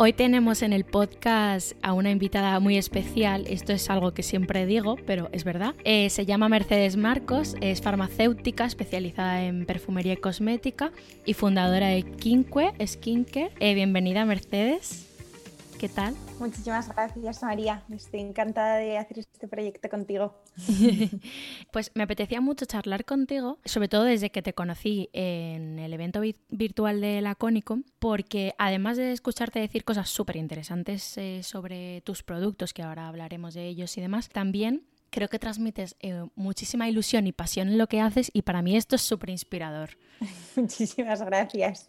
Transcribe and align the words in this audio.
Hoy 0.00 0.12
tenemos 0.12 0.62
en 0.62 0.72
el 0.72 0.84
podcast 0.84 1.72
a 1.82 1.92
una 1.92 2.12
invitada 2.12 2.60
muy 2.60 2.78
especial, 2.78 3.48
esto 3.48 3.72
es 3.72 3.90
algo 3.90 4.14
que 4.14 4.22
siempre 4.22 4.64
digo, 4.64 4.94
pero 5.08 5.28
es 5.32 5.42
verdad. 5.42 5.74
Eh, 5.82 6.08
se 6.08 6.24
llama 6.24 6.48
Mercedes 6.48 6.96
Marcos, 6.96 7.56
es 7.60 7.82
farmacéutica 7.82 8.64
especializada 8.64 9.42
en 9.42 9.66
perfumería 9.66 10.12
y 10.12 10.18
cosmética 10.18 10.92
y 11.24 11.34
fundadora 11.34 11.88
de 11.88 12.04
Quinque 12.04 12.74
Skincare. 12.86 13.50
Eh, 13.58 13.74
bienvenida 13.74 14.24
Mercedes, 14.24 15.07
¿qué 15.78 15.88
tal? 15.88 16.18
Muchísimas 16.38 16.88
gracias 16.88 17.42
María, 17.42 17.84
estoy 17.90 18.20
encantada 18.20 18.76
de 18.76 18.98
hacer 18.98 19.20
este 19.20 19.48
proyecto 19.48 19.88
contigo. 19.88 20.34
pues 21.72 21.92
me 21.94 22.02
apetecía 22.02 22.40
mucho 22.40 22.66
charlar 22.66 23.04
contigo, 23.04 23.58
sobre 23.64 23.88
todo 23.88 24.04
desde 24.04 24.30
que 24.30 24.42
te 24.42 24.54
conocí 24.54 25.08
en 25.12 25.78
el 25.78 25.92
evento 25.92 26.20
vi- 26.20 26.36
virtual 26.48 27.00
de 27.00 27.20
la 27.20 27.34
Conicom, 27.36 27.84
porque 27.98 28.54
además 28.58 28.96
de 28.96 29.12
escucharte 29.12 29.60
decir 29.60 29.84
cosas 29.84 30.10
súper 30.10 30.36
interesantes 30.36 31.16
eh, 31.18 31.42
sobre 31.44 32.00
tus 32.02 32.22
productos, 32.22 32.72
que 32.72 32.82
ahora 32.82 33.08
hablaremos 33.08 33.54
de 33.54 33.68
ellos 33.68 33.96
y 33.98 34.00
demás, 34.00 34.28
también 34.28 34.82
creo 35.10 35.28
que 35.28 35.38
transmites 35.38 35.96
eh, 36.00 36.24
muchísima 36.34 36.88
ilusión 36.88 37.26
y 37.26 37.32
pasión 37.32 37.68
en 37.68 37.78
lo 37.78 37.86
que 37.86 38.00
haces 38.00 38.30
y 38.32 38.42
para 38.42 38.62
mí 38.62 38.76
esto 38.76 38.96
es 38.96 39.02
súper 39.02 39.30
inspirador. 39.30 39.90
Muchísimas 40.56 41.22
gracias. 41.22 41.88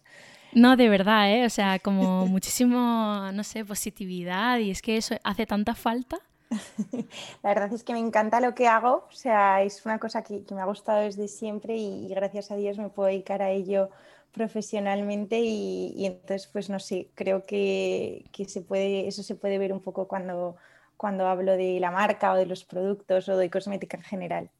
No, 0.52 0.76
de 0.76 0.88
verdad, 0.88 1.32
¿eh? 1.32 1.44
O 1.44 1.50
sea, 1.50 1.78
como 1.78 2.26
muchísimo, 2.26 3.30
no 3.32 3.44
sé, 3.44 3.64
positividad 3.64 4.58
y 4.58 4.70
es 4.70 4.82
que 4.82 4.96
eso 4.96 5.14
hace 5.24 5.46
tanta 5.46 5.74
falta. 5.74 6.18
La 7.42 7.54
verdad 7.54 7.72
es 7.72 7.84
que 7.84 7.92
me 7.92 8.00
encanta 8.00 8.40
lo 8.40 8.54
que 8.54 8.66
hago, 8.66 9.06
o 9.08 9.12
sea, 9.12 9.62
es 9.62 9.86
una 9.86 9.98
cosa 9.98 10.22
que, 10.22 10.42
me 10.52 10.60
ha 10.60 10.64
gustado 10.64 11.00
desde 11.00 11.28
siempre 11.28 11.76
y, 11.76 12.06
y 12.06 12.08
gracias 12.08 12.50
a 12.50 12.56
Dios 12.56 12.76
me 12.78 12.88
puedo 12.88 13.08
dedicar 13.08 13.40
a 13.40 13.50
ello 13.50 13.90
profesionalmente 14.32 15.40
y, 15.40 15.92
y 15.96 16.06
entonces, 16.06 16.48
pues 16.48 16.70
no 16.70 16.78
sé, 16.78 17.10
creo 17.14 17.44
que, 17.44 18.24
que 18.32 18.46
se 18.46 18.62
puede, 18.62 19.08
eso 19.08 19.22
se 19.22 19.34
puede 19.34 19.58
ver 19.58 19.72
un 19.72 19.80
poco 19.80 20.08
cuando, 20.08 20.56
cuando 20.96 21.26
hablo 21.28 21.56
de 21.56 21.78
la 21.80 21.90
marca 21.90 22.32
o 22.32 22.36
de 22.36 22.46
los 22.46 22.64
productos 22.64 23.28
o 23.28 23.36
de 23.36 23.50
cosmética 23.50 23.96
en 23.96 24.02
general. 24.04 24.50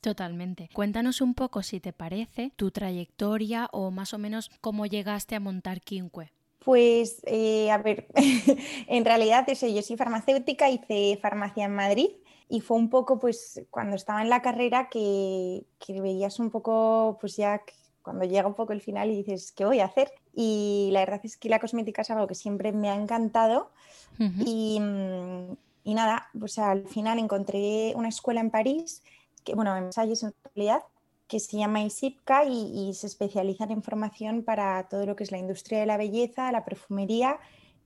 Totalmente. 0.00 0.70
Cuéntanos 0.72 1.20
un 1.20 1.34
poco, 1.34 1.62
si 1.62 1.78
te 1.80 1.92
parece, 1.92 2.52
tu 2.56 2.70
trayectoria 2.70 3.68
o 3.72 3.90
más 3.90 4.14
o 4.14 4.18
menos 4.18 4.50
cómo 4.60 4.86
llegaste 4.86 5.34
a 5.34 5.40
montar 5.40 5.82
Quinque. 5.82 6.32
Pues, 6.64 7.22
eh, 7.26 7.70
a 7.70 7.78
ver, 7.78 8.06
en 8.86 9.04
realidad 9.04 9.48
eso, 9.48 9.66
yo 9.66 9.82
soy 9.82 9.96
farmacéutica, 9.96 10.70
hice 10.70 11.18
farmacia 11.20 11.64
en 11.64 11.74
Madrid 11.74 12.10
y 12.48 12.60
fue 12.60 12.76
un 12.76 12.90
poco, 12.90 13.18
pues, 13.18 13.62
cuando 13.70 13.96
estaba 13.96 14.22
en 14.22 14.30
la 14.30 14.42
carrera 14.42 14.88
que, 14.90 15.64
que 15.78 16.00
veías 16.00 16.38
un 16.38 16.50
poco, 16.50 17.18
pues 17.20 17.36
ya 17.36 17.62
cuando 18.02 18.24
llega 18.24 18.48
un 18.48 18.54
poco 18.54 18.72
el 18.72 18.80
final 18.80 19.10
y 19.10 19.16
dices, 19.16 19.52
¿qué 19.52 19.64
voy 19.64 19.80
a 19.80 19.84
hacer? 19.84 20.10
Y 20.34 20.90
la 20.92 21.00
verdad 21.00 21.20
es 21.22 21.36
que 21.36 21.48
la 21.48 21.60
cosmética 21.60 22.02
es 22.02 22.10
algo 22.10 22.26
que 22.26 22.34
siempre 22.34 22.72
me 22.72 22.88
ha 22.88 22.94
encantado 22.94 23.70
y, 24.18 24.78
mm, 24.80 25.56
y 25.84 25.94
nada, 25.94 26.28
pues 26.38 26.58
al 26.58 26.86
final 26.88 27.18
encontré 27.18 27.92
una 27.96 28.08
escuela 28.08 28.40
en 28.40 28.50
París, 28.50 29.02
que 29.44 29.54
bueno, 29.54 29.76
en 29.76 29.90
realidad, 29.92 30.82
que 31.28 31.40
se 31.40 31.56
llama 31.56 31.82
ISIPCA 31.82 32.44
y, 32.44 32.92
se 32.94 33.06
especializan 33.06 33.70
en 33.70 33.82
formación 33.82 34.42
para 34.42 34.88
todo 34.88 35.06
lo 35.06 35.16
que 35.16 35.24
es 35.24 35.30
la 35.30 35.38
industria 35.38 35.80
de 35.80 35.86
la 35.86 35.96
belleza, 35.96 36.50
la 36.50 36.64
perfumería 36.64 37.38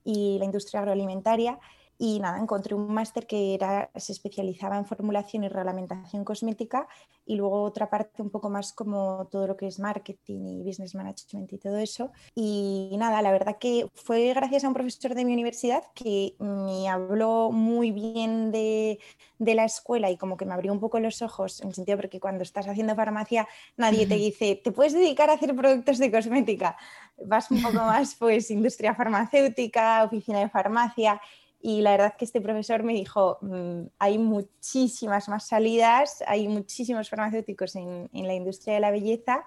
y 0.03 0.37
la 0.39 0.45
industria 0.45 0.79
agroalimentaria. 0.79 1.59
Y 1.97 2.19
nada, 2.19 2.39
encontré 2.39 2.75
un 2.75 2.93
máster 2.93 3.25
que 3.25 3.53
era, 3.53 3.89
se 3.95 4.11
especializaba 4.11 4.77
en 4.77 4.85
formulación 4.85 5.43
y 5.43 5.47
reglamentación 5.47 6.25
cosmética 6.25 6.87
y 7.25 7.35
luego 7.35 7.63
otra 7.63 7.89
parte 7.89 8.21
un 8.21 8.29
poco 8.29 8.49
más 8.49 8.73
como 8.73 9.27
todo 9.31 9.47
lo 9.47 9.55
que 9.55 9.67
es 9.67 9.79
marketing 9.79 10.45
y 10.45 10.63
business 10.63 10.93
management 10.93 11.51
y 11.53 11.57
todo 11.57 11.77
eso. 11.77 12.11
Y 12.35 12.95
nada, 12.97 13.21
la 13.21 13.31
verdad 13.31 13.57
que 13.59 13.89
fue 13.93 14.33
gracias 14.33 14.63
a 14.63 14.67
un 14.67 14.73
profesor 14.73 15.15
de 15.15 15.23
mi 15.23 15.33
universidad 15.33 15.83
que 15.93 16.35
me 16.39 16.89
habló 16.89 17.51
muy 17.51 17.91
bien 17.91 18.51
de, 18.51 18.99
de 19.39 19.55
la 19.55 19.63
escuela 19.65 20.09
y 20.11 20.17
como 20.17 20.35
que 20.37 20.45
me 20.45 20.53
abrió 20.53 20.73
un 20.73 20.79
poco 20.79 20.99
los 20.99 21.21
ojos, 21.21 21.61
en 21.61 21.69
el 21.69 21.75
sentido 21.75 21.97
porque 21.97 22.19
cuando 22.19 22.43
estás 22.43 22.67
haciendo 22.67 22.95
farmacia 22.95 23.47
nadie 23.77 24.05
te 24.05 24.15
dice, 24.15 24.59
te 24.61 24.71
puedes 24.71 24.93
dedicar 24.93 25.29
a 25.29 25.33
hacer 25.33 25.55
productos 25.55 25.97
de 25.97 26.11
cosmética. 26.11 26.77
Vas 27.25 27.49
un 27.51 27.61
poco 27.61 27.73
más 27.85 28.15
pues 28.15 28.51
industria 28.51 28.93
farmacéutica, 28.93 30.03
oficina 30.03 30.39
de 30.39 30.49
farmacia. 30.49 31.21
Y 31.67 31.81
la 31.81 31.91
verdad 31.91 32.13
que 32.15 32.25
este 32.25 32.41
profesor 32.41 32.83
me 32.83 32.93
dijo, 32.93 33.39
"Mm, 33.41 33.87
hay 33.97 34.19
muchísimas 34.19 35.27
más 35.29 35.47
salidas, 35.47 36.23
hay 36.27 36.47
muchísimos 36.47 37.09
farmacéuticos 37.09 37.75
en, 37.75 38.07
en 38.13 38.27
la 38.27 38.35
industria 38.35 38.75
de 38.75 38.81
la 38.81 38.91
belleza 38.91 39.43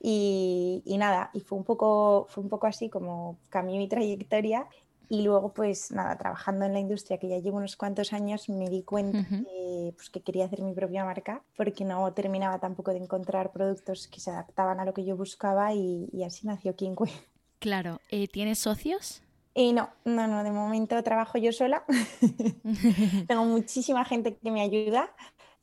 y, 0.00 0.82
y 0.84 0.98
nada, 0.98 1.30
y 1.34 1.40
fue 1.40 1.58
un, 1.58 1.64
poco, 1.64 2.26
fue 2.28 2.44
un 2.44 2.48
poco 2.48 2.68
así 2.68 2.88
como 2.88 3.38
cambió 3.50 3.76
mi 3.76 3.88
trayectoria. 3.88 4.68
Y 5.08 5.22
luego, 5.22 5.52
pues 5.52 5.90
nada, 5.90 6.16
trabajando 6.16 6.64
en 6.64 6.74
la 6.74 6.78
industria, 6.78 7.18
que 7.18 7.28
ya 7.28 7.38
llevo 7.38 7.56
unos 7.56 7.76
cuantos 7.76 8.12
años, 8.12 8.48
me 8.50 8.68
di 8.68 8.84
cuenta 8.84 9.18
Ujú. 9.18 9.42
que, 9.42 9.92
pues, 9.96 10.10
que 10.10 10.20
quería 10.20 10.44
hacer 10.44 10.62
mi 10.62 10.74
propia 10.74 11.04
marca, 11.04 11.42
porque 11.56 11.84
no 11.84 12.12
terminaba 12.12 12.60
tampoco 12.60 12.92
de 12.92 12.98
encontrar 12.98 13.50
productos 13.50 14.06
que 14.06 14.20
se 14.20 14.30
adaptaban 14.30 14.78
a 14.78 14.84
lo 14.84 14.94
que 14.94 15.04
yo 15.04 15.16
buscaba 15.16 15.74
y, 15.74 16.08
y 16.12 16.22
así 16.22 16.46
nació 16.46 16.76
Quinque. 16.76 17.10
Claro, 17.58 17.98
eh, 18.10 18.28
¿tienes 18.28 18.60
socios? 18.60 19.22
Y 19.58 19.72
no, 19.72 19.90
no, 20.04 20.28
no, 20.28 20.44
de 20.44 20.52
momento 20.52 21.02
trabajo 21.02 21.36
yo 21.36 21.50
sola. 21.52 21.84
Tengo 23.26 23.44
muchísima 23.44 24.04
gente 24.04 24.36
que 24.36 24.52
me 24.52 24.60
ayuda, 24.62 25.12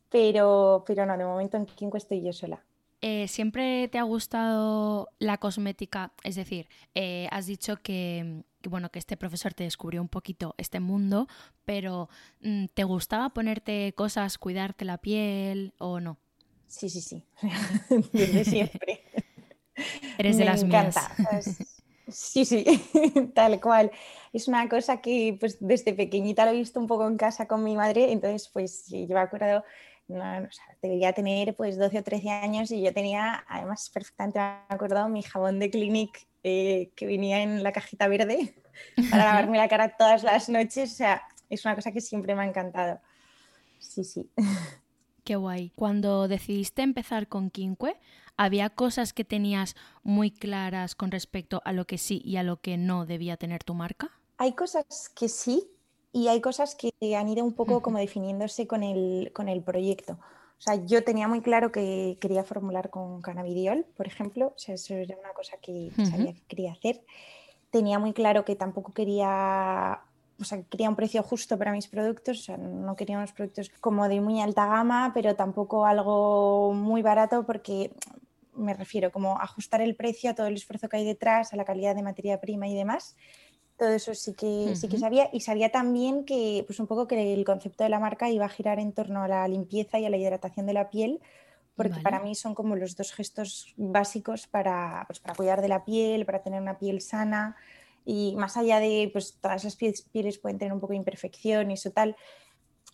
pero, 0.10 0.84
pero 0.86 1.06
no, 1.06 1.18
de 1.18 1.24
momento 1.24 1.56
en 1.56 1.66
Quinque 1.66 1.98
estoy 1.98 2.22
yo 2.22 2.34
sola. 2.34 2.60
Eh, 3.02 3.28
¿Siempre 3.28 3.88
te 3.90 4.00
ha 4.00 4.04
gustado 4.04 5.10
la 5.20 5.38
cosmética? 5.38 6.12
Es 6.24 6.36
decir, 6.36 6.68
eh, 6.96 7.28
has 7.32 7.46
dicho 7.46 7.78
que, 7.78 8.44
que, 8.62 8.70
bueno, 8.70 8.90
que 8.90 9.00
este 9.00 9.16
profesor 9.18 9.54
te 9.54 9.64
descubrió 9.64 10.02
un 10.02 10.08
poquito 10.10 10.56
este 10.58 10.80
mundo, 10.80 11.28
pero 11.66 12.10
mm, 12.42 12.66
¿te 12.74 12.84
gustaba 12.84 13.30
ponerte 13.30 13.94
cosas, 13.96 14.38
cuidarte 14.40 14.86
la 14.86 14.98
piel 14.98 15.74
o 15.78 16.00
no? 16.00 16.18
Sí, 16.68 16.90
sí, 16.90 17.02
sí, 17.02 17.24
desde 18.12 18.44
siempre. 18.46 19.04
Eres 20.18 20.38
de 20.38 20.44
me 20.44 20.46
las 20.46 20.64
encanta. 20.64 21.12
mías. 21.28 21.75
Sí, 22.08 22.46
sí, 22.46 22.64
tal 23.34 23.60
cual. 23.60 23.92
Es 24.32 24.48
una 24.48 24.68
cosa 24.70 25.02
que 25.02 25.38
pues 25.40 25.58
desde 25.60 25.94
pequeñita 25.94 26.46
lo 26.46 26.52
he 26.52 26.56
visto 26.56 26.80
un 26.80 26.88
poco 26.88 27.08
en 27.08 27.18
casa 27.18 27.48
con 27.48 27.64
mi 27.64 27.76
madre, 27.76 28.12
entonces 28.12 28.50
pues 28.54 28.88
yo 28.88 29.16
me 29.16 29.20
acuerdo, 29.20 29.64
no, 30.08 30.18
o 30.18 30.52
sea, 30.52 30.66
debería 30.82 31.14
tener 31.14 31.56
pues 31.56 31.78
12 31.78 32.00
o 32.00 32.04
13 32.04 32.30
años 32.30 32.72
y 32.72 32.82
yo 32.82 32.94
tenía, 32.94 33.44
además 33.48 33.90
perfectamente 33.90 34.40
me 34.40 34.76
acuerdo, 34.76 35.10
mi 35.10 35.24
jabón 35.24 35.60
de 35.60 35.70
Clinic 35.72 36.28
eh, 36.44 36.92
que 36.96 37.08
venía 37.08 37.42
en 37.42 37.64
la 37.64 37.72
cajita 37.72 38.08
verde 38.08 38.54
para 39.10 39.26
lavarme 39.26 39.58
la 39.58 39.68
cara 39.68 39.98
todas 39.98 40.24
las 40.24 40.48
noches, 40.50 40.92
o 40.92 40.96
sea, 40.96 41.24
es 41.50 41.66
una 41.66 41.76
cosa 41.76 41.92
que 41.92 42.02
siempre 42.02 42.36
me 42.36 42.44
ha 42.44 42.48
encantado. 42.48 43.00
Sí, 43.80 44.04
sí. 44.04 44.30
Qué 45.26 45.36
guay. 45.36 45.72
Cuando 45.76 46.28
decidiste 46.28 46.84
empezar 46.84 47.28
con 47.28 47.50
Quinque, 47.50 47.96
¿había 48.38 48.70
cosas 48.70 49.12
que 49.12 49.26
tenías 49.26 49.76
muy 50.04 50.30
claras 50.30 50.94
con 50.94 51.10
respecto 51.10 51.64
a 51.66 51.74
lo 51.74 51.86
que 51.86 51.98
sí 51.98 52.22
y 52.24 52.38
a 52.38 52.44
lo 52.44 52.62
que 52.62 52.78
no 52.78 53.08
debía 53.08 53.36
tener 53.36 53.64
tu 53.64 53.74
marca? 53.74 54.12
Hay 54.38 54.54
cosas 54.54 55.10
que 55.16 55.28
sí 55.28 55.68
y 56.12 56.28
hay 56.28 56.42
cosas 56.42 56.76
que 56.76 56.92
han 57.16 57.28
ido 57.28 57.44
un 57.44 57.54
poco 57.54 57.82
como 57.82 57.98
definiéndose 57.98 58.68
con 58.68 58.84
el, 58.84 59.32
con 59.34 59.50
el 59.50 59.64
proyecto. 59.64 60.14
O 60.14 60.62
sea, 60.62 60.76
yo 60.86 61.04
tenía 61.04 61.28
muy 61.28 61.42
claro 61.42 61.72
que 61.72 62.20
quería 62.22 62.44
formular 62.44 62.92
con 62.92 63.24
cannabidiol, 63.24 63.84
por 63.98 64.06
ejemplo. 64.06 64.54
O 64.56 64.60
sea, 64.60 64.76
eso 64.76 64.94
era 64.94 65.18
una 65.18 65.34
cosa 65.34 65.58
que 65.58 65.92
sabía 66.08 66.34
que 66.34 66.44
quería 66.48 66.74
hacer. 66.74 67.04
Tenía 67.72 67.98
muy 67.98 68.14
claro 68.14 68.46
que 68.46 68.56
tampoco 68.56 68.94
quería 68.94 70.02
o 70.40 70.44
sea, 70.44 70.62
quería 70.64 70.90
un 70.90 70.96
precio 70.96 71.24
justo 71.24 71.58
para 71.58 71.72
mis 71.72 71.88
productos, 71.88 72.40
o 72.40 72.44
sea, 72.44 72.58
no 72.58 72.96
quería 72.96 73.18
unos 73.18 73.32
productos 73.32 73.70
como 73.80 74.08
de 74.10 74.20
muy 74.22 74.42
alta 74.42 74.66
gama, 74.66 75.12
pero 75.14 75.36
tampoco 75.36 75.86
algo 75.86 76.74
muy 76.74 77.02
barato 77.02 77.46
porque 77.46 77.92
me 78.54 78.74
refiero 78.74 79.12
como 79.12 79.40
ajustar 79.40 79.82
el 79.82 79.96
precio 79.96 80.30
a 80.30 80.36
todo 80.36 80.48
el 80.48 80.56
esfuerzo 80.56 80.90
que 80.90 80.98
hay 80.98 81.06
detrás, 81.06 81.54
a 81.54 81.56
la 81.56 81.66
calidad 81.66 81.96
de 81.96 82.04
materia 82.04 82.40
prima 82.40 82.68
y 82.68 82.76
demás. 82.76 83.16
Todo 83.78 83.90
eso 83.90 84.14
sí 84.14 84.34
que, 84.34 84.74
sí 84.76 84.88
que 84.88 84.98
sabía. 84.98 85.30
Y 85.34 85.42
sabía 85.42 85.70
también 85.70 86.24
que 86.24 86.64
pues 86.66 86.80
un 86.80 86.88
poco 86.88 87.08
que 87.08 87.34
el 87.34 87.44
concepto 87.44 87.84
de 87.84 87.90
la 87.90 88.00
marca 88.00 88.30
iba 88.30 88.46
a 88.46 88.50
girar 88.50 88.80
en 88.80 88.94
torno 88.94 89.24
a 89.24 89.28
la 89.28 89.48
limpieza 89.48 90.00
y 90.00 90.06
a 90.06 90.10
la 90.10 90.18
hidratación 90.18 90.66
de 90.66 90.74
la 90.74 90.90
piel, 90.90 91.20
porque 91.76 92.00
para 92.00 92.22
mí 92.22 92.36
son 92.36 92.56
como 92.56 92.78
los 92.78 92.96
dos 92.96 93.12
gestos 93.12 93.74
básicos 93.76 94.48
para, 94.48 95.04
pues, 95.08 95.20
para 95.20 95.36
cuidar 95.36 95.62
de 95.62 95.68
la 95.68 95.84
piel, 95.84 96.26
para 96.26 96.42
tener 96.42 96.62
una 96.62 96.80
piel 96.80 97.02
sana, 97.02 97.58
y 98.06 98.36
más 98.36 98.56
allá 98.56 98.80
de, 98.80 99.10
pues 99.12 99.38
todas 99.42 99.64
las 99.64 99.76
pieles, 99.76 100.38
pueden 100.38 100.60
tener 100.60 100.74
un 100.74 100.80
poco 100.80 100.94
de 100.94 100.98
imperfección 100.98 101.72
y 101.72 101.74
eso 101.74 101.92
tal, 101.92 102.16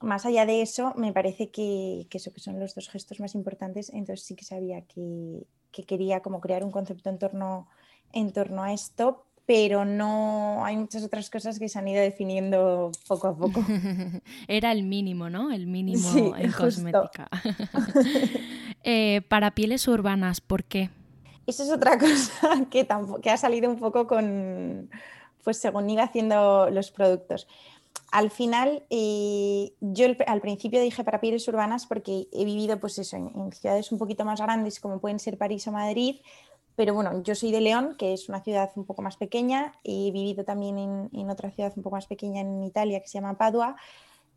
más 0.02 0.26
allá 0.26 0.46
de 0.46 0.62
eso, 0.62 0.94
me 0.96 1.14
parece 1.14 1.52
que, 1.52 2.08
que, 2.10 2.18
eso 2.18 2.34
que 2.34 2.40
son 2.40 2.60
los 2.60 2.74
dos 2.74 2.90
gestos 2.90 3.20
más 3.20 3.36
importantes, 3.36 3.90
entonces 3.90 4.26
sí 4.26 4.36
que 4.36 4.46
sabía 4.46 4.82
que, 4.82 5.46
que, 5.72 5.84
quería 5.84 6.22
como 6.22 6.40
crear 6.40 6.64
un 6.64 6.72
concepto 6.72 7.10
en 7.10 7.20
torno, 7.20 7.68
en 8.14 8.32
torno 8.32 8.64
a 8.64 8.74
esto, 8.74 9.26
pero 9.46 9.84
no 9.84 10.64
hay 10.64 10.78
muchas 10.78 11.04
otras 11.04 11.30
cosas 11.30 11.60
que 11.60 11.68
se 11.68 11.78
han 11.78 11.88
ido 11.88 12.02
definiendo 12.02 12.92
poco 13.08 13.28
a 13.28 13.38
poco. 13.38 13.62
Era 14.48 14.72
el 14.72 14.84
mínimo, 14.84 15.30
¿no? 15.30 15.52
El 15.52 15.68
mínimo 15.68 16.36
en 16.38 16.52
cosmética. 16.54 17.30
eh, 18.84 19.22
para 19.28 19.52
pieles 19.52 19.88
urbanas, 19.90 20.40
¿por 20.40 20.64
qué? 20.64 20.90
Esa 21.48 21.64
es 21.64 21.72
otra 21.72 21.98
cosa 22.00 22.68
que, 22.70 22.88
ha 23.30 23.38
salido 23.38 23.70
un 23.70 23.78
poco 23.78 24.08
con, 24.08 24.90
pues 25.44 25.58
según 25.58 25.90
iba 25.90 26.04
haciendo 26.04 26.70
los 26.70 26.92
productos. 26.92 27.48
Al 28.12 28.30
final, 28.30 28.84
eh, 28.90 29.74
yo 29.80 30.08
al 30.28 30.42
principio 30.42 30.82
dije 30.82 31.04
para 31.04 31.22
pieles 31.22 31.48
urbanas 31.48 31.86
porque 31.86 32.28
he 32.34 32.44
vivido 32.44 32.80
pues 32.80 33.00
eso, 33.00 33.16
en, 33.16 33.52
ciudades 33.54 33.92
un 33.92 33.98
poquito 33.98 34.26
más 34.26 34.42
grandes 34.42 34.80
como 34.80 35.00
pueden 35.00 35.20
ser 35.20 35.38
París 35.38 35.66
o 35.68 35.72
Madrid, 35.72 36.18
pero 36.76 36.94
bueno, 36.94 37.22
yo 37.24 37.36
soy 37.36 37.52
de 37.52 37.62
León, 37.62 37.96
que 37.98 38.14
es 38.14 38.28
una 38.28 38.42
ciudad 38.42 38.72
un 38.76 38.86
poco 38.86 39.02
más 39.02 39.18
pequeña, 39.18 39.74
he 39.84 40.12
vivido 40.12 40.44
también 40.44 41.10
en 41.12 41.30
otra 41.30 41.52
ciudad 41.52 41.74
un 41.76 41.84
poco 41.84 41.96
más 41.96 42.08
pequeña 42.08 42.42
en 42.42 42.64
Italia 42.64 43.00
que 43.02 43.08
se 43.08 43.20
llama 43.20 43.38
Padua, 43.38 43.76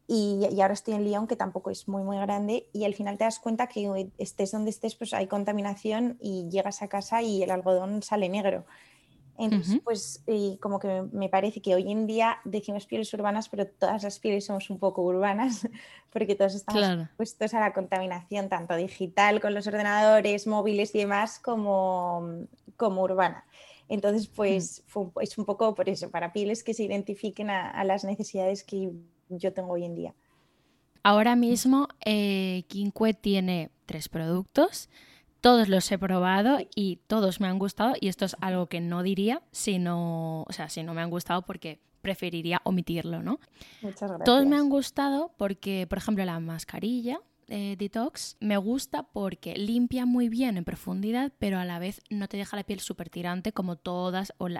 y, 0.06 0.60
ahora 0.60 0.74
estoy 0.74 0.94
en 0.94 1.04
Lyon, 1.04 1.26
que 1.26 1.36
tampoco 1.36 1.70
es 1.70 1.88
muy, 1.88 2.02
muy 2.02 2.18
grande, 2.18 2.68
y 2.72 2.84
al 2.84 2.94
final 2.94 3.16
te 3.16 3.24
das 3.24 3.38
cuenta 3.38 3.68
que 3.68 4.10
estés 4.18 4.52
donde 4.52 4.70
estés, 4.70 4.94
pues 4.94 5.14
hay 5.14 5.26
contaminación 5.26 6.18
y 6.20 6.48
llegas 6.50 6.82
a 6.82 6.88
casa 6.88 7.22
y 7.22 7.42
el 7.42 7.50
algodón 7.50 8.02
sale 8.02 8.28
negro. 8.28 8.66
Entonces, 9.36 9.80
pues 9.82 10.22
como 10.60 10.78
que 10.78 11.04
me 11.10 11.28
parece 11.28 11.60
que 11.60 11.74
hoy 11.74 11.90
en 11.90 12.06
día 12.06 12.38
decimos 12.44 12.86
pieles 12.86 13.12
urbanas, 13.14 13.48
pero 13.48 13.66
todas 13.66 14.04
las 14.04 14.20
pieles 14.20 14.44
somos 14.44 14.70
un 14.70 14.78
poco 14.78 15.02
urbanas, 15.02 15.66
porque 16.12 16.36
todos 16.36 16.54
estamos 16.54 16.84
expuestos 16.84 17.54
a 17.54 17.60
la 17.60 17.72
contaminación, 17.72 18.48
tanto 18.48 18.76
digital 18.76 19.40
con 19.40 19.54
los 19.54 19.66
ordenadores, 19.66 20.46
móviles 20.46 20.94
y 20.94 20.98
demás, 20.98 21.40
como, 21.40 22.46
como 22.76 23.02
urbana. 23.02 23.44
Entonces, 23.88 24.28
mm. 24.30 24.34
pues 24.34 24.84
es 25.20 25.38
un 25.38 25.44
poco 25.44 25.74
por 25.74 25.88
eso, 25.88 26.10
para 26.10 26.32
pieles 26.32 26.62
que 26.62 26.74
se 26.74 26.84
identifiquen 26.84 27.50
a, 27.50 27.70
a 27.70 27.82
las 27.84 28.04
necesidades 28.04 28.62
que 28.62 28.92
yo 29.28 29.52
tengo 29.52 29.72
hoy 29.72 29.84
en 29.84 29.94
día. 29.94 30.14
Ahora 31.02 31.36
mismo, 31.36 31.88
eh, 32.04 32.64
tiene 33.20 33.70
tres 33.84 34.08
productos. 34.08 34.88
Todos 35.40 35.68
los 35.68 35.90
he 35.92 35.98
probado 35.98 36.58
y 36.74 37.00
todos 37.06 37.40
me 37.40 37.48
han 37.48 37.58
gustado. 37.58 37.94
Y 38.00 38.08
esto 38.08 38.24
es 38.24 38.36
algo 38.40 38.66
que 38.66 38.80
no 38.80 39.02
diría 39.02 39.42
si 39.50 39.78
no, 39.78 40.42
o 40.42 40.52
sea, 40.52 40.70
si 40.70 40.82
no 40.82 40.94
me 40.94 41.02
han 41.02 41.10
gustado 41.10 41.42
porque 41.42 41.80
preferiría 42.00 42.60
omitirlo, 42.64 43.22
¿no? 43.22 43.38
Muchas 43.82 44.08
gracias. 44.08 44.24
Todos 44.24 44.46
me 44.46 44.56
han 44.56 44.70
gustado 44.70 45.32
porque, 45.36 45.86
por 45.86 45.98
ejemplo, 45.98 46.24
la 46.24 46.40
mascarilla 46.40 47.20
detox 47.48 48.36
me 48.40 48.56
gusta 48.56 49.02
porque 49.02 49.56
limpia 49.56 50.06
muy 50.06 50.28
bien 50.28 50.56
en 50.56 50.64
profundidad, 50.64 51.32
pero 51.38 51.58
a 51.58 51.64
la 51.64 51.78
vez 51.78 52.00
no 52.10 52.28
te 52.28 52.36
deja 52.36 52.56
la 52.56 52.64
piel 52.64 52.80
súper 52.80 53.10
tirante 53.10 53.52
como 53.52 53.76
todas 53.76 54.32
o, 54.38 54.46
el 54.46 54.58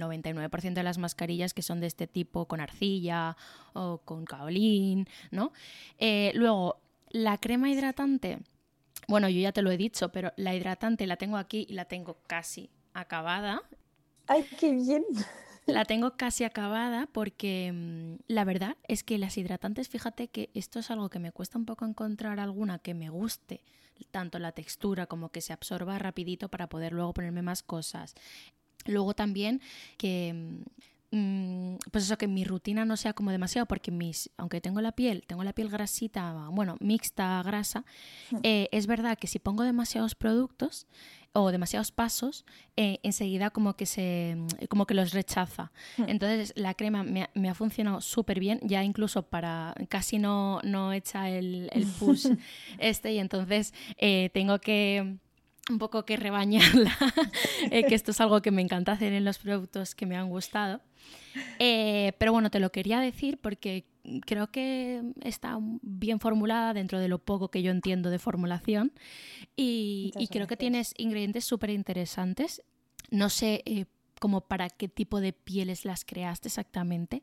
99% 0.00 0.74
de 0.74 0.82
las 0.82 0.98
mascarillas 0.98 1.54
que 1.54 1.62
son 1.62 1.80
de 1.80 1.86
este 1.86 2.06
tipo 2.06 2.46
con 2.46 2.60
arcilla 2.60 3.36
o 3.74 3.98
con 3.98 4.24
caolín, 4.24 5.08
¿no? 5.30 5.52
Eh, 5.98 6.32
luego, 6.34 6.80
la 7.10 7.38
crema 7.38 7.70
hidratante, 7.70 8.38
bueno, 9.08 9.28
yo 9.28 9.40
ya 9.40 9.52
te 9.52 9.62
lo 9.62 9.70
he 9.70 9.76
dicho, 9.76 10.10
pero 10.10 10.32
la 10.36 10.54
hidratante 10.54 11.06
la 11.06 11.16
tengo 11.16 11.36
aquí 11.36 11.66
y 11.68 11.74
la 11.74 11.84
tengo 11.84 12.18
casi 12.26 12.70
acabada. 12.94 13.62
¡Ay, 14.26 14.44
qué 14.58 14.72
bien! 14.72 15.04
La 15.66 15.84
tengo 15.84 16.16
casi 16.16 16.44
acabada 16.44 17.08
porque 17.12 17.72
mm, 17.72 18.22
la 18.28 18.44
verdad 18.44 18.76
es 18.86 19.02
que 19.02 19.18
las 19.18 19.36
hidratantes, 19.36 19.88
fíjate 19.88 20.28
que 20.28 20.50
esto 20.54 20.78
es 20.78 20.90
algo 20.92 21.10
que 21.10 21.18
me 21.18 21.32
cuesta 21.32 21.58
un 21.58 21.66
poco 21.66 21.84
encontrar 21.84 22.38
alguna 22.38 22.78
que 22.78 22.94
me 22.94 23.10
guste, 23.10 23.62
tanto 24.12 24.38
la 24.38 24.52
textura 24.52 25.06
como 25.06 25.30
que 25.30 25.40
se 25.40 25.52
absorba 25.52 25.98
rapidito 25.98 26.48
para 26.48 26.68
poder 26.68 26.92
luego 26.92 27.14
ponerme 27.14 27.42
más 27.42 27.64
cosas. 27.64 28.14
Luego 28.86 29.14
también 29.14 29.60
que 29.98 30.32
mm, 30.32 30.62
pues 31.10 32.04
eso 32.04 32.18
que 32.18 32.26
mi 32.26 32.44
rutina 32.44 32.84
no 32.84 32.96
sea 32.96 33.12
como 33.12 33.30
demasiado 33.30 33.66
porque 33.66 33.90
mis 33.90 34.30
aunque 34.36 34.60
tengo 34.60 34.80
la 34.80 34.92
piel 34.92 35.24
tengo 35.26 35.44
la 35.44 35.52
piel 35.52 35.68
grasita 35.68 36.48
bueno 36.50 36.76
mixta 36.80 37.42
grasa 37.44 37.84
eh, 38.42 38.68
es 38.72 38.86
verdad 38.86 39.16
que 39.16 39.28
si 39.28 39.38
pongo 39.38 39.62
demasiados 39.62 40.14
productos 40.16 40.86
o 41.32 41.52
demasiados 41.52 41.92
pasos 41.92 42.44
eh, 42.76 42.98
enseguida 43.04 43.50
como 43.50 43.76
que 43.76 43.86
se 43.86 44.36
como 44.68 44.86
que 44.86 44.94
los 44.94 45.12
rechaza 45.12 45.70
hmm. 45.96 46.04
entonces 46.08 46.52
la 46.56 46.74
crema 46.74 47.04
me, 47.04 47.48
ha 47.48 47.54
funcionado 47.54 48.00
súper 48.00 48.40
bien 48.40 48.58
ya 48.62 48.82
incluso 48.82 49.22
para 49.22 49.74
casi 49.88 50.18
no 50.18 50.60
no 50.64 50.92
echa 50.92 51.30
el, 51.30 51.70
el 51.72 51.86
push 51.86 52.26
este 52.78 53.12
y 53.12 53.18
entonces 53.18 53.72
eh, 53.96 54.30
tengo 54.34 54.58
que 54.58 55.18
un 55.70 55.78
poco 55.78 56.04
que 56.04 56.16
rebañarla, 56.16 56.96
que 57.70 57.94
esto 57.94 58.12
es 58.12 58.20
algo 58.20 58.40
que 58.42 58.50
me 58.50 58.62
encanta 58.62 58.92
hacer 58.92 59.12
en 59.12 59.24
los 59.24 59.38
productos 59.38 59.94
que 59.94 60.06
me 60.06 60.16
han 60.16 60.28
gustado. 60.28 60.80
Eh, 61.58 62.12
pero 62.18 62.32
bueno, 62.32 62.50
te 62.50 62.60
lo 62.60 62.70
quería 62.70 63.00
decir 63.00 63.38
porque 63.38 63.84
creo 64.24 64.50
que 64.50 65.02
está 65.22 65.58
bien 65.82 66.20
formulada 66.20 66.74
dentro 66.74 67.00
de 67.00 67.08
lo 67.08 67.18
poco 67.18 67.48
que 67.48 67.62
yo 67.62 67.70
entiendo 67.70 68.10
de 68.10 68.18
formulación 68.18 68.92
y, 69.56 70.12
creo 70.30 70.46
que 70.46 70.56
tienes 70.56 70.94
ingredientes 70.96 71.44
súper 71.44 71.70
interesantes. 71.70 72.62
No 73.10 73.28
sé 73.28 73.62
eh, 73.66 73.86
como 74.20 74.42
para 74.42 74.68
qué 74.68 74.88
tipo 74.88 75.20
de 75.20 75.32
pieles 75.32 75.84
las 75.84 76.04
creaste 76.04 76.48
exactamente. 76.48 77.22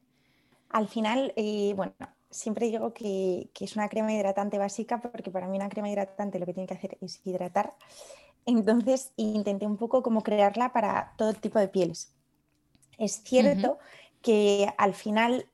Al 0.70 0.88
final, 0.88 1.34
eh, 1.36 1.74
bueno, 1.76 1.94
siempre 2.30 2.68
digo 2.68 2.94
que, 2.94 3.50
que, 3.54 3.66
es 3.66 3.76
una 3.76 3.90
crema 3.90 4.12
hidratante 4.12 4.58
básica 4.58 5.02
porque 5.02 5.30
para 5.30 5.48
mí 5.48 5.58
una 5.58 5.70
crema 5.70 5.90
hidratante 5.90 6.40
lo 6.40 6.46
que 6.46 6.54
tiene 6.54 6.68
que 6.68 6.74
hacer 6.74 6.98
es 7.02 7.22
hidratar. 7.26 7.76
Entonces 8.46 9.12
intenté 9.16 9.66
un 9.66 9.78
poco 9.78 10.04
como 10.04 10.22
crearla 10.22 10.74
para 10.74 11.14
todo 11.18 11.34
tipo 11.34 11.60
de 11.60 11.68
pieles. 11.68 12.14
Es 12.98 13.24
cierto 13.24 13.78
que 14.22 14.74
al 14.78 14.94
final 14.94 15.48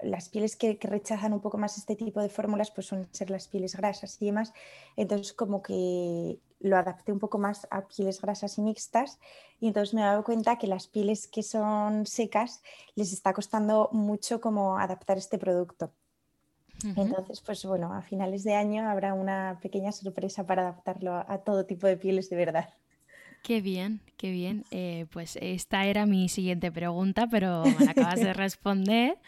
las 0.00 0.28
pieles 0.28 0.56
que, 0.56 0.78
rechazan 0.80 1.32
un 1.32 1.40
poco 1.40 1.58
más 1.58 1.78
este 1.78 1.96
tipo 1.96 2.20
de 2.20 2.28
fórmulas 2.28 2.70
pues 2.70 2.86
suelen 2.88 3.08
ser 3.12 3.30
las 3.30 3.48
pieles 3.48 3.76
grasas 3.76 4.20
y 4.20 4.26
demás. 4.26 4.52
Entonces 4.96 5.32
como 5.32 5.62
que 5.62 6.38
lo 6.60 6.76
adapté 6.76 7.12
un 7.12 7.18
poco 7.18 7.38
más 7.38 7.66
a 7.70 7.86
pieles 7.86 8.20
grasas 8.20 8.58
y 8.58 8.62
mixtas 8.62 9.18
y 9.60 9.68
entonces 9.68 9.94
me 9.94 10.00
he 10.00 10.04
dado 10.04 10.24
cuenta 10.24 10.58
que 10.58 10.66
las 10.66 10.86
pieles 10.86 11.26
que 11.26 11.42
son 11.42 12.06
secas 12.06 12.62
les 12.94 13.12
está 13.12 13.32
costando 13.32 13.90
mucho 13.92 14.40
como 14.40 14.78
adaptar 14.78 15.18
este 15.18 15.38
producto. 15.38 15.92
Entonces, 16.82 17.40
pues 17.40 17.64
bueno, 17.64 17.92
a 17.92 18.02
finales 18.02 18.44
de 18.44 18.54
año 18.54 18.88
habrá 18.88 19.14
una 19.14 19.58
pequeña 19.62 19.92
sorpresa 19.92 20.46
para 20.46 20.62
adaptarlo 20.62 21.14
a 21.14 21.38
todo 21.38 21.64
tipo 21.66 21.86
de 21.86 21.96
pieles 21.96 22.28
de 22.30 22.36
verdad. 22.36 22.68
Qué 23.44 23.60
bien, 23.60 24.00
qué 24.16 24.30
bien. 24.30 24.64
Eh, 24.70 25.06
pues 25.12 25.38
esta 25.40 25.86
era 25.86 26.04
mi 26.06 26.28
siguiente 26.28 26.72
pregunta, 26.72 27.26
pero 27.30 27.62
me 27.64 27.84
la 27.84 27.92
acabas 27.92 28.20
de 28.20 28.32
responder. 28.34 29.18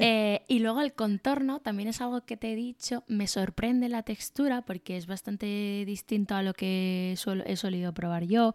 Eh, 0.00 0.42
y 0.48 0.60
luego 0.60 0.80
el 0.80 0.92
contorno 0.92 1.60
también 1.60 1.88
es 1.88 2.00
algo 2.00 2.20
que 2.22 2.36
te 2.36 2.52
he 2.52 2.56
dicho. 2.56 3.04
Me 3.08 3.26
sorprende 3.26 3.88
la 3.88 4.02
textura 4.02 4.62
porque 4.62 4.96
es 4.96 5.06
bastante 5.06 5.84
distinto 5.86 6.34
a 6.34 6.42
lo 6.42 6.54
que 6.54 7.16
he 7.46 7.56
solido 7.56 7.92
probar 7.92 8.24
yo. 8.24 8.54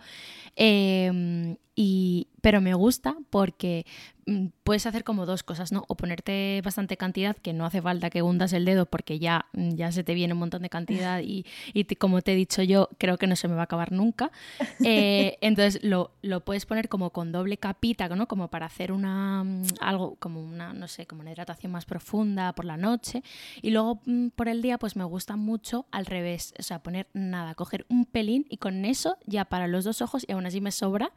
Em, 0.56 1.58
y, 1.76 2.28
pero 2.42 2.62
me 2.62 2.74
gusta 2.76 3.16
porque 3.32 3.86
mm, 4.28 4.48
puedes 4.64 4.86
hacer 4.86 5.04
como 5.04 5.26
dos 5.26 5.42
cosas, 5.42 5.72
¿no? 5.72 5.86
O 5.88 5.96
ponerte 5.96 6.62
bastante 6.64 6.98
cantidad, 6.98 7.36
que 7.36 7.52
no 7.54 7.66
hace 7.66 7.82
falta 7.82 8.12
que 8.12 8.22
hundas 8.22 8.54
el 8.54 8.66
dedo 8.66 8.86
porque 8.86 9.18
ya, 9.18 9.48
mm, 9.54 9.76
ya 9.76 9.92
se 9.92 10.04
te 10.04 10.14
viene 10.14 10.34
un 10.34 10.40
montón 10.40 10.62
de 10.62 10.70
cantidad 10.70 11.22
y, 11.22 11.46
y 11.74 11.84
como 11.96 12.22
te 12.22 12.34
he 12.34 12.36
dicho 12.36 12.62
yo, 12.62 12.90
creo 13.00 13.18
que 13.18 13.26
no 13.26 13.36
se 13.36 13.48
me 13.48 13.56
va 13.56 13.62
a 13.62 13.64
acabar 13.66 13.92
nunca. 13.92 14.32
Eh, 14.86 15.38
entonces 15.40 15.82
lo, 15.84 16.12
lo, 16.22 16.42
puedes 16.42 16.66
poner 16.66 16.90
como 16.90 17.12
con 17.12 17.32
doble 17.32 17.58
capita, 17.58 18.10
¿no? 18.10 18.28
Como 18.28 18.50
para 18.50 18.66
hacer 18.66 18.92
una 18.92 19.44
mm, 19.44 19.64
algo, 19.80 20.16
como 20.20 20.44
una, 20.44 20.74
no 20.74 20.88
sé, 20.88 21.06
como 21.08 21.22
una 21.22 21.32
hidratación 21.32 21.72
más 21.72 21.86
profunda 21.86 22.54
por 22.54 22.66
la 22.66 22.76
noche. 22.76 23.24
Y 23.62 23.72
luego 23.72 24.02
por 24.36 24.50
el 24.50 24.62
día, 24.62 24.78
pues 24.78 24.96
me 24.98 25.06
gusta 25.06 25.38
mucho 25.38 25.86
al 25.92 26.06
revés. 26.06 26.54
O 26.60 26.64
sea, 26.64 26.84
poner 26.84 27.08
nada, 27.14 27.56
coger 27.56 27.86
un 27.90 28.06
pelín 28.06 28.46
y 28.50 28.58
con 28.58 28.84
eso 28.84 29.18
ya 29.26 29.46
para 29.46 29.68
los 29.68 29.86
dos 29.86 30.02
ojos 30.02 30.26
y 30.28 30.34
aún 30.34 30.46
así 30.46 30.60
me 30.60 30.72
sobra 30.72 31.12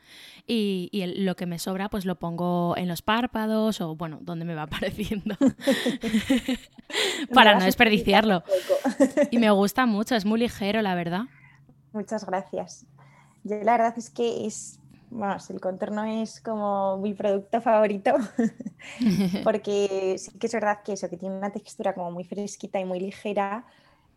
y, 0.46 0.90
lo 1.18 1.34
que 1.34 1.46
me 1.46 1.58
sobra 1.58 1.88
pues 1.88 2.04
lo 2.04 2.18
pongo 2.18 2.76
en 2.76 2.88
los 2.88 3.02
párpados 3.02 3.80
o 3.80 3.96
bueno, 3.96 4.18
donde 4.22 4.44
me 4.44 4.54
va 4.54 4.62
apareciendo 4.64 5.36
para 7.34 7.58
no 7.58 7.64
desperdiciarlo. 7.64 8.42
y 9.30 9.38
me 9.38 9.50
gusta 9.50 9.86
mucho, 9.86 10.14
es 10.14 10.24
muy 10.24 10.40
ligero 10.40 10.82
la 10.82 10.94
verdad. 10.94 11.22
Muchas 11.92 12.26
gracias. 12.26 12.86
Yo 13.42 13.56
la 13.62 13.72
verdad 13.72 13.94
es 13.96 14.10
que 14.10 14.46
es, 14.46 14.78
vamos, 15.10 15.48
el 15.50 15.60
contorno 15.60 16.04
es 16.04 16.40
como 16.40 16.98
mi 16.98 17.14
producto 17.14 17.60
favorito 17.60 18.12
porque 19.44 20.16
sí 20.18 20.38
que 20.38 20.46
es 20.46 20.52
verdad 20.52 20.82
que 20.84 20.92
eso, 20.92 21.08
que 21.08 21.16
tiene 21.16 21.36
una 21.36 21.50
textura 21.50 21.94
como 21.94 22.10
muy 22.10 22.24
fresquita 22.24 22.78
y 22.78 22.84
muy 22.84 23.00
ligera 23.00 23.64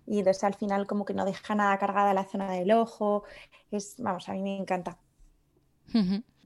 y 0.05 0.19
entonces 0.19 0.43
al 0.43 0.55
final 0.55 0.88
como 0.88 1.05
que 1.05 1.13
no 1.13 1.24
deja 1.24 1.53
nada 1.53 1.77
cargada 1.77 2.13
la 2.15 2.25
zona 2.25 2.51
del 2.51 2.71
ojo. 2.71 3.24
Es, 3.71 3.95
vamos, 4.00 4.27
a 4.27 4.33
mí 4.33 4.41
me 4.41 4.57
encanta. 4.57 4.98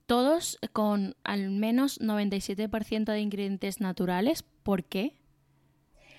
Todos 0.05 0.59
con 0.73 1.15
al 1.23 1.50
menos 1.50 2.00
97% 2.01 3.05
de 3.05 3.19
ingredientes 3.19 3.79
naturales. 3.79 4.43
¿Por 4.63 4.83
qué? 4.83 5.15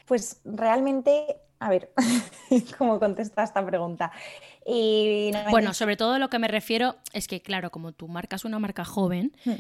Pues 0.07 0.41
realmente, 0.45 1.37
a 1.59 1.71
ver, 1.71 1.93
¿cómo 2.79 2.99
contesta 2.99 3.43
esta 3.43 3.65
pregunta? 3.65 4.13
Bueno, 5.51 5.75
sobre 5.75 5.97
todo 5.97 6.19
lo 6.19 6.31
que 6.31 6.39
me 6.39 6.49
refiero 6.49 6.97
es 7.13 7.29
que, 7.29 7.41
claro, 7.41 7.71
como 7.71 7.93
tu 7.93 8.09
marca 8.09 8.37
es 8.37 8.45
una 8.45 8.59
marca 8.59 8.85
joven, 8.85 9.33
hmm. 9.45 9.53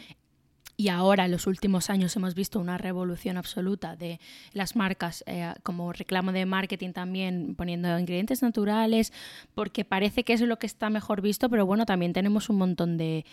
Y 0.77 0.89
ahora, 0.89 1.27
en 1.27 1.31
los 1.31 1.47
últimos 1.47 1.89
años, 1.89 2.17
hemos 2.17 2.35
visto 2.35 2.59
una 2.59 2.79
revolución 2.79 3.37
absoluta 3.37 3.95
de 3.95 4.19
las 4.53 4.75
marcas 4.75 5.23
eh, 5.27 5.53
como 5.63 5.93
reclamo 5.93 6.33
de 6.33 6.47
marketing 6.47 6.93
también 6.93 7.55
poniendo 7.55 7.97
ingredientes 7.99 8.43
naturales, 8.43 9.13
porque 9.55 9.85
parece 9.85 10.25
que 10.25 10.33
es 10.33 10.41
lo 10.41 10.59
que 10.59 10.67
está 10.67 10.91
mejor 10.91 11.21
visto, 11.21 11.49
pero 11.49 11.65
bueno, 11.65 11.87
también 11.87 12.13
tenemos 12.13 12.49
un 12.51 12.57
montón 12.57 12.99
de, 12.99 13.25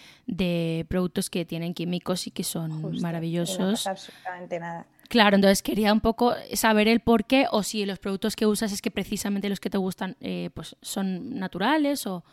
productos 0.87 1.29
que 1.29 1.45
tienen 1.45 1.73
químicos 1.73 2.27
y 2.27 2.31
que 2.31 2.43
son 2.43 2.99
maravillosos. 3.01 3.85
No 3.85 3.91
absolutamente 3.91 4.59
nada. 4.59 4.85
Claro, 5.09 5.35
entonces 5.35 5.61
quería 5.61 5.91
un 5.91 5.99
poco 5.99 6.35
saber 6.53 6.87
el 6.87 7.01
por 7.01 7.25
qué 7.25 7.45
o 7.51 7.63
si 7.63 7.85
los 7.85 7.99
productos 7.99 8.35
que 8.37 8.45
usas 8.45 8.71
es 8.71 8.81
que 8.81 8.91
precisamente 8.91 9.49
los 9.49 9.59
que 9.59 9.69
te 9.69 9.77
gustan 9.77 10.15
eh, 10.21 10.51
pues 10.53 10.77
son 10.81 11.37
naturales 11.37 12.07
o... 12.07 12.23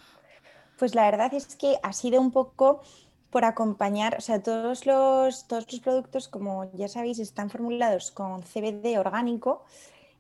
Pues 0.79 0.95
la 0.95 1.11
verdad 1.11 1.35
es 1.35 1.57
que 1.57 1.75
ha 1.83 1.93
sido 1.93 2.21
un 2.21 2.31
poco 2.31 2.83
por 3.31 3.45
acompañar, 3.45 4.17
o 4.17 4.21
sea, 4.21 4.43
todos 4.43 4.87
los, 4.87 5.47
todos 5.47 5.71
los 5.71 5.81
productos, 5.81 6.29
como 6.29 6.71
ya 6.73 6.89
sabéis, 6.89 7.19
están 7.19 7.51
formulados 7.51 8.11
con 8.11 8.43
CBD 8.43 8.99
orgánico, 8.99 9.65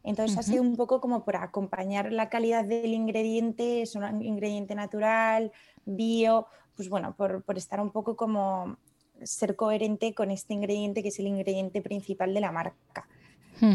entonces 0.04 0.38
ha 0.38 0.42
sido 0.42 0.62
un 0.62 0.76
poco 0.76 1.00
como 1.00 1.24
por 1.24 1.36
acompañar 1.36 2.12
la 2.12 2.28
calidad 2.28 2.64
del 2.64 2.94
ingrediente, 2.94 3.82
es 3.82 3.94
un 3.94 4.22
ingrediente 4.22 4.74
natural, 4.74 5.52
bio, 5.84 6.46
pues 6.76 6.88
bueno, 6.88 7.14
por, 7.16 7.42
estar 7.56 7.80
un 7.80 7.90
poco 7.90 8.16
como 8.16 8.76
ser 9.22 9.56
coherente 9.56 10.14
con 10.14 10.30
este 10.30 10.54
ingrediente 10.54 11.02
que 11.02 11.08
es 11.08 11.18
el 11.18 11.26
ingrediente 11.26 11.82
principal 11.82 12.32
de 12.32 12.40
la 12.40 12.52
marca. 12.52 13.08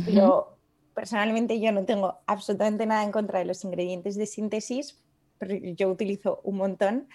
Pero 0.05 0.57
personalmente 0.93 1.59
yo 1.59 1.73
no 1.73 1.83
tengo 1.83 2.19
absolutamente 2.25 2.85
nada 2.85 3.03
en 3.03 3.11
contra 3.11 3.39
de 3.39 3.45
los 3.45 3.65
ingredientes 3.65 4.15
de 4.15 4.25
síntesis, 4.25 4.97
pero 5.37 5.55
yo 5.55 5.89
utilizo 5.89 6.39
un 6.43 6.57
montón 6.57 7.09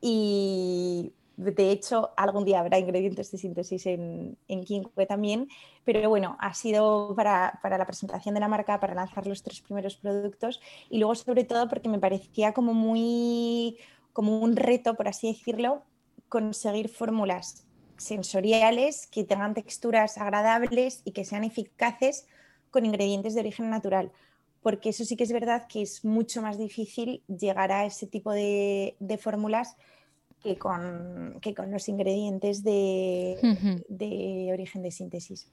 y 0.00 1.12
de 1.40 1.70
hecho, 1.70 2.10
algún 2.16 2.44
día 2.44 2.60
habrá 2.60 2.78
ingredientes 2.78 3.30
de 3.30 3.38
síntesis 3.38 3.86
en, 3.86 4.36
en 4.46 4.64
también, 5.08 5.48
pero 5.84 6.08
bueno, 6.08 6.36
ha 6.38 6.52
sido 6.54 7.14
para, 7.16 7.58
la 7.62 7.86
presentación 7.86 8.34
de 8.34 8.40
la 8.40 8.48
marca, 8.48 8.78
para 8.78 8.94
lanzar 8.94 9.26
los 9.26 9.42
tres 9.42 9.60
primeros 9.62 9.96
productos 9.96 10.60
y 10.90 10.98
luego 10.98 11.14
sobre 11.14 11.44
todo 11.44 11.68
porque 11.68 11.88
me 11.88 11.98
parecía 11.98 12.52
como 12.52 12.74
muy, 12.74 13.78
como 14.12 14.38
un 14.40 14.56
reto, 14.56 14.94
por 14.94 15.08
así 15.08 15.28
decirlo, 15.28 15.82
conseguir 16.28 16.88
fórmulas 16.88 17.66
sensoriales 17.96 19.06
que 19.06 19.24
tengan 19.24 19.54
texturas 19.54 20.18
agradables 20.18 21.02
y 21.04 21.12
que 21.12 21.24
sean 21.24 21.44
eficaces 21.44 22.26
con 22.70 22.84
ingredientes 22.84 23.34
de 23.34 23.40
origen 23.40 23.70
natural 23.70 24.12
porque 24.62 24.90
eso 24.90 25.04
sí 25.04 25.16
que 25.16 25.24
es 25.24 25.32
verdad 25.32 25.66
que 25.66 25.82
es 25.82 26.04
mucho 26.04 26.42
más 26.42 26.58
difícil 26.58 27.22
llegar 27.28 27.72
a 27.72 27.86
ese 27.86 28.06
tipo 28.06 28.30
de, 28.30 28.94
de 29.00 29.16
fórmulas 29.16 29.76
que 30.42 30.56
con, 30.56 31.38
que 31.40 31.54
con 31.54 31.70
los 31.70 31.88
ingredientes 31.88 32.62
de, 32.64 33.36
origen 34.52 34.82
de 34.82 34.90
síntesis. 34.90 35.48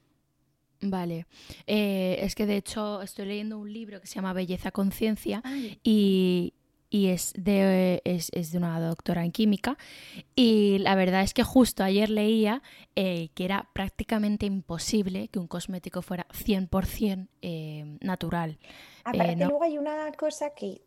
Vale. 0.82 1.26
Eh, 1.66 2.18
es 2.22 2.36
que 2.36 2.46
de 2.46 2.58
hecho 2.58 3.02
estoy 3.02 3.26
leyendo 3.26 3.58
un 3.58 3.72
libro 3.72 4.00
que 4.00 4.08
se 4.08 4.16
llama 4.16 4.34
Belleza 4.34 4.72
Conciencia 4.72 5.42
y, 5.84 6.54
es 6.92 7.34
de, 7.36 8.02
es, 8.06 8.52
de 8.52 8.58
una 8.58 8.80
doctora 8.80 9.26
en 9.26 9.32
química. 9.32 9.78
Y 10.36 10.78
la 10.80 10.96
verdad 10.96 11.24
es 11.24 11.34
que 11.34 11.44
justo 11.44 11.84
ayer 11.84 12.10
leía 12.10 12.62
eh, 12.96 13.30
que 13.34 13.46
era 13.46 13.70
prácticamente 13.74 14.46
imposible 14.46 15.28
que 15.30 15.40
un 15.40 15.48
cosmético 15.48 16.02
fuera 16.02 16.28
100% 16.30 17.28
eh, 17.42 17.98
natural. 18.02 18.60
Aparte, 19.04 19.36
luego 19.36 19.64
hay 19.64 19.78
una 19.78 20.12
cosa 20.14 20.52
que 20.52 20.82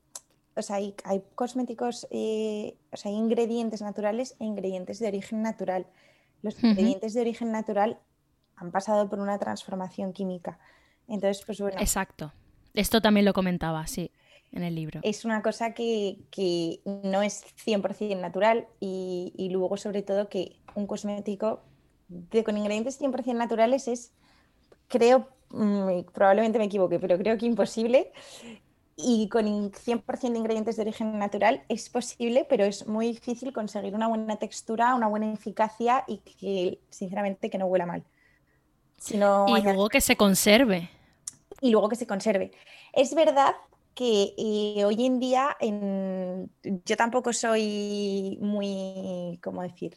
o 0.57 0.63
sea, 0.63 0.77
hay, 0.77 0.95
cosméticos, 1.35 2.07
eh, 2.11 2.77
o 2.93 2.97
sea, 2.97 3.11
hay 3.11 3.17
ingredientes 3.17 3.83
naturales 3.83 4.37
e 4.41 4.45
ingredientes 4.45 4.99
de 4.99 5.09
origen 5.09 5.43
natural. 5.43 5.87
Los 6.43 6.63
ingredientes 6.63 7.15
de 7.15 7.21
origen 7.21 7.53
natural 7.53 7.99
han 8.57 8.71
pasado 8.71 9.09
por 9.09 9.21
una 9.21 9.39
transformación 9.39 10.13
química. 10.13 10.59
Entonces, 11.09 11.45
pues 11.45 11.61
bueno. 11.61 11.81
Exacto. 11.81 12.33
Esto 12.75 13.01
también 13.01 13.27
lo 13.27 13.33
comentaba, 13.33 13.87
sí, 13.87 14.13
en 14.53 14.63
el 14.63 14.75
libro. 14.75 15.01
Es 15.03 15.25
una 15.25 15.43
cosa 15.43 15.75
que, 15.75 16.19
no 16.85 17.23
es 17.23 17.45
100% 17.65 18.21
natural 18.21 18.67
y, 18.79 19.49
luego, 19.51 19.77
sobre 19.77 20.03
todo, 20.03 20.29
que 20.29 20.57
un 20.75 20.87
cosmético 20.87 21.63
de, 22.09 22.45
con 22.45 22.57
ingredientes 22.57 23.01
100% 23.01 23.35
naturales 23.35 23.89
es, 23.89 24.13
creo, 24.89 25.29
mm, 25.51 26.03
probablemente 26.13 26.59
me 26.59 26.67
equivoque, 26.67 26.99
pero 26.99 27.19
creo 27.19 27.37
que 27.39 27.47
imposible 27.47 28.13
y 29.05 29.29
con 29.29 29.73
100% 29.73 30.33
de 30.33 30.39
ingredientes 30.39 30.77
de 30.77 30.83
origen 30.83 31.19
natural 31.19 31.65
es 31.69 31.89
posible, 31.89 32.47
pero 32.49 32.65
es 32.65 32.87
muy 32.87 33.09
difícil 33.09 33.53
conseguir 33.53 33.95
una 33.95 34.09
buena 34.09 34.37
textura, 34.37 34.95
una 34.95 35.09
buena 35.09 35.33
eficacia 35.33 36.05
y 36.07 36.19
que, 36.19 36.81
sinceramente, 36.91 37.51
que 37.51 37.59
no 37.59 37.67
huela 37.67 37.87
mal. 37.87 38.05
y 39.09 39.63
luego 39.63 39.89
que 39.89 40.01
se 40.01 40.17
conserve. 40.17 40.91
Y 41.61 41.71
luego 41.71 41.89
que 41.89 41.97
se 41.97 42.07
conserve. 42.07 42.53
Es 42.93 43.15
verdad 43.15 43.55
que 43.95 44.35
eh, 44.39 44.85
hoy 44.85 45.05
en 45.05 45.19
día 45.19 45.57
yo 46.63 46.97
tampoco 46.97 47.33
soy 47.33 48.39
muy, 48.41 49.39
¿cómo 49.43 49.63
decir? 49.63 49.97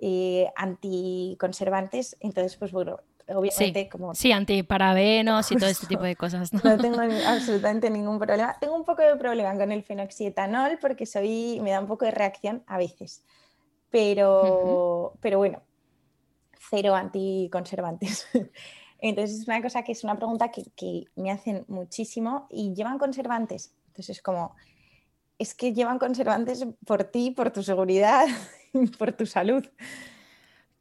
Eh, 0.00 0.48
anticonservantes, 0.56 2.16
entonces 2.20 2.56
pues 2.56 2.72
bueno, 2.72 2.98
obviamente 3.28 3.82
sí, 3.84 3.88
como... 3.88 4.14
Sí, 4.14 4.32
antiparabenos 4.32 5.50
y 5.52 5.56
todo 5.56 5.68
este 5.68 5.86
tipo 5.86 6.02
de 6.02 6.16
cosas. 6.16 6.52
No, 6.52 6.60
no 6.64 6.78
tengo 6.78 7.00
absolutamente 7.00 7.90
ningún 7.90 8.18
problema. 8.18 8.56
Tengo 8.60 8.76
un 8.76 8.84
poco 8.84 9.02
de 9.02 9.16
problema 9.16 9.56
con 9.56 9.72
el 9.72 9.82
fenoxietanol 9.82 10.78
porque 10.80 11.06
soy, 11.06 11.60
me 11.62 11.70
da 11.70 11.80
un 11.80 11.86
poco 11.86 12.04
de 12.04 12.10
reacción 12.10 12.62
a 12.66 12.78
veces. 12.78 13.22
Pero, 13.90 15.14
pero 15.20 15.38
bueno, 15.38 15.62
cero 16.70 16.94
anticonservantes. 16.94 18.26
Entonces 18.98 19.40
es 19.40 19.46
una 19.46 19.60
cosa 19.60 19.82
que 19.82 19.92
es 19.92 20.02
una 20.04 20.16
pregunta 20.16 20.50
que, 20.50 20.64
que 20.76 21.04
me 21.14 21.30
hacen 21.30 21.64
muchísimo 21.68 22.46
y 22.50 22.74
llevan 22.74 22.98
conservantes. 22.98 23.74
Entonces 23.88 24.16
es 24.16 24.22
como, 24.22 24.54
es 25.38 25.54
que 25.54 25.72
llevan 25.72 25.98
conservantes 25.98 26.66
por 26.86 27.04
ti, 27.04 27.30
por 27.30 27.50
tu 27.50 27.62
seguridad, 27.62 28.26
por 28.98 29.12
tu 29.12 29.26
salud. 29.26 29.64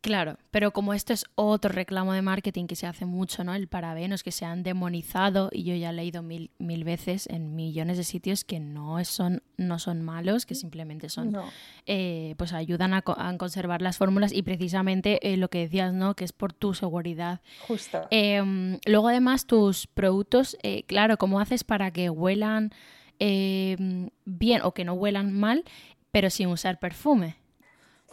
Claro, 0.04 0.38
pero 0.52 0.72
como 0.72 0.94
esto 0.94 1.14
es 1.14 1.24
otro 1.36 1.72
reclamo 1.72 2.12
de 2.12 2.22
marketing 2.22 2.68
que 2.68 2.76
se 2.76 2.86
hace 2.86 3.06
mucho, 3.06 3.46
¿no? 3.46 3.56
El 3.56 3.70
parabenos 3.70 4.22
que 4.22 4.34
se 4.34 4.44
han 4.44 4.62
demonizado 4.62 5.48
y 5.50 5.64
yo 5.64 5.76
ya 5.76 5.92
he 5.92 5.94
leído 5.94 6.22
mil, 6.22 6.52
mil 6.58 6.84
veces 6.84 7.26
en 7.28 7.56
millones 7.56 7.96
de 7.96 8.04
sitios 8.04 8.44
que 8.44 8.60
no 8.60 9.02
son, 9.06 9.44
no 9.56 9.80
son 9.80 10.02
malos, 10.02 10.46
que 10.46 10.56
simplemente 10.56 11.08
son, 11.08 11.38
eh, 11.86 12.36
pues 12.38 12.52
ayudan 12.52 12.94
a, 12.94 13.02
conservar 13.02 13.82
las 13.82 13.98
fórmulas 13.98 14.34
y 14.34 14.42
precisamente 14.42 15.26
eh, 15.26 15.38
lo 15.38 15.48
que 15.48 15.60
decías, 15.60 15.94
¿no? 15.94 16.16
Que 16.16 16.26
es 16.26 16.34
por 16.34 16.52
tu 16.52 16.74
seguridad. 16.74 17.40
Justo. 17.66 18.06
Em, 18.12 18.80
luego 18.86 19.08
además 19.08 19.46
tus 19.46 19.88
productos, 19.88 20.58
eh, 20.64 20.84
claro, 20.84 21.18
¿cómo 21.18 21.40
haces 21.40 21.64
para 21.64 21.92
que 21.92 22.10
huelan 22.10 22.74
em, 23.20 24.10
bien 24.26 24.64
o 24.64 24.74
que 24.74 24.84
no 24.84 24.96
huelan 24.96 25.32
mal, 25.32 25.64
pero 26.12 26.30
sin 26.30 26.50
usar 26.50 26.78
perfume? 26.78 27.38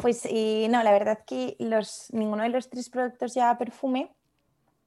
Pues 0.00 0.25
no, 0.25 0.83
la 0.83 0.92
verdad 0.92 1.21
que 1.26 1.57
los, 1.59 2.09
ninguno 2.12 2.42
de 2.42 2.49
los 2.49 2.69
tres 2.69 2.88
productos 2.88 3.35
lleva 3.35 3.59
perfume, 3.59 4.11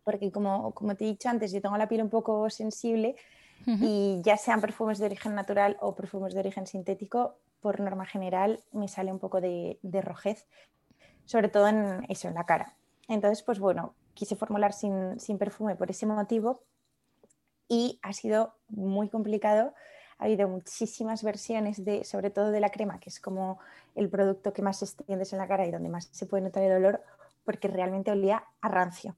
porque 0.03 0.31
como, 0.31 0.73
como 0.73 0.95
te 0.95 1.05
he 1.05 1.07
dicho 1.07 1.29
antes, 1.29 1.51
yo 1.51 1.61
tengo 1.61 1.77
la 1.77 1.87
piel 1.87 2.01
un 2.01 2.09
poco 2.09 2.49
sensible 2.49 3.15
y 3.65 4.19
ya 4.23 4.35
sean 4.35 4.59
perfumes 4.59 4.99
de 4.99 5.05
origen 5.05 5.35
natural 5.35 5.77
o 5.79 5.95
perfumes 5.95 6.33
de 6.33 6.41
origen 6.41 6.67
sintético, 6.67 7.37
por 7.61 7.79
norma 7.79 8.05
general 8.05 8.61
me 8.73 8.89
sale 8.89 9.11
un 9.11 9.19
poco 9.19 9.39
de, 9.39 9.79
de 9.81 10.01
rojez, 10.01 10.47
sobre 11.25 11.47
todo 11.47 11.69
en 11.69 12.05
eso, 12.09 12.27
en 12.27 12.33
la 12.33 12.45
cara. 12.45 12.75
Entonces, 13.07 13.41
pues 13.41 13.59
bueno, 13.59 13.95
quise 14.13 14.35
formular 14.35 14.73
sin, 14.73 15.19
sin 15.19 15.37
perfume 15.37 15.75
por 15.75 15.89
ese 15.89 16.05
motivo 16.05 16.63
y 17.69 17.99
ha 18.01 18.11
sido 18.11 18.55
muy 18.67 19.09
complicado 19.09 19.73
ha 20.23 20.25
habido 20.25 20.47
muchísimas 20.47 21.21
versiones 21.21 21.83
de, 21.83 22.05
sobre 22.05 22.29
todo 22.29 22.51
de 22.51 22.61
la 22.61 22.69
crema, 22.69 22.97
que 22.97 23.09
es 23.09 23.19
como 23.19 23.59
el 23.93 24.07
producto 24.07 24.53
que 24.53 24.61
más 24.61 24.81
extiendes 24.81 25.33
en 25.33 25.39
la 25.39 25.49
cara 25.49 25.67
y 25.67 25.71
donde 25.71 25.89
más 25.89 26.07
se 26.13 26.25
puede 26.25 26.43
notar 26.43 26.63
el 26.63 26.71
olor, 26.71 27.03
porque 27.43 27.67
realmente 27.67 28.09
olía 28.09 28.45
a 28.61 28.69
rancio. 28.69 29.17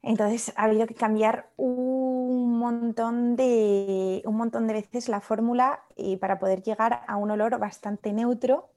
Entonces 0.00 0.54
ha 0.56 0.64
habido 0.64 0.86
que 0.86 0.94
cambiar 0.94 1.50
un 1.58 2.58
montón 2.58 3.36
de, 3.36 4.22
un 4.24 4.36
montón 4.36 4.66
de 4.66 4.72
veces 4.72 5.10
la 5.10 5.20
fórmula 5.20 5.84
y 5.96 6.16
para 6.16 6.38
poder 6.38 6.62
llegar 6.62 7.04
a 7.06 7.16
un 7.16 7.30
olor 7.30 7.58
bastante 7.58 8.14
neutro. 8.14 8.70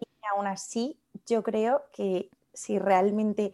Y 0.00 0.06
aún 0.34 0.48
así, 0.48 0.98
yo 1.26 1.44
creo 1.44 1.84
que 1.92 2.28
si 2.52 2.80
realmente 2.80 3.52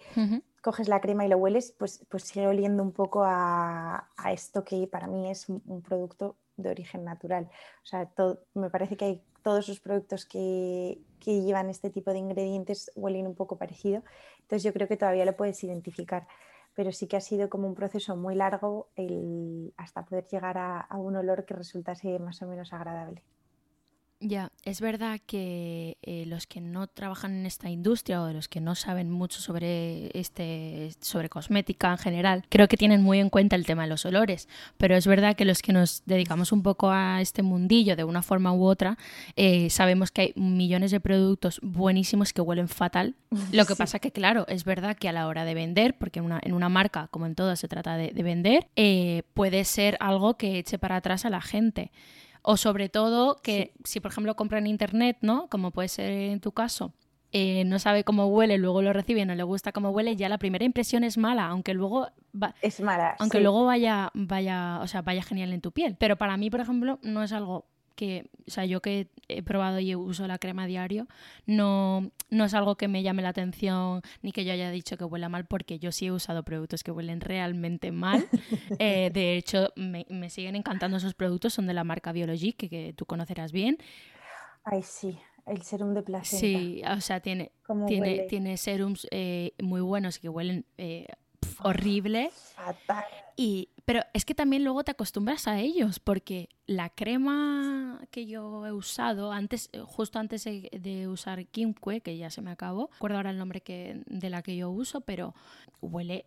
coges 0.62 0.88
la 0.88 1.02
crema 1.02 1.26
y 1.26 1.28
lo 1.28 1.36
hueles, 1.36 1.72
pues, 1.72 2.06
pues 2.08 2.22
sigue 2.22 2.46
oliendo 2.46 2.82
un 2.82 2.92
poco 2.92 3.22
a, 3.22 4.08
a 4.16 4.32
esto 4.32 4.64
que 4.64 4.86
para 4.86 5.08
mí 5.08 5.30
es 5.30 5.50
un 5.50 5.82
producto 5.82 6.36
de 6.58 6.70
origen 6.70 7.04
natural. 7.04 7.48
O 7.82 7.86
sea, 7.86 8.10
me 8.54 8.68
parece 8.68 8.96
que 8.96 9.04
hay 9.06 9.22
todos 9.42 9.68
los 9.68 9.80
productos 9.80 10.26
que, 10.26 10.98
llevan 11.24 11.68
este 11.68 11.90
tipo 11.90 12.10
de 12.12 12.18
ingredientes 12.18 12.90
huelen 12.96 13.26
un 13.26 13.34
poco 13.34 13.56
parecido. 13.56 14.02
Entonces 14.40 14.62
yo 14.62 14.72
creo 14.72 14.88
que 14.88 14.96
todavía 14.96 15.26
lo 15.26 15.36
puedes 15.36 15.62
identificar. 15.62 16.26
Pero 16.74 16.90
sí 16.92 17.06
que 17.06 17.16
ha 17.16 17.20
sido 17.20 17.50
como 17.50 17.66
un 17.66 17.74
proceso 17.74 18.16
muy 18.16 18.34
largo 18.34 18.88
el, 18.96 19.74
hasta 19.76 20.06
poder 20.06 20.26
llegar 20.26 20.56
a 20.58 20.96
un 20.96 21.16
olor 21.16 21.44
que 21.44 21.54
resultase 21.54 22.18
más 22.18 22.40
o 22.40 22.46
menos 22.46 22.72
agradable. 22.72 23.22
Ya, 24.20 24.50
es 24.64 24.80
verdad 24.80 25.20
que 25.24 25.96
eh, 26.02 26.24
los 26.26 26.48
que 26.48 26.60
no 26.60 26.88
trabajan 26.88 27.36
en 27.36 27.46
esta 27.46 27.70
industria 27.70 28.20
o 28.20 28.32
los 28.32 28.48
que 28.48 28.60
no 28.60 28.74
saben 28.74 29.12
mucho 29.12 29.40
sobre 29.40 30.10
este 30.18 30.90
sobre 31.00 31.28
cosmética 31.28 31.92
en 31.92 31.98
general, 31.98 32.44
creo 32.48 32.66
que 32.66 32.76
tienen 32.76 33.00
muy 33.00 33.20
en 33.20 33.30
cuenta 33.30 33.54
el 33.54 33.64
tema 33.64 33.84
de 33.84 33.90
los 33.90 34.04
olores, 34.04 34.48
pero 34.76 34.96
es 34.96 35.06
verdad 35.06 35.36
que 35.36 35.44
los 35.44 35.62
que 35.62 35.72
nos 35.72 36.02
dedicamos 36.04 36.50
un 36.50 36.64
poco 36.64 36.90
a 36.90 37.20
este 37.20 37.42
mundillo 37.42 37.94
de 37.94 38.02
una 38.02 38.22
forma 38.22 38.52
u 38.52 38.64
otra, 38.64 38.98
eh, 39.36 39.70
sabemos 39.70 40.10
que 40.10 40.20
hay 40.20 40.32
millones 40.34 40.90
de 40.90 40.98
productos 40.98 41.60
buenísimos 41.62 42.32
que 42.32 42.40
huelen 42.40 42.68
fatal. 42.68 43.14
Lo 43.52 43.66
que 43.66 43.76
pasa 43.76 44.00
que, 44.00 44.10
claro, 44.10 44.46
es 44.48 44.64
verdad 44.64 44.96
que 44.96 45.08
a 45.08 45.12
la 45.12 45.28
hora 45.28 45.44
de 45.44 45.54
vender, 45.54 45.96
porque 45.96 46.18
en 46.18 46.24
una, 46.24 46.40
en 46.42 46.54
una 46.54 46.68
marca, 46.68 47.06
como 47.12 47.26
en 47.26 47.36
todas, 47.36 47.60
se 47.60 47.68
trata 47.68 47.96
de, 47.96 48.10
vender, 48.22 48.66
eh, 48.74 49.22
puede 49.34 49.64
ser 49.64 49.96
algo 50.00 50.36
que 50.36 50.58
eche 50.58 50.78
para 50.78 50.96
atrás 50.96 51.24
a 51.24 51.30
la 51.30 51.40
gente. 51.40 51.92
O 52.50 52.56
sobre 52.56 52.88
todo 52.88 53.36
que 53.42 53.74
si, 53.84 54.00
por 54.00 54.10
ejemplo, 54.10 54.34
compra 54.34 54.58
en 54.58 54.66
internet, 54.66 55.18
¿no? 55.20 55.48
Como 55.50 55.70
puede 55.70 55.88
ser 55.88 56.10
en 56.10 56.40
tu 56.40 56.52
caso, 56.52 56.94
eh, 57.30 57.62
no 57.66 57.78
sabe 57.78 58.04
cómo 58.04 58.28
huele, 58.28 58.56
luego 58.56 58.80
lo 58.80 58.94
recibe, 58.94 59.26
no 59.26 59.34
le 59.34 59.42
gusta 59.42 59.70
cómo 59.70 59.90
huele, 59.90 60.16
ya 60.16 60.30
la 60.30 60.38
primera 60.38 60.64
impresión 60.64 61.04
es 61.04 61.18
mala, 61.18 61.44
aunque 61.44 61.74
luego 61.74 62.08
es 62.62 62.80
mala, 62.80 63.16
aunque 63.18 63.40
luego 63.40 63.66
vaya, 63.66 64.10
vaya, 64.14 64.80
o 64.80 64.86
sea, 64.86 65.02
vaya 65.02 65.22
genial 65.22 65.52
en 65.52 65.60
tu 65.60 65.72
piel. 65.72 65.96
Pero 65.98 66.16
para 66.16 66.38
mí, 66.38 66.48
por 66.48 66.60
ejemplo, 66.60 66.98
no 67.02 67.22
es 67.22 67.34
algo 67.34 67.66
que, 67.98 68.30
o 68.46 68.50
sea, 68.52 68.64
yo 68.64 68.80
que 68.80 69.08
he 69.26 69.42
probado 69.42 69.80
y 69.80 69.92
uso 69.96 70.28
la 70.28 70.38
crema 70.38 70.68
diario, 70.68 71.08
no, 71.46 72.12
no 72.30 72.44
es 72.44 72.54
algo 72.54 72.76
que 72.76 72.86
me 72.86 73.02
llame 73.02 73.22
la 73.22 73.30
atención 73.30 74.02
ni 74.22 74.30
que 74.30 74.44
yo 74.44 74.52
haya 74.52 74.70
dicho 74.70 74.96
que 74.96 75.04
huela 75.04 75.28
mal, 75.28 75.46
porque 75.46 75.80
yo 75.80 75.90
sí 75.90 76.06
he 76.06 76.12
usado 76.12 76.44
productos 76.44 76.84
que 76.84 76.92
huelen 76.92 77.20
realmente 77.20 77.90
mal. 77.90 78.24
Eh, 78.80 79.10
de 79.12 79.36
hecho, 79.36 79.72
me, 79.74 80.04
siguen 80.30 80.54
encantando 80.54 80.98
esos 80.98 81.14
productos, 81.14 81.54
son 81.54 81.66
de 81.66 81.74
la 81.74 81.82
marca 81.82 82.12
Biologic, 82.12 82.56
que, 82.56 82.94
tú 82.96 83.06
conocerás 83.06 83.50
bien. 83.50 83.78
Ay, 84.62 84.82
sí, 84.82 85.18
el 85.46 85.62
serum 85.62 85.94
de 85.94 86.02
placenta. 86.02 86.38
Sí, 86.38 86.82
o 86.86 87.00
sea, 87.00 87.20
tiene, 87.20 87.50
tiene, 87.88 88.20
tiene 88.28 88.56
serums 88.56 89.08
eh, 89.10 89.54
muy 89.60 89.80
buenos 89.80 90.20
que 90.20 90.28
huelen 90.28 90.64
eh, 90.76 91.08
horrible. 91.64 92.30
Fatal. 92.54 93.04
Y, 93.40 93.68
pero 93.84 94.00
es 94.14 94.24
que 94.24 94.34
también 94.34 94.64
luego 94.64 94.82
te 94.82 94.90
acostumbras 94.90 95.46
a 95.46 95.60
ellos, 95.60 96.00
porque 96.00 96.48
la 96.66 96.90
crema 96.90 98.02
que 98.10 98.26
yo 98.26 98.66
he 98.66 98.72
usado 98.72 99.30
antes, 99.30 99.70
justo 99.84 100.18
antes 100.18 100.42
de 100.42 101.06
usar 101.06 101.46
Kimque, 101.46 102.00
que 102.00 102.16
ya 102.16 102.30
se 102.30 102.42
me 102.42 102.50
acabó, 102.50 102.90
recuerdo 102.94 103.18
ahora 103.18 103.30
el 103.30 103.38
nombre 103.38 103.60
que, 103.60 104.02
de 104.06 104.28
la 104.28 104.42
que 104.42 104.56
yo 104.56 104.70
uso, 104.70 105.02
pero 105.02 105.36
huele 105.80 106.26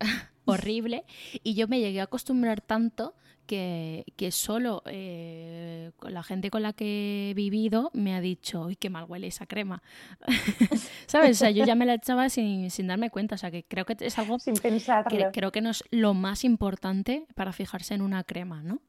horrible. 0.46 1.04
Y 1.42 1.52
yo 1.52 1.68
me 1.68 1.80
llegué 1.80 2.00
a 2.00 2.04
acostumbrar 2.04 2.62
tanto 2.62 3.14
que, 3.46 4.04
que 4.16 4.30
solo 4.30 4.82
eh, 4.86 5.92
la 6.02 6.22
gente 6.22 6.50
con 6.50 6.62
la 6.62 6.72
que 6.72 7.30
he 7.30 7.34
vivido 7.34 7.90
me 7.94 8.14
ha 8.14 8.20
dicho, 8.20 8.66
uy, 8.66 8.76
qué 8.76 8.90
mal 8.90 9.06
huele 9.08 9.28
esa 9.28 9.46
crema. 9.46 9.82
¿Sabes? 11.06 11.36
O 11.36 11.40
sea, 11.40 11.50
yo 11.50 11.64
ya 11.64 11.74
me 11.74 11.86
la 11.86 11.94
echaba 11.94 12.28
sin, 12.28 12.70
sin, 12.70 12.86
darme 12.86 13.10
cuenta. 13.10 13.36
O 13.36 13.38
sea, 13.38 13.50
que 13.50 13.64
creo 13.64 13.84
que 13.84 13.96
es 14.00 14.18
algo 14.18 14.38
sin 14.38 14.54
pensarlo. 14.54 15.08
que 15.08 15.30
creo 15.32 15.52
que 15.52 15.60
no 15.60 15.70
es 15.70 15.84
lo 15.90 16.14
más 16.14 16.44
importante 16.44 17.26
para 17.34 17.52
fijarse 17.52 17.94
en 17.94 18.02
una 18.02 18.24
crema, 18.24 18.62
¿no? 18.62 18.80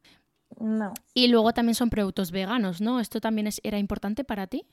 No. 0.60 0.94
Y 1.14 1.28
luego 1.28 1.54
también 1.54 1.76
son 1.76 1.90
productos 1.90 2.32
veganos, 2.32 2.82
¿no? 2.82 3.00
¿Esto 3.00 3.22
también 3.22 3.48
es, 3.48 3.62
era 3.64 3.78
importante 3.78 4.24
para 4.24 4.48
ti? 4.48 4.66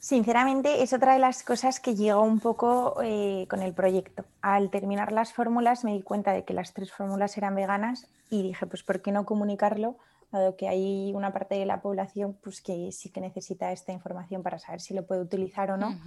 Sinceramente, 0.00 0.82
es 0.82 0.92
otra 0.92 1.14
de 1.14 1.18
las 1.18 1.42
cosas 1.42 1.80
que 1.80 1.96
llegó 1.96 2.22
un 2.22 2.38
poco 2.38 3.02
eh, 3.02 3.46
con 3.50 3.62
el 3.62 3.74
proyecto. 3.74 4.24
Al 4.42 4.70
terminar 4.70 5.10
las 5.10 5.32
fórmulas 5.32 5.84
me 5.84 5.92
di 5.92 6.02
cuenta 6.02 6.32
de 6.32 6.44
que 6.44 6.54
las 6.54 6.72
tres 6.72 6.92
fórmulas 6.92 7.36
eran 7.36 7.56
veganas 7.56 8.06
y 8.30 8.42
dije, 8.42 8.66
pues 8.66 8.84
¿por 8.84 9.02
qué 9.02 9.10
no 9.10 9.26
comunicarlo? 9.26 9.96
Dado 10.30 10.56
que 10.56 10.68
hay 10.68 11.12
una 11.14 11.32
parte 11.32 11.56
de 11.56 11.66
la 11.66 11.80
población 11.80 12.36
pues, 12.42 12.60
que 12.60 12.92
sí 12.92 13.10
que 13.10 13.20
necesita 13.20 13.72
esta 13.72 13.92
información 13.92 14.42
para 14.42 14.58
saber 14.58 14.80
si 14.80 14.94
lo 14.94 15.04
puede 15.06 15.22
utilizar 15.22 15.70
o 15.70 15.76
no. 15.76 15.98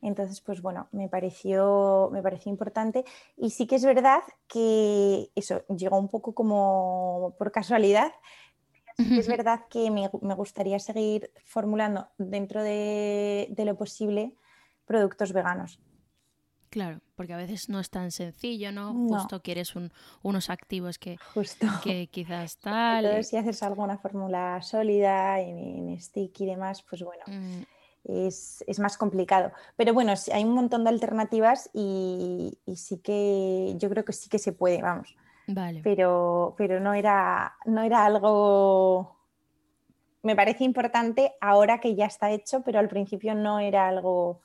Entonces, 0.00 0.40
pues 0.40 0.62
bueno, 0.62 0.88
me 0.92 1.08
pareció, 1.08 2.08
me 2.12 2.22
pareció 2.22 2.50
importante. 2.50 3.04
Y 3.36 3.50
sí 3.50 3.66
que 3.66 3.76
es 3.76 3.84
verdad 3.84 4.20
que 4.46 5.30
eso 5.34 5.62
llegó 5.68 5.98
un 5.98 6.08
poco 6.08 6.34
como 6.34 7.34
por 7.38 7.52
casualidad 7.52 8.12
es 8.98 9.28
verdad 9.28 9.60
que 9.70 9.90
me, 9.90 10.08
gustaría 10.34 10.78
seguir 10.78 11.30
formulando 11.44 12.08
dentro 12.18 12.62
de, 12.62 13.54
lo 13.56 13.76
posible 13.76 14.34
productos 14.86 15.32
veganos. 15.32 15.80
Claro, 16.70 17.00
porque 17.14 17.32
a 17.32 17.38
veces 17.38 17.68
no 17.70 17.80
es 17.80 17.88
tan 17.88 18.10
sencillo, 18.10 18.72
¿no? 18.72 18.92
Justo 18.92 19.40
quieres 19.40 19.72
unos 20.22 20.50
activos 20.50 20.98
que, 20.98 21.16
que 21.82 22.08
quizás 22.08 22.58
tal. 22.60 23.04
Entonces, 23.04 23.28
si 23.28 23.36
haces 23.36 23.62
alguna 23.62 23.96
fórmula 23.98 24.60
sólida, 24.62 25.40
en, 25.40 25.98
stick 26.00 26.40
y 26.40 26.46
demás, 26.46 26.82
pues 26.82 27.02
bueno, 27.02 27.22
mm. 27.26 27.62
es, 28.04 28.78
más 28.78 28.98
complicado. 28.98 29.52
Pero 29.76 29.94
bueno, 29.94 30.12
hay 30.32 30.44
un 30.44 30.54
montón 30.54 30.84
de 30.84 30.90
alternativas 30.90 31.70
y, 31.72 32.58
y 32.66 32.76
sí 32.76 32.98
que 32.98 33.74
yo 33.78 33.88
creo 33.88 34.04
que 34.04 34.12
sí 34.12 34.28
que 34.28 34.38
se 34.38 34.52
puede, 34.52 34.82
vamos. 34.82 35.16
Pero, 35.82 36.54
pero 36.56 36.80
no, 36.80 36.94
era, 36.94 37.56
no 37.64 37.82
era 37.82 38.04
algo... 38.04 39.16
Me 40.22 40.36
parece 40.36 40.64
importante 40.64 41.32
ahora 41.40 41.78
que 41.80 41.94
ya 41.94 42.06
está 42.06 42.30
hecho, 42.30 42.62
pero 42.62 42.78
al 42.78 42.88
principio 42.88 43.34
no 43.34 43.60
era 43.60 43.88
algo 43.88 44.42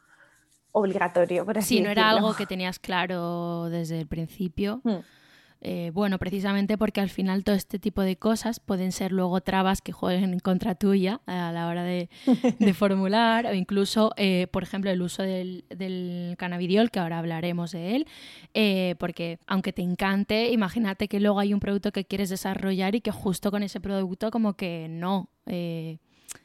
obligatorio. 0.71 1.45
Por 1.45 1.61
sí, 1.61 1.81
no 1.81 1.89
era 1.89 2.09
algo 2.09 2.35
que 2.35 2.45
tenías 2.45 2.79
claro 2.79 3.69
desde 3.69 3.99
el 3.99 4.07
principio. 4.07 4.81
Hmm. 4.93 5.01
Eh, 5.65 5.91
bueno, 5.93 6.19
precisamente 6.19 6.77
porque 6.77 6.99
al 6.99 7.09
final 7.09 7.45
todo 7.45 7.55
este 7.55 7.79
tipo 7.79 8.01
de 8.01 8.17
cosas 8.17 8.59
pueden 8.59 8.91
ser 8.91 9.13
luego 9.13 9.39
trabas 9.39 9.81
que 9.81 9.93
jueguen 9.93 10.33
en 10.33 10.39
contra 10.39 10.75
tuya 10.75 11.21
a 11.25 11.53
la 11.53 11.67
hora 11.67 11.83
de, 11.83 12.09
formular 12.75 13.45
o 13.45 13.53
incluso, 13.53 14.11
eh, 14.17 14.47
por 14.51 14.63
ejemplo, 14.63 14.91
el 14.91 15.01
uso 15.01 15.23
del, 15.23 15.63
del, 15.69 16.35
cannabidiol, 16.37 16.91
que 16.91 16.99
ahora 16.99 17.17
hablaremos 17.17 17.71
de 17.71 17.95
él, 17.95 18.07
eh, 18.53 18.95
porque 18.99 19.39
aunque 19.47 19.71
te 19.71 19.81
encante, 19.81 20.49
imagínate 20.49 21.07
que 21.07 21.21
luego 21.21 21.39
hay 21.39 21.53
un 21.53 21.61
producto 21.61 21.93
que 21.93 22.03
quieres 22.03 22.29
desarrollar 22.29 22.95
y 22.95 22.99
que 22.99 23.11
justo 23.11 23.49
con 23.49 23.63
ese 23.63 23.79
producto 23.79 24.31
como 24.31 24.55
que 24.55 24.87
no. 24.89 25.29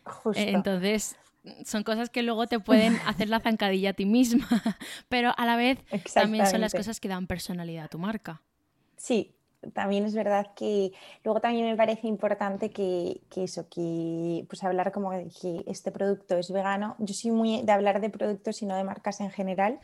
Justo. 0.04 0.40
Entonces, 0.40 1.16
son 1.64 1.82
cosas 1.82 2.08
que 2.08 2.22
luego 2.22 2.46
te 2.46 2.60
pueden 2.60 2.96
hacer 3.06 3.28
la 3.28 3.40
zancadilla 3.40 3.90
a 3.90 3.94
ti 3.94 4.06
misma, 4.06 4.46
pero 5.08 5.32
a 5.36 5.44
la 5.44 5.56
vez 5.56 5.80
también 6.14 6.46
son 6.46 6.60
las 6.60 6.72
cosas 6.72 7.00
que 7.00 7.08
dan 7.08 7.26
personalidad 7.26 7.86
a 7.86 7.88
tu 7.88 7.98
marca. 7.98 8.42
Sí, 8.98 9.34
también 9.72 10.04
es 10.04 10.14
verdad 10.14 10.48
que 10.54 10.92
luego 11.24 11.40
también 11.40 11.66
me 11.66 11.76
parece 11.76 12.06
importante 12.06 12.70
que, 12.70 13.20
eso, 13.36 13.68
que 13.68 14.44
pues 14.48 14.62
hablar 14.62 14.92
como 14.92 15.10
que 15.10 15.64
este 15.66 15.90
producto 15.90 16.36
es 16.36 16.52
vegano. 16.52 16.94
Yo 16.98 17.14
soy 17.14 17.30
muy 17.30 17.62
de 17.62 17.72
hablar 17.72 18.00
de 18.00 18.10
productos 18.10 18.62
y 18.62 18.66
no 18.66 18.76
de 18.76 18.84
marcas 18.84 19.20
en 19.20 19.30
general, 19.30 19.80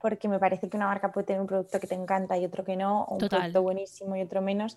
porque 0.00 0.28
me 0.28 0.38
parece 0.38 0.68
que 0.68 0.76
una 0.76 0.86
marca 0.86 1.12
puede 1.12 1.26
tener 1.26 1.40
un 1.40 1.46
producto 1.46 1.80
que 1.80 1.86
te 1.86 1.94
encanta 1.94 2.36
y 2.36 2.44
otro 2.44 2.64
que 2.64 2.76
no, 2.76 3.04
o 3.04 3.14
un 3.14 3.28
producto 3.28 3.62
buenísimo 3.62 4.16
y 4.16 4.22
otro 4.22 4.42
menos. 4.42 4.76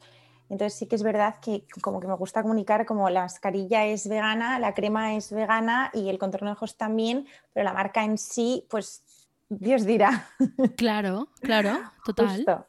Entonces 0.50 0.80
sí 0.80 0.88
que 0.88 0.96
es 0.96 1.04
verdad 1.04 1.36
que 1.42 1.66
como 1.82 2.00
que 2.00 2.08
me 2.08 2.16
gusta 2.16 2.42
comunicar 2.42 2.86
como 2.86 3.10
la 3.10 3.22
mascarilla 3.22 3.86
es 3.86 4.08
vegana, 4.08 4.58
la 4.58 4.74
crema 4.74 5.16
es 5.16 5.32
vegana 5.32 5.92
y 5.94 6.10
el 6.10 6.18
contorno 6.18 6.48
de 6.48 6.54
ojos 6.54 6.76
también, 6.76 7.28
pero 7.54 7.66
la 7.66 7.74
marca 7.74 8.04
en 8.04 8.18
sí, 8.18 8.66
pues 8.70 9.04
Dios 9.50 9.86
dirá. 9.86 10.28
Claro, 10.76 11.28
claro, 11.42 11.80
total. 12.04 12.46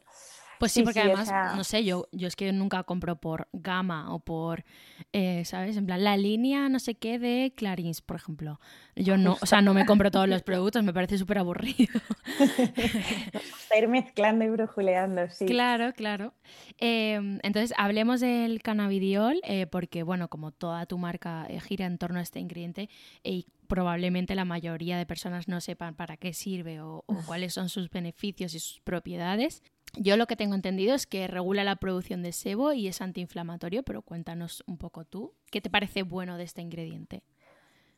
Pues 0.61 0.73
sí, 0.73 0.83
porque 0.83 0.99
además, 0.99 1.33
no 1.55 1.63
sé, 1.63 1.83
yo, 1.83 2.07
yo 2.11 2.27
es 2.27 2.35
que 2.35 2.51
nunca 2.53 2.83
compro 2.83 3.15
por 3.15 3.47
gama 3.51 4.13
o 4.13 4.19
por, 4.19 4.63
eh, 5.11 5.43
¿sabes? 5.43 5.75
En 5.75 5.87
plan, 5.87 6.03
la 6.03 6.17
línea 6.17 6.69
no 6.69 6.77
sé 6.77 6.93
qué 6.93 7.17
de 7.17 7.51
Clarins, 7.57 8.01
por 8.01 8.15
ejemplo. 8.15 8.59
Yo 8.95 9.17
no, 9.17 9.37
o 9.41 9.45
sea, 9.45 9.61
no 9.61 9.73
me 9.73 9.85
compro 9.85 10.11
todos 10.11 10.27
los 10.27 10.43
productos, 10.43 10.83
me 10.83 10.93
parece 10.93 11.17
súper 11.17 11.37
aburrido. 11.37 11.93
ir 13.77 13.87
mezclando 13.87 14.45
y 14.45 14.49
brujuleando, 14.49 15.29
sí. 15.29 15.45
Claro, 15.45 15.93
claro. 15.93 16.33
Em, 16.77 17.39
entonces, 17.43 17.73
hablemos 17.77 18.19
del 18.19 18.61
cannabidiol, 18.61 19.39
eh, 19.43 19.65
porque, 19.67 20.03
bueno, 20.03 20.27
como 20.27 20.51
toda 20.51 20.85
tu 20.85 20.97
marca 20.97 21.45
eh, 21.49 21.59
gira 21.61 21.85
en 21.85 21.97
torno 21.97 22.19
a 22.19 22.21
este 22.21 22.39
ingrediente 22.39 22.89
y 23.23 23.47
probablemente 23.67 24.35
la 24.35 24.45
mayoría 24.45 24.97
de 24.97 25.05
personas 25.05 25.47
no 25.47 25.61
sepan 25.61 25.95
para 25.95 26.17
qué 26.17 26.33
sirve 26.33 26.81
o 26.81 27.05
cuáles 27.25 27.53
son 27.53 27.69
sus 27.69 27.89
beneficios 27.89 28.53
y 28.53 28.59
sus 28.59 28.81
propiedades. 28.81 29.63
Yo 29.97 30.15
lo 30.15 30.25
que 30.25 30.35
tengo 30.35 30.55
entendido 30.55 30.95
es 30.95 31.05
que 31.05 31.27
regula 31.27 31.63
la 31.63 31.75
producción 31.75 32.21
de 32.23 32.31
sebo 32.31 32.71
y 32.71 32.87
es 32.87 33.01
antiinflamatorio, 33.01 33.83
pero 33.83 34.01
cuéntanos 34.01 34.63
un 34.65 34.77
poco 34.77 35.03
tú, 35.05 35.33
¿qué 35.51 35.59
te 35.59 35.69
parece 35.69 36.03
bueno 36.03 36.37
de 36.37 36.45
este 36.45 36.61
ingrediente? 36.61 37.23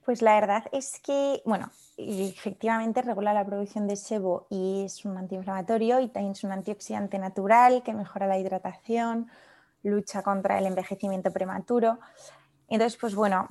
Pues 0.05 0.21
la 0.21 0.35
verdad 0.35 0.65
es 0.71 0.99
que, 0.99 1.41
bueno, 1.45 1.71
efectivamente 1.97 3.01
regula 3.01 3.33
la 3.33 3.45
producción 3.45 3.87
de 3.87 3.95
sebo 3.95 4.47
y 4.49 4.83
es 4.85 5.05
un 5.05 5.17
antiinflamatorio 5.17 5.99
y 5.99 6.09
también 6.09 6.33
es 6.33 6.43
un 6.43 6.51
antioxidante 6.51 7.17
natural 7.19 7.83
que 7.83 7.93
mejora 7.93 8.27
la 8.27 8.37
hidratación, 8.37 9.29
lucha 9.83 10.21
contra 10.21 10.59
el 10.59 10.65
envejecimiento 10.65 11.31
prematuro. 11.31 11.99
Entonces, 12.67 12.97
pues 12.99 13.13
bueno, 13.15 13.47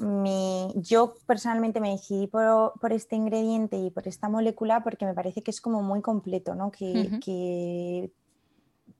yo 0.75 1.15
personalmente 1.27 1.81
me 1.81 1.91
decidí 1.91 2.27
por, 2.27 2.73
este 2.91 3.17
ingrediente 3.17 3.77
y 3.77 3.91
por 3.91 4.09
esta 4.09 4.29
molécula 4.29 4.83
porque 4.83 5.07
me 5.07 5.15
parece 5.15 5.43
que 5.43 5.51
es 5.51 5.61
como 5.61 5.83
muy 5.83 6.03
completo, 6.03 6.55
¿no? 6.55 6.71
que 6.71 8.11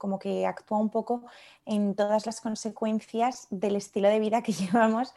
como 0.03 0.19
que 0.19 0.47
actúa 0.47 0.79
un 0.79 0.91
poco 0.91 1.25
en 1.65 1.95
todas 1.95 2.27
las 2.27 2.41
consecuencias 2.41 3.47
del 3.51 3.77
estilo 3.77 4.09
de 4.09 4.19
vida 4.19 4.43
que 4.43 4.53
llevamos, 4.53 5.15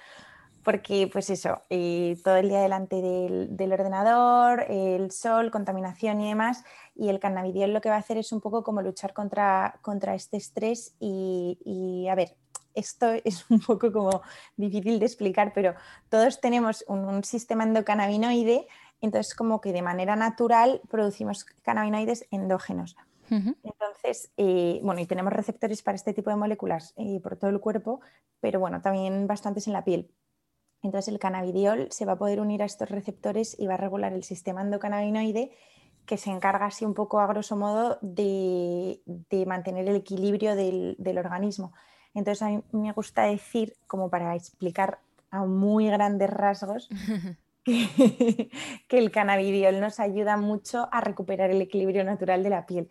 porque 0.65 1.07
pues 1.13 1.29
eso, 1.29 1.61
eh, 1.69 2.17
todo 2.23 2.37
el 2.37 2.49
día 2.49 2.59
delante 2.59 2.99
del, 2.99 3.71
ordenador, 3.71 4.65
el 4.67 5.11
sol, 5.11 5.51
contaminación 5.51 6.19
y 6.21 6.29
demás, 6.29 6.63
y 6.95 7.09
el 7.09 7.19
cannabidiol 7.19 7.71
lo 7.71 7.81
que 7.81 7.89
va 7.89 7.95
a 7.95 7.99
hacer 7.99 8.17
es 8.17 8.31
un 8.31 8.41
poco 8.41 8.63
como 8.63 8.81
luchar 8.81 9.13
contra, 9.13 9.77
contra 9.83 10.15
este 10.15 10.37
estrés 10.37 10.95
y, 10.99 12.07
a 12.09 12.15
ver, 12.15 12.35
esto 12.73 13.11
es 13.23 13.49
un 13.49 13.59
poco 13.59 13.91
como 13.93 14.23
difícil 14.57 14.99
de 14.99 15.05
explicar, 15.05 15.53
pero 15.53 15.75
todos 16.09 16.41
tenemos 16.41 16.83
un, 16.87 17.05
un 17.05 17.23
sistema 17.23 17.63
endocannabinoide, 17.63 18.67
entonces 19.01 19.35
como 19.35 19.61
que 19.61 19.71
de 19.71 19.83
manera 19.83 20.15
natural 20.15 20.81
producimos 20.89 21.45
cannabinoides 21.61 22.25
endógenos. 22.31 22.97
Entonces, 23.29 24.31
eh, 24.37 24.79
bueno, 24.83 25.01
y 25.01 25.05
tenemos 25.05 25.33
receptores 25.33 25.81
para 25.81 25.95
este 25.95 26.13
tipo 26.13 26.29
de 26.29 26.35
moléculas 26.35 26.93
eh, 26.95 27.19
por 27.21 27.37
todo 27.37 27.49
el 27.49 27.59
cuerpo, 27.59 28.01
pero 28.39 28.59
bueno, 28.59 28.81
también 28.81 29.25
bastantes 29.27 29.67
en 29.67 29.73
la 29.73 29.83
piel. 29.83 30.11
Entonces, 30.85 31.11
el 31.11 31.19
cannabidiol 31.19 31.87
se 31.89 32.05
va 32.05 32.13
a 32.13 32.17
poder 32.17 32.39
unir 32.39 32.61
a 32.61 32.65
estos 32.65 32.89
receptores 32.89 33.59
y 33.59 33.65
va 33.65 33.73
a 33.73 33.77
regular 33.77 34.13
el 34.13 34.23
sistema 34.23 34.61
endocannabinoide 34.61 35.51
que 36.05 36.17
se 36.17 36.29
encarga 36.29 36.67
así 36.67 36.85
un 36.85 36.93
poco 36.93 37.19
a 37.19 37.25
grosso 37.25 37.55
modo 37.55 37.97
de, 38.03 39.01
mantener 39.47 39.89
el 39.89 39.95
equilibrio 39.95 40.55
del, 40.55 41.17
organismo. 41.17 41.73
Entonces 42.13 42.43
a 42.43 42.49
mí 42.49 42.61
me 42.71 42.91
gusta 42.91 43.23
decir, 43.23 43.73
como 43.87 44.11
para 44.11 44.35
explicar 44.35 44.99
a 45.31 45.43
muy 45.43 45.87
grandes 45.87 46.29
rasgos, 46.29 46.87
que, 47.63 48.51
que, 48.87 48.97
el 48.99 49.09
cannabidiol 49.09 49.79
nos 49.79 49.99
ayuda 49.99 50.37
mucho 50.37 50.87
a 50.91 51.01
recuperar 51.01 51.49
el 51.49 51.61
equilibrio 51.61 52.03
natural 52.03 52.43
de 52.43 52.49
la 52.51 52.67
piel. 52.67 52.89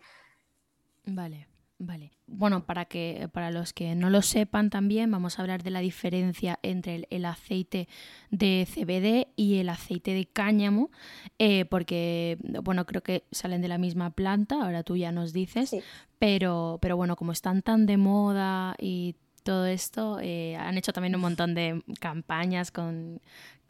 Vale, 1.05 1.47
vale. 1.77 2.11
Bueno, 2.27 2.65
para 2.65 2.85
que 2.85 3.29
para 3.31 3.51
los 3.51 3.73
que 3.73 3.95
no 3.95 4.09
lo 4.09 4.21
sepan 4.21 4.69
también, 4.69 5.11
vamos 5.11 5.37
a 5.37 5.41
hablar 5.41 5.63
de 5.63 5.69
la 5.69 5.79
diferencia 5.79 6.59
entre 6.63 7.07
el, 7.09 7.25
aceite 7.25 7.87
de 8.31 8.67
CBD 8.67 9.31
y 9.35 9.57
el 9.57 9.69
aceite 9.69 10.13
de 10.13 10.25
cáñamo, 10.25 10.89
eh, 11.37 11.65
porque 11.65 12.37
bueno, 12.63 12.85
creo 12.85 13.03
que 13.03 13.25
salen 13.31 13.61
de 13.61 13.67
la 13.67 13.77
misma 13.77 14.11
planta, 14.11 14.63
ahora 14.63 14.83
tú 14.83 14.95
ya 14.97 15.11
nos 15.11 15.33
dices, 15.33 15.75
pero, 16.17 16.79
pero 16.81 16.97
bueno, 16.97 17.15
como 17.15 17.31
están 17.31 17.61
tan 17.61 17.85
de 17.85 17.97
moda 17.97 18.75
y 18.79 19.15
todo 19.45 19.67
esto. 19.67 20.17
Eh, 20.21 20.57
han 20.57 20.77
hecho 20.77 20.91
también 20.91 21.15
un 21.15 21.21
montón 21.21 21.53
de 21.53 21.83
campañas 22.01 22.71
con, 22.71 23.21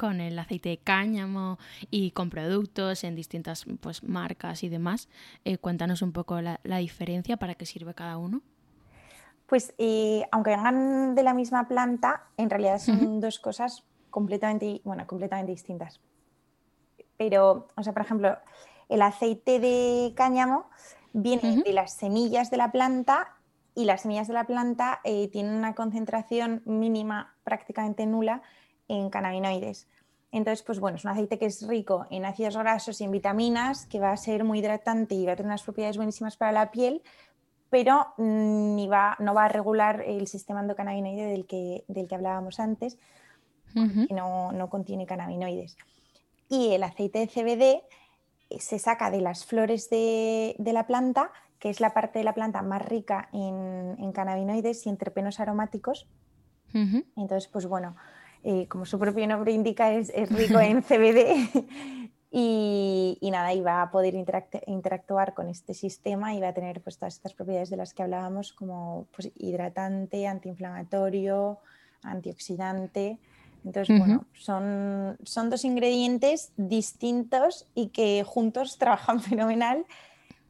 el 0.02 0.40
aceite 0.40 0.70
de 0.70 0.78
cáñamo 0.78 1.60
y 1.92 2.12
con 2.12 2.30
productos 2.30 3.04
en 3.04 3.16
distintas 3.16 3.66
pues, 3.82 4.02
marcas 4.02 4.64
y 4.64 4.70
demás. 4.70 5.10
Eh, 5.44 5.58
cuéntanos 5.58 6.02
un 6.02 6.14
poco 6.14 6.40
la, 6.42 6.78
diferencia, 6.78 7.38
para 7.38 7.56
qué 7.56 7.66
sirve 7.66 7.94
cada 7.94 8.18
uno. 8.18 8.42
Pues 9.48 9.76
eh, 9.78 10.24
aunque 10.32 10.52
vengan 10.52 11.14
de 11.14 11.24
la 11.24 11.34
misma 11.34 11.68
planta, 11.68 12.24
en 12.38 12.50
realidad 12.50 12.80
son 12.80 13.20
dos 13.20 13.38
cosas 13.38 13.84
completamente, 14.10 14.82
bueno, 14.86 15.06
completamente 15.06 15.52
distintas. 15.52 16.00
Pero, 17.18 17.68
o 17.76 17.84
sea, 17.84 17.94
por 17.94 18.02
ejemplo, 18.02 18.38
el 18.88 19.02
aceite 19.02 19.60
de 19.60 20.14
cáñamo 20.16 20.70
viene 21.12 21.64
de 21.64 21.74
las 21.74 21.94
semillas 21.94 22.50
de 22.50 22.58
la 22.58 22.72
planta 22.72 23.35
y 23.76 23.84
las 23.84 24.02
semillas 24.02 24.28
de 24.28 24.34
la 24.34 24.48
planta 24.48 25.02
eh, 25.04 25.28
tienen 25.28 25.54
una 25.54 25.76
concentración 25.76 26.62
mínima 26.66 27.36
prácticamente 27.44 28.06
nula 28.06 28.42
en 28.88 29.10
cannabinoides. 29.10 29.88
Entonces, 30.32 30.64
pues 30.64 30.80
bueno, 30.80 30.98
es 30.98 31.06
un 31.06 31.12
aceite 31.12 31.38
que 31.38 31.46
es 31.46 31.68
rico 31.68 32.08
en 32.10 32.26
ácidos 32.26 32.58
grasos 32.58 33.00
y 33.00 33.04
en 33.04 33.12
vitaminas, 33.12 33.86
que 33.86 34.00
va 34.00 34.12
a 34.12 34.18
ser 34.18 34.44
muy 34.44 34.60
hidratante 34.60 35.16
y 35.16 35.26
va 35.26 35.34
a 35.34 35.36
tener 35.36 35.50
unas 35.50 35.64
propiedades 35.64 35.98
buenísimas 35.98 36.38
para 36.38 36.52
la 36.52 36.72
piel, 36.72 37.02
pero 37.70 38.08
mm, 38.18 38.76
ni 38.76 38.88
va, 38.88 39.18
no 39.20 39.34
va 39.34 39.46
a 39.46 39.50
regular 39.50 40.02
el 40.06 40.28
sistema 40.28 40.62
endocannabinoide 40.62 41.26
del 41.26 41.46
que, 41.46 41.84
del 41.88 42.08
que 42.08 42.16
hablábamos 42.16 42.60
antes, 42.60 42.98
que 43.74 44.14
no, 44.14 44.54
no, 44.54 44.70
contiene 44.70 45.06
cannabinoides. 45.06 45.78
Y 46.48 46.72
el 46.72 46.84
aceite 46.84 47.20
de 47.20 47.28
CBD 47.28 47.84
eh, 48.50 48.60
se 48.60 48.80
saca 48.80 49.12
de 49.12 49.20
las 49.20 49.46
flores 49.46 49.90
de, 49.90 50.56
de 50.60 50.72
la 50.72 50.88
planta 50.88 51.32
que 51.66 51.72
es 51.72 51.80
la 51.80 51.96
parte 51.96 52.20
de 52.20 52.26
la 52.26 52.36
planta 52.36 52.62
más 52.62 52.80
rica 52.86 53.28
en, 53.34 54.12
cannabinoides 54.12 54.86
y 54.86 54.90
en 54.90 54.98
terpenos 54.98 55.40
aromáticos. 55.40 56.08
Entonces, 56.72 57.48
pues 57.48 57.66
bueno, 57.66 57.96
eh, 58.44 58.68
como 58.68 58.86
su 58.86 59.00
propio 59.00 59.26
nombre 59.26 59.52
indica, 59.52 59.92
es, 59.92 60.14
rico 60.30 60.60
en 60.60 60.84
CBD 60.88 61.50
y, 62.30 63.18
nada, 63.32 63.52
y 63.56 63.62
va 63.62 63.82
a 63.82 63.90
poder 63.90 64.14
interactuar 64.14 65.34
con 65.34 65.50
este 65.50 65.74
sistema 65.74 66.36
y 66.36 66.40
va 66.40 66.50
a 66.50 66.54
tener 66.54 66.82
pues, 66.82 67.00
todas 67.00 67.16
estas 67.16 67.34
propiedades 67.34 67.72
de 67.72 67.78
las 67.78 67.96
que 67.96 68.04
hablábamos 68.04 68.54
como 68.54 69.08
pues, 69.16 69.32
hidratante, 69.34 70.28
antiinflamatorio, 70.28 71.58
antioxidante. 72.04 73.18
Entonces, 73.66 73.98
bueno, 73.98 74.26
son, 74.34 75.18
son 75.24 75.50
dos 75.50 75.66
ingredientes 75.66 76.54
distintos 76.58 77.66
y 77.74 77.88
que 77.88 78.24
juntos 78.24 78.78
trabajan 78.78 79.20
fenomenal 79.20 79.88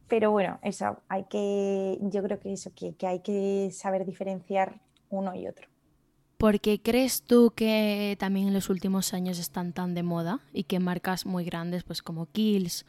pero 0.08 0.32
bueno, 0.32 0.60
eso, 0.62 0.98
hay 1.08 1.24
que, 1.26 1.98
yo 2.02 2.22
creo 2.24 2.40
que 2.40 2.54
eso, 2.54 2.72
que, 2.76 2.96
hay 3.06 3.20
que 3.20 3.70
saber 3.72 4.06
diferenciar 4.06 4.80
uno 5.10 5.36
y 5.36 5.48
otro. 5.48 5.68
¿Por 6.38 6.60
qué 6.60 6.82
crees 6.82 7.24
tú 7.24 7.54
que 7.56 8.18
también 8.20 8.50
en 8.50 8.54
los 8.54 8.70
últimos 8.70 9.14
años 9.14 9.40
están 9.40 9.74
tan 9.74 9.94
de 9.94 10.04
moda 10.04 10.42
y 10.54 10.64
que 10.66 10.80
marcas 10.80 11.26
muy 11.26 11.46
grandes, 11.46 11.84
pues 11.84 12.02
como 12.02 12.28
Kills 12.28 12.86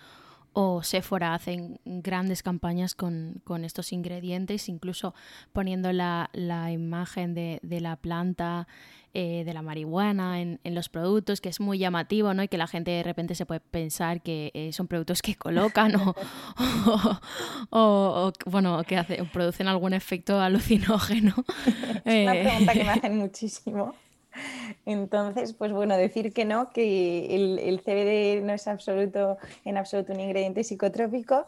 o 0.59 0.83
Sephora 0.83 1.35
hacen 1.35 1.79
grandes 1.85 2.43
campañas 2.43 2.95
con, 2.95 3.43
estos 3.63 3.93
ingredientes, 3.93 4.71
incluso 4.71 5.15
poniendo 5.53 5.93
la, 5.93 6.31
imagen 6.73 7.35
de, 7.35 7.61
la 7.63 7.97
planta, 7.97 8.67
eh, 9.13 9.43
de 9.45 9.53
la 9.53 9.61
marihuana 9.61 10.41
en, 10.41 10.59
los 10.65 10.89
productos, 10.89 11.43
que 11.43 11.51
es 11.51 11.61
muy 11.61 11.77
llamativo, 11.77 12.33
¿no? 12.33 12.43
Y 12.43 12.49
que 12.49 12.57
la 12.57 12.69
gente 12.69 12.91
de 12.91 13.03
repente 13.03 13.35
se 13.35 13.45
puede 13.45 13.61
pensar 13.61 14.23
que 14.23 14.51
eh, 14.55 14.73
son 14.73 14.87
productos 14.87 15.21
que 15.21 15.35
colocan 15.35 15.93
o, 17.71 18.33
bueno, 18.47 18.83
que 18.85 19.27
producen 19.35 19.69
algún 19.69 19.93
efecto 19.93 20.41
alucinógeno. 20.41 21.35
es 22.07 22.23
una 22.23 22.33
pregunta 22.33 22.73
que 22.73 22.85
me 22.85 22.91
hacen 22.91 23.19
muchísimo. 23.19 23.95
Entonces, 24.85 25.53
pues 25.53 25.73
bueno, 25.73 25.97
decir 25.97 26.33
que 26.33 26.45
no, 26.45 26.71
que 26.71 27.35
el, 27.35 27.81
CBD 27.81 28.45
no 28.45 28.53
es 28.53 28.69
absoluto, 28.69 29.39
en 29.65 29.77
absoluto 29.77 30.13
un 30.13 30.21
ingrediente 30.21 30.65
psicotrópico, 30.65 31.47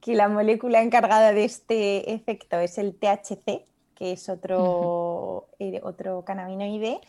que 0.00 0.14
la 0.14 0.28
molécula 0.28 0.82
encargada 0.82 1.32
de 1.32 1.44
este 1.44 2.12
efecto 2.12 2.58
es 2.58 2.78
el 2.78 2.94
THC, 2.94 3.64
que 3.94 4.12
es 4.12 4.28
otro, 4.28 5.48
eh, 5.58 5.80
otro 5.82 6.24
cannabinoide. 6.24 7.00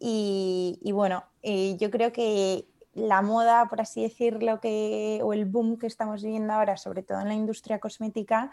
Y, 0.00 0.90
bueno, 0.92 1.24
eh, 1.42 1.76
yo 1.78 1.90
creo 1.90 2.12
que 2.12 2.66
la 2.94 3.22
moda, 3.22 3.66
por 3.68 3.80
así 3.80 4.02
decirlo, 4.02 4.60
que, 4.60 5.20
o 5.22 5.32
el 5.32 5.46
boom 5.46 5.78
que 5.78 5.86
estamos 5.86 6.22
viviendo 6.22 6.52
ahora, 6.52 6.76
sobre 6.76 7.02
todo 7.02 7.20
en 7.20 7.28
la 7.28 7.34
industria 7.34 7.78
cosmética, 7.78 8.50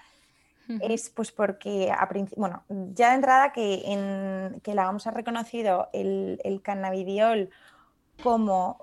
es 0.82 1.10
pues 1.10 1.32
porque, 1.32 1.92
a 1.92 2.08
bueno, 2.36 2.64
ya 2.94 3.10
de 3.10 3.16
entrada 3.16 3.52
que, 3.52 4.60
que 4.64 4.76
la 4.76 4.86
vamos 4.86 5.08
a 5.08 5.12
reconocido 5.12 5.90
el, 5.94 6.40
el 6.44 6.62
cannabidiol 6.62 7.50
como 8.24 8.78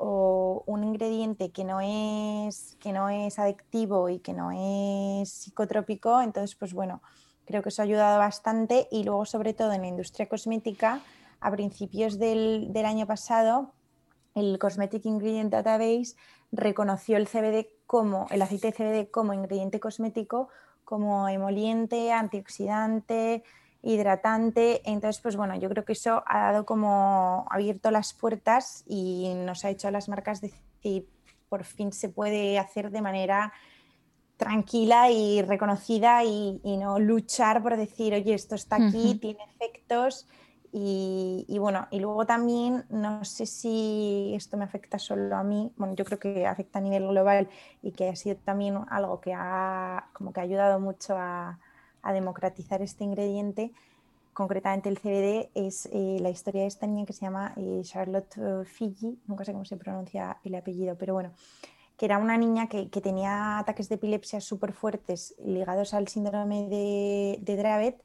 un 0.67 0.85
ingrediente 0.85 1.51
que 1.51 1.65
no, 1.65 1.81
es, 1.81 2.77
que 2.81 2.93
no 2.93 3.09
es 3.09 3.39
adictivo 3.39 4.09
y 4.09 4.19
que 4.19 4.33
no 4.33 4.51
es 4.53 5.31
psicotrópico, 5.31 6.21
entonces 6.21 6.57
pues 6.57 6.75
bueno, 6.75 7.03
creo 7.47 7.63
que 7.63 7.69
eso 7.69 7.83
ha 7.83 7.85
ayudado 7.85 8.19
bastante 8.19 8.89
y 8.91 9.05
luego 9.05 9.25
sobre 9.25 9.55
todo 9.55 9.73
en 9.73 9.83
la 9.83 9.89
industria 9.89 10.29
cosmética, 10.29 11.01
a 11.41 11.51
principios 11.53 12.19
del, 12.19 12.73
del 12.73 12.85
año 12.85 13.07
pasado, 13.07 13.73
el 14.35 14.59
Cosmetic 14.59 15.05
Ingredient 15.05 15.53
Database 15.53 16.17
reconoció 16.53 17.17
el 17.17 17.29
CBD 17.29 17.69
como 17.87 18.27
el 18.31 18.43
aceite 18.43 18.69
de 18.69 18.73
CBD 18.73 19.11
como 19.11 19.33
ingrediente 19.33 19.81
cosmético 19.81 20.49
como 20.89 21.29
emoliente, 21.29 22.13
antioxidante, 22.13 23.43
hidratante. 23.83 24.81
Entonces, 24.91 25.21
pues 25.21 25.37
bueno, 25.37 25.55
yo 25.55 25.69
creo 25.69 25.85
que 25.85 25.93
eso 25.93 26.23
ha 26.27 26.51
dado 26.51 26.65
como 26.65 27.47
abierto 27.51 27.91
las 27.91 28.15
puertas 28.15 28.85
y 28.87 29.35
nos 29.35 29.67
ha 29.67 29.69
hecho 29.69 29.89
a 29.89 29.91
las 29.91 30.09
marcas 30.09 30.41
decir, 30.41 31.07
por 31.51 31.65
fin 31.65 31.93
se 31.93 32.09
puede 32.09 32.59
hacer 32.59 32.91
de 32.91 33.03
manera 33.03 33.53
tranquila 34.39 35.11
y 35.11 35.43
reconocida 35.43 36.25
y, 36.25 36.59
y 36.65 36.79
no 36.79 36.99
luchar 36.99 37.63
por 37.63 37.77
decir, 37.77 38.15
oye, 38.15 38.33
esto 38.33 38.55
está 38.55 38.77
aquí, 38.77 39.17
tiene 39.21 39.45
efectos 39.45 40.27
y, 40.71 41.57
bueno, 41.59 41.89
y 41.91 41.99
luego 42.01 42.27
también, 42.27 42.85
no 42.91 43.25
sé 43.25 43.47
si 43.47 44.33
esto 44.35 44.57
me 44.57 44.65
afecta 44.65 44.99
solo 44.99 45.35
a 45.37 45.43
mí, 45.43 45.73
bueno, 45.77 45.95
yo 45.95 46.05
creo 46.05 46.19
que 46.19 46.47
afecta 46.47 46.79
a 46.79 46.83
nivel 46.83 47.09
global 47.09 47.49
y 47.83 47.93
que 47.93 48.09
ha 48.09 48.17
sido 48.17 48.37
también 48.37 48.79
algo 48.91 49.21
que 49.21 49.33
ha, 49.35 50.09
como 50.13 50.33
que 50.33 50.41
ha 50.41 50.43
ayudado 50.43 50.79
mucho 50.81 51.17
a, 51.17 51.59
democratizar 52.13 52.81
este 52.81 53.05
ingrediente, 53.05 53.71
concretamente 54.33 54.89
el 54.89 54.99
CBD, 54.99 55.51
es 55.55 55.85
eh, 55.93 56.17
la 56.23 56.31
historia 56.31 56.63
de 56.63 56.69
esta 56.69 56.87
niña 56.87 57.05
que 57.05 57.13
se 57.13 57.21
llama 57.21 57.53
eh, 57.57 57.83
Charlotte 57.83 58.35
eh, 58.39 58.65
Figi, 58.65 59.19
nunca 59.27 59.45
sé 59.45 59.53
cómo 59.53 59.67
se 59.67 59.77
pronuncia 59.77 60.39
el 60.43 60.55
apellido, 60.55 60.97
pero 60.97 61.13
bueno, 61.13 61.33
que 61.99 62.07
era 62.07 62.17
una 62.17 62.39
niña 62.39 62.67
que, 62.69 62.87
tenía 62.87 63.59
ataques 63.59 63.91
de 63.91 63.97
epilepsia 63.97 64.41
súper 64.41 64.73
fuertes 64.73 65.35
ligados 65.45 65.93
al 65.93 66.09
síndrome 66.09 66.67
de, 66.71 67.41
de 67.43 67.57
Dravet 67.59 68.03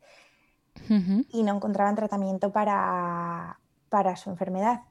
y 0.89 1.43
no 1.43 1.55
encontraban 1.55 1.95
tratamiento 1.95 2.51
para, 2.51 3.57
su 4.15 4.29
enfermedad. 4.29 4.81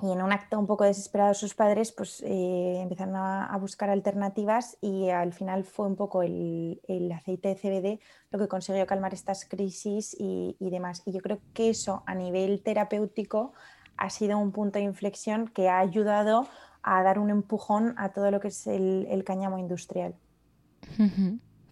Y 0.00 0.12
en 0.12 0.22
un 0.22 0.32
acto 0.32 0.58
un 0.58 0.68
poco 0.68 0.84
desesperado 0.84 1.34
sus 1.34 1.54
padres 1.54 1.90
pues 1.90 2.22
eh, 2.24 2.80
empezaron 2.80 3.16
a, 3.16 3.56
buscar 3.60 3.90
alternativas 3.90 4.78
y 4.80 5.08
al 5.08 5.32
final 5.32 5.64
fue 5.64 5.88
un 5.88 5.96
poco 5.96 6.22
el, 6.22 6.78
aceite 7.12 7.48
de 7.48 7.56
CBD 7.56 8.00
lo 8.30 8.38
que 8.38 8.46
consiguió 8.46 8.86
calmar 8.86 9.12
estas 9.12 9.44
crisis 9.44 10.14
y, 10.18 10.56
demás. 10.60 11.02
Y 11.04 11.12
yo 11.12 11.20
creo 11.20 11.40
que 11.52 11.70
eso 11.70 12.04
a 12.06 12.14
nivel 12.14 12.62
terapéutico 12.62 13.54
ha 13.96 14.10
sido 14.10 14.38
un 14.38 14.52
punto 14.52 14.78
de 14.78 14.84
inflexión 14.84 15.48
que 15.48 15.68
ha 15.68 15.80
ayudado 15.80 16.46
a 16.82 17.02
dar 17.02 17.18
un 17.18 17.30
empujón 17.30 17.94
a 17.98 18.10
todo 18.10 18.30
lo 18.30 18.38
que 18.38 18.48
es 18.48 18.68
el, 18.68 19.24
cáñamo 19.26 19.58
industrial. 19.58 20.14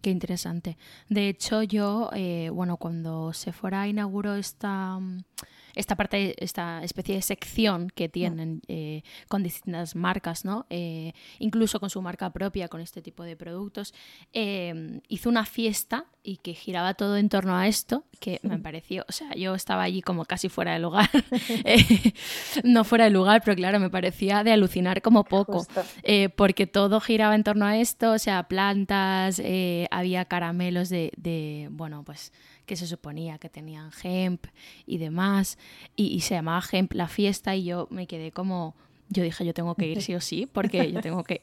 Qué 0.06 0.12
interesante. 0.12 0.78
De 1.08 1.28
hecho, 1.28 1.64
yo, 1.64 2.10
eh, 2.14 2.48
bueno, 2.52 2.76
cuando 2.76 3.32
se 3.32 3.52
fuera 3.52 3.88
inauguró 3.88 4.36
esta 4.36 5.00
esta 5.76 5.94
parte, 5.94 6.34
esta 6.42 6.82
especie 6.82 7.14
de 7.14 7.22
sección 7.22 7.90
que 7.94 8.08
tienen 8.08 8.62
eh, 8.66 9.02
con 9.28 9.42
distintas 9.42 9.94
marcas, 9.94 10.44
¿no? 10.44 10.66
Eh, 10.70 11.12
incluso 11.38 11.78
con 11.78 11.90
su 11.90 12.00
marca 12.02 12.30
propia, 12.32 12.68
con 12.68 12.80
este 12.80 13.02
tipo 13.02 13.22
de 13.22 13.36
productos, 13.36 13.94
eh, 14.32 15.00
hizo 15.08 15.28
una 15.28 15.44
fiesta 15.44 16.06
y 16.22 16.38
que 16.38 16.54
giraba 16.54 16.94
todo 16.94 17.18
en 17.18 17.28
torno 17.28 17.54
a 17.54 17.68
esto, 17.68 18.04
que 18.18 18.40
me 18.42 18.58
pareció, 18.58 19.04
o 19.08 19.12
sea, 19.12 19.32
yo 19.34 19.54
estaba 19.54 19.82
allí 19.82 20.02
como 20.02 20.24
casi 20.24 20.48
fuera 20.48 20.72
de 20.72 20.80
lugar, 20.80 21.08
no 22.64 22.82
fuera 22.82 23.04
de 23.04 23.10
lugar, 23.10 23.42
pero 23.44 23.54
claro, 23.54 23.78
me 23.78 23.90
parecía 23.90 24.42
de 24.42 24.50
alucinar 24.50 25.02
como 25.02 25.22
poco, 25.22 25.64
porque 26.34 26.66
todo 26.66 27.00
giraba 27.00 27.36
en 27.36 27.44
torno 27.44 27.66
a 27.66 27.76
esto, 27.76 28.12
o 28.12 28.18
sea, 28.18 28.42
plantas, 28.48 29.40
había 29.92 30.24
caramelos 30.24 30.88
de, 30.88 31.12
de 31.16 31.68
bueno, 31.70 32.02
pues 32.02 32.32
que 32.66 32.76
se 32.76 32.86
suponía 32.86 33.38
que 33.38 33.48
tenían 33.48 33.90
hemp 34.02 34.46
y 34.86 34.98
demás, 34.98 35.58
y, 35.94 36.20
se 36.20 36.34
llamaba 36.34 36.62
hemp 36.70 36.92
la 36.92 37.08
fiesta 37.08 37.54
y 37.56 37.64
yo 37.64 37.88
me 37.90 38.06
quedé 38.06 38.32
como... 38.32 38.74
Yo 39.08 39.22
dije, 39.22 39.46
yo 39.46 39.54
tengo 39.54 39.76
que 39.76 39.86
ir 39.86 40.02
sí 40.02 40.16
o 40.16 40.20
sí, 40.20 40.48
porque 40.52 40.90
yo 40.90 41.00
tengo 41.00 41.22
que, 41.22 41.40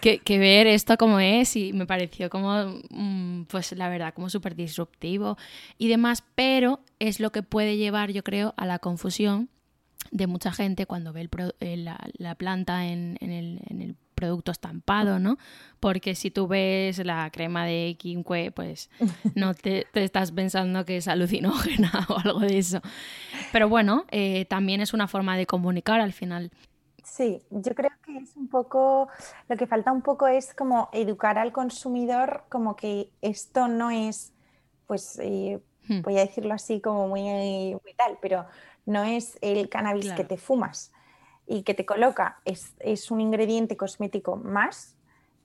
que, 0.00 0.38
ver 0.38 0.68
esto 0.68 0.96
como 0.96 1.18
es 1.18 1.56
y 1.56 1.72
me 1.72 1.84
pareció 1.84 2.30
como, 2.30 2.52
mm, 2.88 3.46
pues 3.48 3.72
la 3.72 3.88
verdad, 3.88 4.14
como 4.14 4.30
súper 4.30 4.54
disruptivo 4.54 5.36
y 5.76 5.88
demás, 5.88 6.22
pero 6.36 6.78
es 7.00 7.18
lo 7.18 7.32
que 7.32 7.42
puede 7.42 7.76
llevar, 7.76 8.12
yo 8.12 8.22
creo, 8.22 8.54
a 8.56 8.64
la 8.64 8.78
confusión 8.78 9.48
de 10.10 10.26
mucha 10.26 10.52
gente 10.52 10.86
cuando 10.86 11.12
ve 11.12 11.28
el 11.60 11.84
la, 11.84 12.34
planta 12.36 12.86
en, 12.86 13.16
el, 13.20 13.60
en, 13.66 13.82
el, 13.82 13.96
producto 14.20 14.52
estampado, 14.52 15.18
¿no? 15.18 15.38
Porque 15.80 16.14
si 16.14 16.30
tú 16.30 16.46
ves 16.46 16.98
la 16.98 17.30
crema 17.30 17.64
de 17.64 17.96
quinque, 17.98 18.52
pues 18.52 18.90
no 19.34 19.54
te, 19.54 19.86
estás 19.94 20.30
pensando 20.32 20.84
que 20.84 20.98
es 20.98 21.08
alucinógena 21.08 21.90
o 22.08 22.18
algo 22.18 22.40
de 22.40 22.58
eso. 22.58 22.80
Pero 23.50 23.68
bueno, 23.68 24.04
eh, 24.10 24.44
también 24.44 24.82
es 24.82 24.92
una 24.92 25.08
forma 25.08 25.36
de 25.38 25.46
comunicar 25.46 26.00
al 26.00 26.12
final. 26.12 26.50
Sí, 27.02 27.42
yo 27.50 27.74
creo 27.74 27.90
que 28.04 28.18
es 28.18 28.36
un 28.36 28.48
poco, 28.48 29.08
lo 29.48 29.56
que 29.56 29.66
falta 29.66 29.90
un 29.90 30.02
poco 30.02 30.28
es 30.28 30.54
como 30.54 30.90
educar 30.92 31.38
al 31.38 31.50
consumidor 31.50 32.44
como 32.50 32.76
que 32.76 33.10
esto 33.22 33.68
no 33.68 33.90
es, 33.90 34.32
pues 34.86 35.18
eh, 35.22 35.60
hmm. 35.88 36.02
voy 36.02 36.18
a 36.18 36.20
decirlo 36.20 36.52
así 36.52 36.80
como 36.80 37.08
muy, 37.08 37.22
muy 37.22 37.94
tal, 37.96 38.18
pero 38.20 38.44
no 38.84 39.02
es 39.02 39.38
el 39.40 39.70
cannabis 39.70 40.12
que 40.12 40.24
te 40.24 40.36
fumas 40.36 40.92
y 41.50 41.64
que 41.64 41.74
te 41.74 41.84
coloca, 41.84 42.38
es, 42.44 43.10
un 43.10 43.20
ingrediente 43.20 43.76
cosmético 43.76 44.36
más 44.36 44.94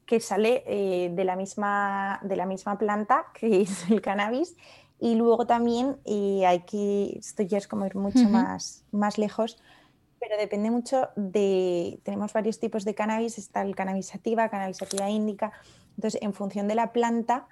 que 0.06 0.20
sale 0.20 0.64
eh, 0.68 1.10
de, 1.12 1.26
la 1.26 1.36
misma, 1.36 2.20
de 2.22 2.36
la 2.36 2.46
misma 2.46 2.78
planta 2.78 3.26
que 3.34 3.62
es 3.64 3.90
el 3.90 4.02
cannabis. 4.02 4.56
Y 5.00 5.16
luego 5.16 5.48
también 5.48 5.98
hay 6.06 6.62
que, 6.62 7.18
esto 7.18 7.42
ya 7.42 7.58
es 7.58 7.68
como 7.68 7.88
ir 7.88 7.96
mucho 7.96 8.30
más, 8.30 8.86
más 8.92 9.18
lejos, 9.18 9.58
pero 10.20 10.38
depende 10.38 10.70
mucho 10.70 11.10
de, 11.16 12.00
tenemos 12.04 12.32
varios 12.34 12.60
tipos 12.60 12.86
de 12.86 12.94
cannabis, 12.94 13.40
está 13.40 13.64
el 13.64 13.76
cannabis 13.76 14.08
sativa, 14.08 14.48
cannabis 14.50 14.78
sativa 14.78 15.10
índica, 15.10 15.52
entonces 15.98 16.22
en 16.22 16.34
función 16.34 16.68
de 16.68 16.76
la 16.76 16.94
planta, 16.94 17.48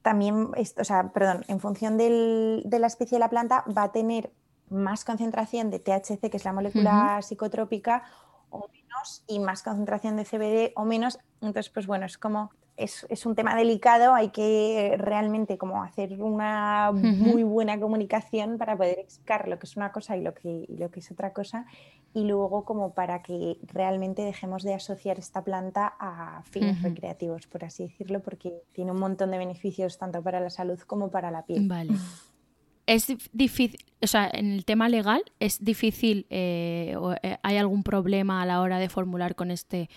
también, 0.00 0.52
o 0.56 0.84
sea, 0.84 1.12
perdón, 1.12 1.44
en 1.48 1.60
función 1.60 1.98
de 1.98 2.62
la 2.70 2.86
especie 2.86 3.16
de 3.16 3.20
la 3.20 3.28
planta 3.28 3.64
va 3.76 3.82
a 3.82 3.92
tener 3.92 4.30
más 4.70 5.04
concentración 5.04 5.70
de 5.70 5.78
THC, 5.78 6.30
que 6.30 6.36
es 6.36 6.44
la 6.44 6.52
molécula 6.52 7.20
psicotrópica, 7.22 8.04
o 8.50 8.68
menos, 8.72 9.24
y 9.26 9.38
más 9.38 9.62
concentración 9.62 10.16
de 10.16 10.24
CBD 10.24 10.72
o 10.76 10.84
menos. 10.84 11.18
Entonces, 11.40 11.70
pues 11.70 11.86
bueno, 11.86 12.06
es 12.06 12.18
como, 12.18 12.50
es, 12.76 13.26
un 13.26 13.34
tema 13.34 13.54
delicado, 13.54 14.14
hay 14.14 14.30
que 14.30 14.94
realmente 14.98 15.58
como 15.58 15.82
hacer 15.82 16.20
una 16.22 16.90
muy 16.92 17.42
buena 17.42 17.78
comunicación 17.78 18.58
para 18.58 18.76
poder 18.76 18.98
explicar 18.98 19.48
lo 19.48 19.58
que 19.58 19.66
es 19.66 19.76
una 19.76 19.92
cosa 19.92 20.16
y 20.16 20.22
lo 20.22 20.34
que, 20.34 20.66
lo 20.68 20.90
que 20.90 21.00
es 21.00 21.10
otra 21.10 21.32
cosa, 21.32 21.66
y 22.12 22.24
luego 22.24 22.64
como 22.64 22.92
para 22.92 23.22
que 23.22 23.58
realmente 23.62 24.22
dejemos 24.22 24.62
de 24.62 24.74
asociar 24.74 25.18
esta 25.18 25.44
planta 25.44 25.94
a 25.98 26.42
fines 26.44 26.82
recreativos, 26.82 27.46
por 27.46 27.64
así 27.64 27.84
decirlo, 27.84 28.20
porque 28.20 28.62
tiene 28.72 28.90
un 28.90 28.98
montón 28.98 29.30
de 29.30 29.38
beneficios 29.38 29.98
tanto 29.98 30.22
para 30.22 30.40
la 30.40 30.50
salud 30.50 30.78
como 30.80 31.10
para 31.10 31.30
la 31.30 31.44
piel. 31.44 31.68
Vale. 31.68 31.94
Es 32.90 33.06
difícil, 33.32 33.78
o 34.02 34.06
sea, 34.08 34.28
en 34.32 34.50
el 34.50 34.64
tema 34.64 34.88
legal, 34.88 35.22
¿es 35.38 35.64
difícil, 35.64 36.26
eh, 36.28 36.96
o, 36.98 37.12
eh, 37.12 37.38
hay 37.44 37.56
algún 37.56 37.84
problema 37.84 38.42
a 38.42 38.46
la 38.46 38.60
hora 38.60 38.80
de 38.80 38.88
formular 38.88 39.36
con 39.36 39.52
este, 39.52 39.88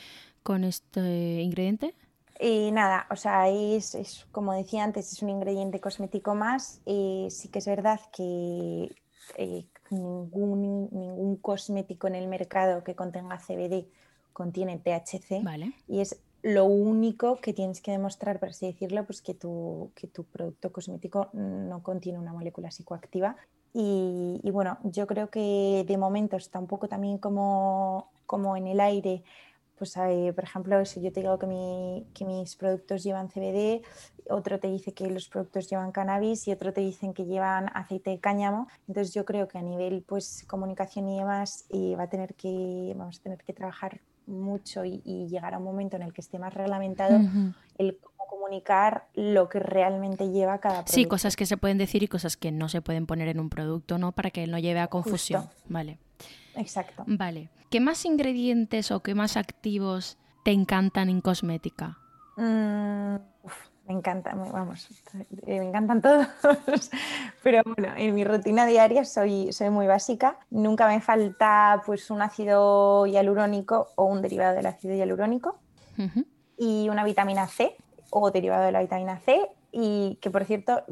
con 0.44 0.64
este 0.64 1.42
ingrediente? 1.42 1.96
Y 2.40 2.72
nada, 2.72 3.08
o 3.10 3.16
sea, 3.16 3.50
es, 3.50 4.28
como 4.32 4.54
decía 4.54 4.84
antes, 4.84 5.12
es 5.12 5.24
un 5.24 5.30
ingrediente 5.30 5.80
cosmético 5.80 6.36
más. 6.36 6.82
Y 6.86 7.30
sí 7.32 7.48
que 7.48 7.58
es 7.58 7.66
verdad 7.66 8.00
que 8.16 8.96
eh, 9.38 9.66
ningún, 9.90 10.90
ningún 10.92 11.38
cosmético 11.38 12.06
en 12.06 12.14
el 12.14 12.28
mercado 12.28 12.84
que 12.84 12.94
contenga 12.94 13.40
CBD 13.40 13.88
contiene 14.34 14.78
THC. 14.78 15.42
Vale. 15.42 15.74
Y 15.88 16.02
es 16.02 16.20
lo 16.44 16.66
único 16.66 17.38
que 17.38 17.54
tienes 17.54 17.82
que 17.82 17.92
demostrar, 17.92 18.40
por 18.40 18.50
así 18.50 18.68
decirlo, 18.68 19.06
pues 19.06 19.22
que 19.22 19.34
tu, 19.34 19.92
que 19.96 20.08
tu 20.08 20.26
producto 20.26 20.72
cosmético 20.72 21.30
no 21.34 21.82
contiene 21.82 22.20
una 22.20 22.34
molécula 22.34 22.70
psicoactiva. 22.70 23.38
Y, 23.74 24.40
bueno, 24.52 24.78
yo 24.84 25.08
creo 25.08 25.30
que 25.32 25.84
de 25.88 25.98
momento 25.98 26.36
está 26.38 26.60
un 26.60 26.68
poco 26.68 26.88
también 26.88 27.18
como, 27.18 28.12
como 28.28 28.56
en 28.58 28.68
el 28.68 28.80
aire. 28.82 29.24
Pues, 29.78 29.98
eh, 29.98 30.32
por 30.36 30.44
ejemplo, 30.44 30.86
si 30.86 31.02
yo 31.02 31.12
te 31.12 31.22
digo 31.22 31.40
que, 31.40 32.06
que 32.14 32.26
mis 32.26 32.56
productos 32.56 33.04
llevan 33.04 33.30
CBD, 33.30 33.82
otro 34.30 34.60
te 34.60 34.68
dice 34.68 34.94
que 34.94 35.10
los 35.10 35.30
productos 35.30 35.70
llevan 35.70 35.92
cannabis 35.92 36.48
y 36.48 36.52
otro 36.52 36.74
te 36.74 36.82
dicen 36.82 37.14
que 37.14 37.26
llevan 37.26 37.70
aceite 37.74 38.12
de 38.12 38.20
cáñamo. 38.20 38.68
Entonces 38.88 39.14
yo 39.14 39.26
creo 39.26 39.48
que 39.48 39.58
a 39.58 39.62
nivel 39.62 40.04
pues 40.04 40.44
comunicación 40.46 41.08
y 41.08 41.20
demás 41.20 41.66
y 41.70 41.96
va 41.96 42.04
a 42.04 42.10
tener 42.10 42.36
que 42.36 42.94
vamos 42.96 43.20
a 43.20 43.24
tener 43.24 43.44
que 43.44 43.54
trabajar 43.54 44.02
mucho 44.26 44.86
y, 44.86 45.02
llegar 45.28 45.54
a 45.54 45.58
un 45.58 45.64
momento 45.64 45.96
en 45.96 46.04
el 46.04 46.14
que 46.14 46.22
esté 46.22 46.40
más 46.40 46.54
reglamentado 46.54 47.20
el 47.78 47.98
cómo 47.98 48.30
comunicar 48.30 49.08
lo 49.14 49.50
que 49.50 49.60
realmente 49.60 50.30
lleva 50.30 50.60
cada 50.60 50.76
producto. 50.76 50.94
Sí, 50.94 51.06
cosas 51.06 51.36
que 51.36 51.46
se 51.46 51.58
pueden 51.58 51.78
decir 51.78 52.04
y 52.04 52.08
cosas 52.08 52.38
que 52.38 52.52
no 52.52 52.70
se 52.70 52.82
pueden 52.82 53.06
poner 53.06 53.28
en 53.28 53.40
un 53.40 53.50
producto, 53.50 53.98
¿no? 53.98 54.12
Para 54.12 54.32
que 54.32 54.46
no 54.48 54.60
lleve 54.60 54.80
a 54.80 54.88
confusión. 54.88 55.50
Vale. 55.68 56.00
Exacto. 56.56 57.04
Vale. 57.08 57.50
¿Qué 57.70 57.80
más 57.80 58.06
ingredientes 58.06 58.92
o 58.92 59.02
qué 59.02 59.16
más 59.16 59.38
activos 59.38 60.18
te 60.44 60.52
encantan 60.52 61.10
en 61.10 61.22
cosmética? 61.22 61.98
Mm, 62.38 63.16
me 63.88 63.94
encanta, 63.94 64.34
vamos, 64.34 64.88
eh, 65.46 65.60
me 65.60 65.68
encantan 65.68 66.02
todos, 66.02 66.28
pero 67.44 67.62
bueno, 67.66 67.94
en 67.98 68.16
mi 68.16 68.24
rutina 68.24 68.66
diaria 68.66 69.04
soy, 69.04 69.52
soy 69.52 69.70
muy 69.70 69.88
básica, 69.88 70.38
nunca 70.50 70.88
me 70.88 71.02
falta 71.02 71.82
pues 71.86 72.10
un 72.10 72.22
ácido 72.22 73.06
hialurónico 73.06 73.90
o 73.96 74.06
un 74.06 74.22
derivado 74.22 74.56
del 74.56 74.66
ácido 74.66 74.96
hialurónico. 74.96 75.60
Y 76.58 76.90
una 76.90 77.04
vitamina 77.04 77.48
C 77.48 77.76
o 78.10 78.32
derivado 78.32 78.64
de 78.64 78.72
la 78.72 78.82
vitamina 78.82 79.20
C. 79.20 79.42
Y 79.72 80.18
que 80.22 80.30
por 80.30 80.46
cierto, 80.46 80.84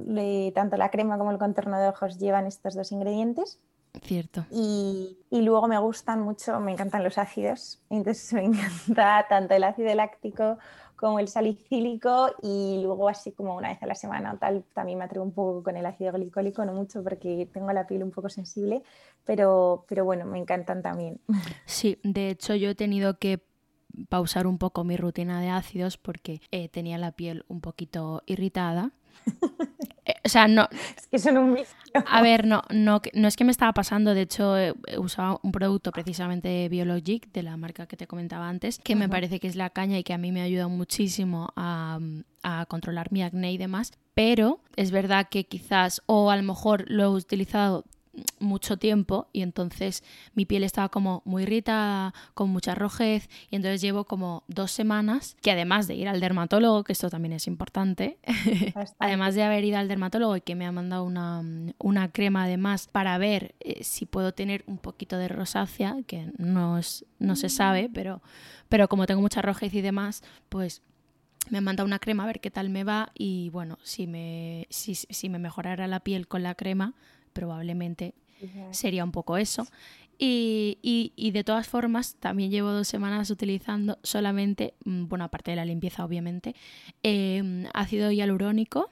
tanto 0.54 0.78
la 0.78 0.90
crema 0.90 1.18
como 1.18 1.32
el 1.32 1.38
contorno 1.38 1.80
de 1.80 1.88
ojos 1.88 2.18
llevan 2.20 2.46
estos 2.46 2.76
dos 2.76 2.92
ingredientes. 2.92 3.60
Cierto. 4.04 4.46
Y, 4.50 5.18
y, 5.30 5.42
luego 5.42 5.68
me 5.68 5.78
gustan 5.78 6.22
mucho, 6.22 6.60
me 6.62 6.72
encantan 6.72 7.04
los 7.04 7.18
ácidos, 7.18 7.82
entonces 7.90 8.32
me 8.34 8.44
encanta 8.46 9.26
tanto 9.28 9.54
el 9.54 9.66
ácido 9.66 9.94
láctico 9.94 10.58
como 11.02 11.18
el 11.18 11.28
salicílico 11.28 12.30
y 12.44 12.80
luego 12.84 13.10
así 13.10 13.32
como 13.32 13.56
una 13.56 13.70
vez 13.70 13.82
a 13.82 13.88
la 13.88 13.96
semana 13.96 14.34
o 14.34 14.38
tal, 14.38 14.64
también 14.76 15.00
me 15.00 15.06
atrevo 15.06 15.26
un 15.26 15.34
poco 15.34 15.64
con 15.64 15.76
el 15.76 15.86
ácido 15.88 16.14
glicólico, 16.14 16.64
no 16.64 16.74
mucho 16.74 17.04
porque 17.04 17.50
tengo 17.52 17.74
la 17.74 17.88
piel 17.88 18.04
un 18.04 18.12
poco 18.12 18.30
sensible, 18.30 18.84
pero, 19.26 19.84
pero 19.88 20.06
bueno, 20.06 20.26
me 20.26 20.38
encantan 20.38 20.84
también. 20.84 21.20
Sí, 21.66 22.00
de 22.04 22.30
hecho 22.30 22.54
yo 22.54 22.70
he 22.70 22.76
tenido 22.76 23.18
que 23.18 23.44
pausar 24.10 24.46
un 24.46 24.60
poco 24.60 24.84
mi 24.84 24.96
rutina 24.96 25.42
de 25.42 25.50
ácidos 25.50 25.98
porque 25.98 26.40
eh, 26.52 26.70
tenía 26.70 27.00
la 27.00 27.14
piel 27.14 27.46
un 27.48 27.62
poquito 27.62 28.22
irritada 28.28 28.92
o 30.24 30.30
sea, 30.30 30.48
no. 30.48 30.68
Es 30.98 31.08
que 31.08 31.20
son 31.20 31.38
un 31.38 31.58
A 32.06 32.22
ver, 32.22 32.46
no, 32.46 32.64
no, 32.70 33.02
no 33.14 33.28
es 33.28 33.36
que 33.36 33.44
me 33.44 33.52
estaba 33.52 33.74
pasando. 33.74 34.14
De 34.14 34.22
hecho, 34.22 34.58
he 34.58 34.74
usado 34.98 35.40
un 35.44 35.52
producto 35.52 35.92
precisamente 35.92 36.70
Biologic, 36.70 37.32
de 37.32 37.44
la 37.44 37.58
marca 37.58 37.88
que 37.88 37.98
te 37.98 38.08
comentaba 38.08 38.48
antes, 38.48 38.80
que 38.80 38.96
me 38.96 39.10
parece 39.10 39.40
que 39.40 39.48
es 39.48 39.56
la 39.56 39.70
caña 39.70 39.98
y 39.98 40.04
que 40.04 40.14
a 40.14 40.18
mí 40.18 40.32
me 40.32 40.42
ayuda 40.42 40.68
muchísimo 40.68 41.52
a, 41.56 42.00
a 42.44 42.66
controlar 42.68 43.12
mi 43.12 43.24
acné 43.24 43.54
y 43.54 43.58
demás. 43.58 43.92
Pero 44.14 44.60
es 44.76 44.92
verdad 44.92 45.28
que 45.30 45.46
quizás, 45.46 46.02
o 46.06 46.30
a 46.32 46.36
lo 46.36 46.44
mejor 46.44 46.86
lo 46.88 47.04
he 47.04 47.08
utilizado 47.08 47.86
mucho 48.40 48.78
tiempo 48.78 49.28
y 49.32 49.42
entonces 49.42 50.04
mi 50.34 50.46
piel 50.46 50.64
estaba 50.64 50.90
como 50.90 51.22
muy 51.26 51.44
irritada, 51.44 52.14
con 52.34 52.50
mucha 52.50 52.76
rojez 52.76 53.30
y 53.50 53.56
entonces 53.56 53.82
llevo 53.82 54.04
como 54.06 54.44
dos 54.48 54.72
semanas 54.72 55.38
que 55.42 55.52
además 55.52 55.88
de 55.88 55.96
ir 55.96 56.08
al 56.08 56.20
dermatólogo, 56.20 56.84
que 56.84 56.94
esto 56.94 57.10
también 57.10 57.34
es 57.34 57.48
importante, 57.48 58.18
además 59.00 59.36
de 59.36 59.44
haber 59.44 59.64
ido 59.64 59.78
al 59.78 59.88
dermatólogo 59.88 60.36
y 60.36 60.42
que 60.42 60.56
me 60.56 60.66
ha 60.66 60.72
mandado 60.72 61.04
una, 61.04 61.42
una 61.78 62.12
crema 62.12 62.44
además 62.44 62.88
para 62.88 63.18
ver 63.18 63.56
eh, 63.60 63.84
si 63.84 64.06
puedo 64.06 64.34
tener 64.34 64.64
un 64.68 64.78
poquito 64.78 65.18
de 65.18 65.28
rosácea, 65.28 65.98
que 66.06 66.32
no, 66.38 66.78
es, 66.78 67.06
no 67.20 67.36
se 67.36 67.50
sabe, 67.50 67.88
mm. 67.88 67.94
pero, 67.94 68.22
pero 68.70 68.88
como 68.90 69.06
tengo 69.06 69.22
mucha 69.22 69.42
rojez 69.42 69.74
y 69.74 69.82
demás, 69.82 70.24
pues 70.50 70.82
me 71.50 71.58
han 71.58 71.64
mandado 71.64 71.88
una 71.88 72.00
crema 72.00 72.24
a 72.24 72.28
ver 72.28 72.40
qué 72.40 72.52
tal 72.52 72.70
me 72.70 72.84
va 72.84 73.12
y 73.14 73.50
bueno, 73.50 73.78
si 73.84 74.06
me, 74.08 74.68
si, 74.70 74.96
si 74.96 75.30
me 75.30 75.40
mejorara 75.40 75.88
la 75.88 76.02
piel 76.02 76.28
con 76.28 76.44
la 76.44 76.56
crema, 76.56 76.94
probablemente 77.34 78.14
sería 78.72 79.04
un 79.04 79.12
poco 79.12 79.38
eso. 79.38 79.68
Y, 80.24 80.78
y, 81.16 81.32
de 81.32 81.44
todas 81.44 81.68
formas, 81.68 82.16
también 82.20 82.52
llevo 82.52 82.70
dos 82.70 82.88
semanas 82.88 83.32
utilizando 83.32 83.98
solamente, 84.04 84.76
mm, 84.86 85.08
bueno, 85.08 85.26
aparte 85.26 85.50
de 85.50 85.58
la 85.58 85.66
limpieza, 85.66 86.06
obviamente, 86.06 86.56
eh, 87.02 87.68
ácido 87.74 88.12
hialurónico 88.12 88.92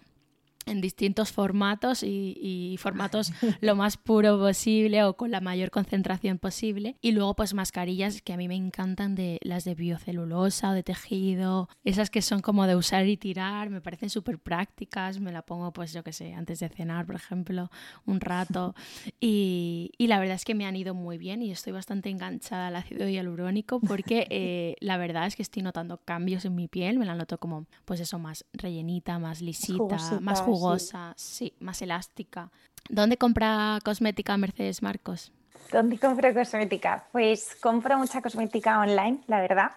en 0.66 0.82
distintos 0.82 1.32
formatos 1.32 2.04
y, 2.04 2.76
formatos 2.80 3.32
lo 3.62 3.76
más 3.76 3.98
puro 3.98 4.38
posible 4.40 5.04
o 5.04 5.16
con 5.16 5.32
la 5.32 5.42
mayor 5.42 5.72
concentración 5.72 6.38
posible. 6.38 6.96
Y 7.02 7.12
luego 7.12 7.36
pues 7.36 7.54
mascarillas 7.54 8.22
que 8.22 8.34
a 8.34 8.38
mí 8.38 8.48
me 8.48 8.56
encantan 8.56 9.16
de 9.16 9.40
las 9.42 9.64
de 9.64 9.76
biocelulosa 9.76 10.70
o 10.70 10.74
de 10.74 10.84
tejido, 10.84 11.70
esas 11.84 12.10
que 12.10 12.22
son 12.22 12.42
como 12.42 12.68
de 12.68 12.76
usar 12.76 13.08
y 13.08 13.18
tirar, 13.18 13.70
me 13.70 13.82
parecen 13.82 14.10
súper 14.10 14.40
prácticas, 14.40 15.20
me 15.20 15.32
la 15.32 15.42
pongo 15.42 15.74
pues 15.74 15.94
yo 15.94 16.04
que 16.04 16.14
sé, 16.14 16.34
antes 16.34 16.60
de 16.60 16.70
cenar 16.70 17.06
por 17.06 17.16
ejemplo, 17.16 17.70
un 18.06 18.20
rato. 18.20 18.76
Y, 19.22 19.92
y, 19.98 20.08
la 20.08 20.20
verdad 20.20 20.36
es 20.36 20.46
que 20.46 20.56
me 20.56 20.66
han 20.66 20.76
ido 20.76 20.94
muy 20.94 21.18
bien 21.18 21.42
y 21.42 21.52
estoy 21.52 21.74
bastante 21.74 22.10
enganchada 22.10 22.68
al 22.68 22.76
ácido 22.76 23.08
hialurónico 23.08 23.80
porque 23.82 24.28
eh, 24.30 24.76
la 24.80 24.98
verdad 24.98 25.28
es 25.28 25.36
que 25.36 25.42
estoy 25.42 25.62
notando 25.62 25.98
cambios 25.98 26.46
en 26.46 26.56
mi 26.56 26.68
piel, 26.68 27.00
me 27.00 27.06
la 27.06 27.16
noto 27.16 27.38
como 27.38 27.66
pues 27.86 28.00
eso 28.00 28.18
más 28.18 28.46
rellenita, 28.54 29.20
más 29.20 29.42
lisita, 29.42 30.20
más 30.22 30.42
jugosa 30.52 31.14
sí. 31.16 31.54
más 31.60 31.82
elástica. 31.82 32.50
¿Dónde 32.90 33.18
compra 33.18 33.80
cosmética 33.84 34.36
Mercedes 34.38 34.82
Marcos? 34.82 35.32
¿Dónde 35.72 36.00
compro 36.00 36.34
cosmética? 36.34 37.06
Pues 37.12 37.56
compro 37.62 37.98
mucha 37.98 38.22
cosmética 38.22 38.80
online, 38.80 39.22
la 39.28 39.40
verdad. 39.40 39.72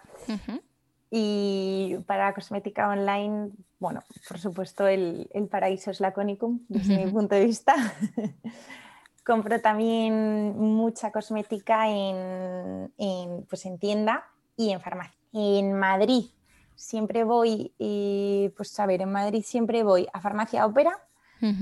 Y 1.11 1.96
para 2.06 2.32
cosmética 2.32 2.88
online, 2.88 3.50
bueno, 3.78 4.02
por 4.26 4.38
supuesto 4.38 4.87
el, 4.87 5.28
paraíso 5.50 5.90
es 5.90 6.00
laconicum, 6.00 6.61
desde 6.68 7.04
mi 7.04 7.11
punto 7.11 7.35
de 7.35 7.44
vista. 7.44 7.74
compro 9.24 9.61
también 9.61 10.58
mucha 10.58 11.12
cosmética 11.12 11.88
en, 11.88 12.90
pues 13.48 13.66
en 13.66 13.78
tienda 13.78 14.24
y 14.56 14.70
en 14.70 14.80
farmacia. 14.80 15.18
En 15.35 15.74
Madrid 15.74 16.26
siempre 16.74 17.24
voy, 17.24 17.72
y, 17.78 18.50
pues 18.56 18.78
a 18.80 18.87
ver, 18.87 19.02
en 19.02 19.12
Madrid 19.12 19.42
siempre 19.44 19.82
voy 19.82 20.08
a 20.12 20.20
Farmacia 20.20 20.66
Ópera 20.66 20.98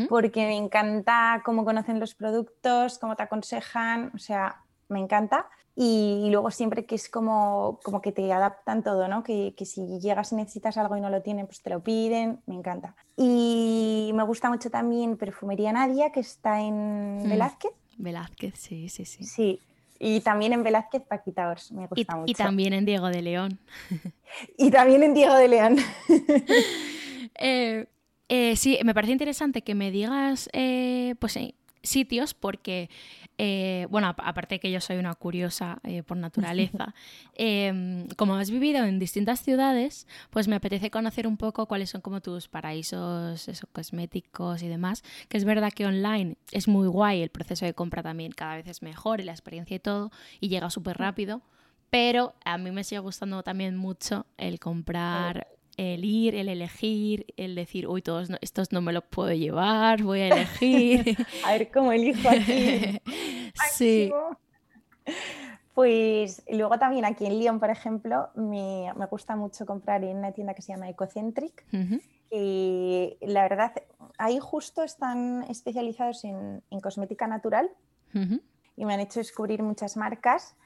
porque 0.08 0.46
me 0.46 0.56
encanta 0.56 1.40
cómo 1.44 1.64
conocen 1.64 2.00
los 2.00 2.14
productos, 2.14 2.98
cómo 2.98 3.16
te 3.16 3.22
aconsejan, 3.22 4.12
o 4.14 4.18
sea, 4.18 4.62
me 4.88 5.00
encanta. 5.00 5.48
Y, 5.74 6.28
luego 6.30 6.50
siempre 6.50 6.84
que 6.84 6.96
es 6.96 7.08
como, 7.08 7.80
como 7.82 8.02
que 8.02 8.12
te 8.12 8.30
adaptan 8.30 8.82
todo, 8.82 9.08
¿no? 9.08 9.22
Que, 9.22 9.54
que, 9.56 9.64
si 9.64 9.98
llegas 9.98 10.32
y 10.32 10.34
necesitas 10.34 10.76
algo 10.76 10.96
y 10.96 11.00
no 11.00 11.08
lo 11.08 11.22
tienen, 11.22 11.46
pues 11.46 11.62
te 11.62 11.70
lo 11.70 11.80
piden, 11.80 12.42
me 12.46 12.56
encanta. 12.56 12.94
Y 13.16 14.10
me 14.14 14.22
gusta 14.24 14.50
mucho 14.50 14.68
también 14.68 15.16
Perfumería 15.16 15.72
Nadia, 15.72 16.12
que 16.12 16.20
está 16.20 16.60
en 16.60 17.22
mm. 17.24 17.30
Velázquez. 17.30 17.72
Velázquez, 17.96 18.54
sí, 18.58 18.88
sí, 18.90 19.06
sí. 19.06 19.24
Sí, 19.24 19.60
y 20.02 20.20
también 20.20 20.54
en 20.54 20.62
Velázquez 20.62 21.02
Paquita 21.02 21.50
Ors, 21.50 21.70
me 21.72 21.86
gusta 21.86 22.16
mucho. 22.16 22.30
Y 22.30 22.34
también 22.34 22.72
en 22.72 22.86
Diego 22.86 23.08
de 23.08 23.20
León. 23.20 23.60
y 24.56 24.70
también 24.70 25.02
en 25.02 25.14
Diego 25.14 25.36
de 25.36 25.48
León. 25.48 25.76
Eh, 27.42 27.86
eh, 28.28 28.54
sí, 28.56 28.78
me 28.84 28.92
parece 28.92 29.12
interesante 29.12 29.62
que 29.62 29.74
me 29.74 29.90
digas 29.90 30.50
eh, 30.52 31.14
pues, 31.18 31.38
sitios 31.82 32.34
porque 32.34 32.90
eh, 33.42 33.86
bueno, 33.88 34.14
aparte 34.18 34.60
que 34.60 34.70
yo 34.70 34.82
soy 34.82 34.98
una 34.98 35.14
curiosa 35.14 35.80
eh, 35.84 36.02
por 36.02 36.18
naturaleza, 36.18 36.94
em, 37.34 38.06
como 38.18 38.34
has 38.34 38.50
vivido 38.50 38.84
en 38.84 38.98
distintas 38.98 39.40
ciudades, 39.40 40.06
pues 40.28 40.46
me 40.46 40.56
apetece 40.56 40.90
conocer 40.90 41.26
un 41.26 41.38
poco 41.38 41.64
cuáles 41.64 41.88
son 41.88 42.02
como 42.02 42.20
tus 42.20 42.48
paraísos 42.48 43.48
cosméticos 43.72 44.62
y 44.62 44.68
demás, 44.68 45.02
que 45.30 45.38
es 45.38 45.46
verdad 45.46 45.72
que 45.72 45.86
online 45.86 46.36
es 46.52 46.68
muy 46.68 46.86
guay, 46.86 47.22
el 47.22 47.30
proceso 47.30 47.64
de 47.64 47.72
compra 47.72 48.02
también 48.02 48.32
cada 48.32 48.56
vez 48.56 48.66
es 48.66 48.82
mejor 48.82 49.22
y 49.22 49.24
la 49.24 49.32
experiencia 49.32 49.74
y 49.74 49.80
todo, 49.80 50.10
y 50.38 50.50
llega 50.50 50.68
súper 50.68 50.98
rápido, 50.98 51.40
pero 51.88 52.34
a 52.44 52.58
mí 52.58 52.70
me 52.70 52.84
sigue 52.84 52.98
gustando 52.98 53.42
también 53.42 53.74
mucho 53.74 54.26
el 54.36 54.60
comprar 54.60 55.46
el 55.80 56.04
ir, 56.04 56.34
el 56.34 56.50
elegir, 56.50 57.24
el 57.38 57.54
decir, 57.54 57.88
uy, 57.88 58.02
todos 58.02 58.28
estos 58.42 58.70
no 58.70 58.82
me 58.82 58.92
los 58.92 59.04
puedo 59.04 59.32
llevar, 59.32 60.02
voy 60.02 60.20
a 60.20 60.26
elegir. 60.28 61.16
a 61.46 61.52
ver 61.52 61.70
cómo 61.70 61.90
elijo 61.92 62.28
aquí. 62.28 63.00
sí. 63.72 64.12
Pues 65.72 66.42
luego 66.50 66.78
también 66.78 67.06
aquí 67.06 67.24
en 67.24 67.38
Lyon, 67.38 67.60
por 67.60 67.70
ejemplo, 67.70 68.28
me, 68.34 68.92
gusta 69.10 69.36
mucho 69.36 69.64
comprar 69.64 70.04
en 70.04 70.18
una 70.18 70.32
tienda 70.32 70.52
que 70.52 70.60
se 70.60 70.72
llama 70.74 70.90
Ecocentric. 70.90 71.64
Y 72.30 73.16
la 73.22 73.42
verdad, 73.42 73.72
ahí 74.18 74.38
justo 74.38 74.82
están 74.82 75.44
especializados 75.48 76.24
en, 76.24 76.62
cosmética 76.82 77.26
natural 77.26 77.70
y 78.76 78.84
me 78.84 78.92
han 78.92 79.00
hecho 79.00 79.20
descubrir 79.20 79.62
muchas 79.62 79.96
marcas 79.96 80.56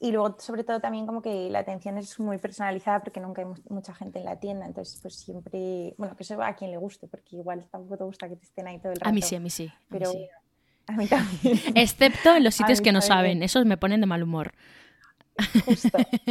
y 0.00 0.12
luego, 0.12 0.36
sobre 0.38 0.62
todo, 0.62 0.80
también 0.80 1.06
como 1.06 1.22
que 1.22 1.50
la 1.50 1.58
atención 1.58 1.98
es 1.98 2.20
muy 2.20 2.38
personalizada 2.38 3.00
porque 3.00 3.18
nunca 3.18 3.42
hay 3.42 3.48
mucha 3.68 3.92
gente 3.94 4.20
en 4.20 4.26
la 4.26 4.36
tienda. 4.38 4.66
Entonces, 4.66 5.00
pues 5.02 5.16
siempre, 5.16 5.94
bueno, 5.98 6.16
que 6.16 6.22
eso 6.22 6.36
va 6.36 6.48
a 6.48 6.54
quien 6.54 6.70
le 6.70 6.76
guste, 6.76 7.08
porque 7.08 7.36
igual 7.36 7.66
tampoco 7.70 7.98
te 7.98 8.04
gusta 8.04 8.28
que 8.28 8.36
te 8.36 8.44
estén 8.44 8.68
ahí 8.68 8.78
todo 8.78 8.92
el 8.92 9.00
rato. 9.00 9.08
A 9.08 9.12
mí 9.12 9.22
sí, 9.22 9.34
a 9.34 9.40
mí 9.40 9.50
sí. 9.50 9.72
Pero, 9.88 10.12
a 10.86 10.92
mí 10.92 11.06
también. 11.08 11.58
Excepto 11.74 12.36
en 12.36 12.44
los 12.44 12.54
sitios 12.54 12.80
que 12.80 12.92
no 12.92 13.00
saben, 13.00 13.42
esos 13.42 13.66
me 13.66 13.76
ponen 13.76 14.00
de 14.00 14.06
mal 14.06 14.22
humor. 14.22 14.54
Justo. 15.64 15.98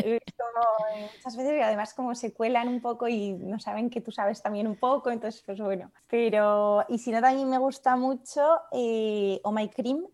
muchas 1.15 1.37
veces 1.37 1.57
y 1.57 1.61
además 1.61 1.93
como 1.93 2.15
se 2.15 2.33
cuelan 2.33 2.67
un 2.67 2.81
poco 2.81 3.07
y 3.07 3.33
no 3.33 3.59
saben 3.59 3.89
que 3.89 4.01
tú 4.01 4.11
sabes 4.11 4.41
también 4.41 4.67
un 4.67 4.75
poco, 4.75 5.11
entonces 5.11 5.41
pues 5.45 5.59
bueno. 5.59 5.91
Pero, 6.07 6.85
y 6.89 6.97
si 6.99 7.11
no, 7.11 7.21
también 7.21 7.49
me 7.49 7.57
gusta 7.57 7.95
mucho 7.95 8.59
eh, 8.71 9.39
Oh 9.43 9.51
My 9.51 9.69
Cream, 9.69 10.05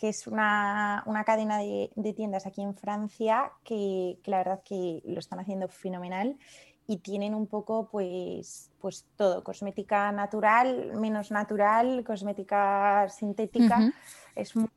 que 0.00 0.08
es 0.08 0.26
una, 0.26 1.02
una 1.04 1.24
cadena 1.24 1.58
de, 1.58 1.90
de, 1.94 2.14
tiendas 2.14 2.46
aquí 2.46 2.62
en 2.62 2.74
Francia 2.74 3.52
que, 3.62 4.18
que, 4.22 4.30
la 4.30 4.38
verdad 4.38 4.62
que 4.64 5.02
lo 5.04 5.18
están 5.18 5.40
haciendo 5.40 5.68
fenomenal 5.68 6.38
y 6.86 6.96
tienen 6.96 7.34
un 7.34 7.46
poco 7.46 7.90
pues, 7.92 8.70
pues 8.80 9.04
todo, 9.16 9.44
cosmética 9.44 10.10
natural, 10.10 10.98
menos 10.98 11.30
natural, 11.30 12.02
cosmética 12.02 13.10
sintética. 13.10 13.92
Es 14.34 14.56
muy 14.56 14.70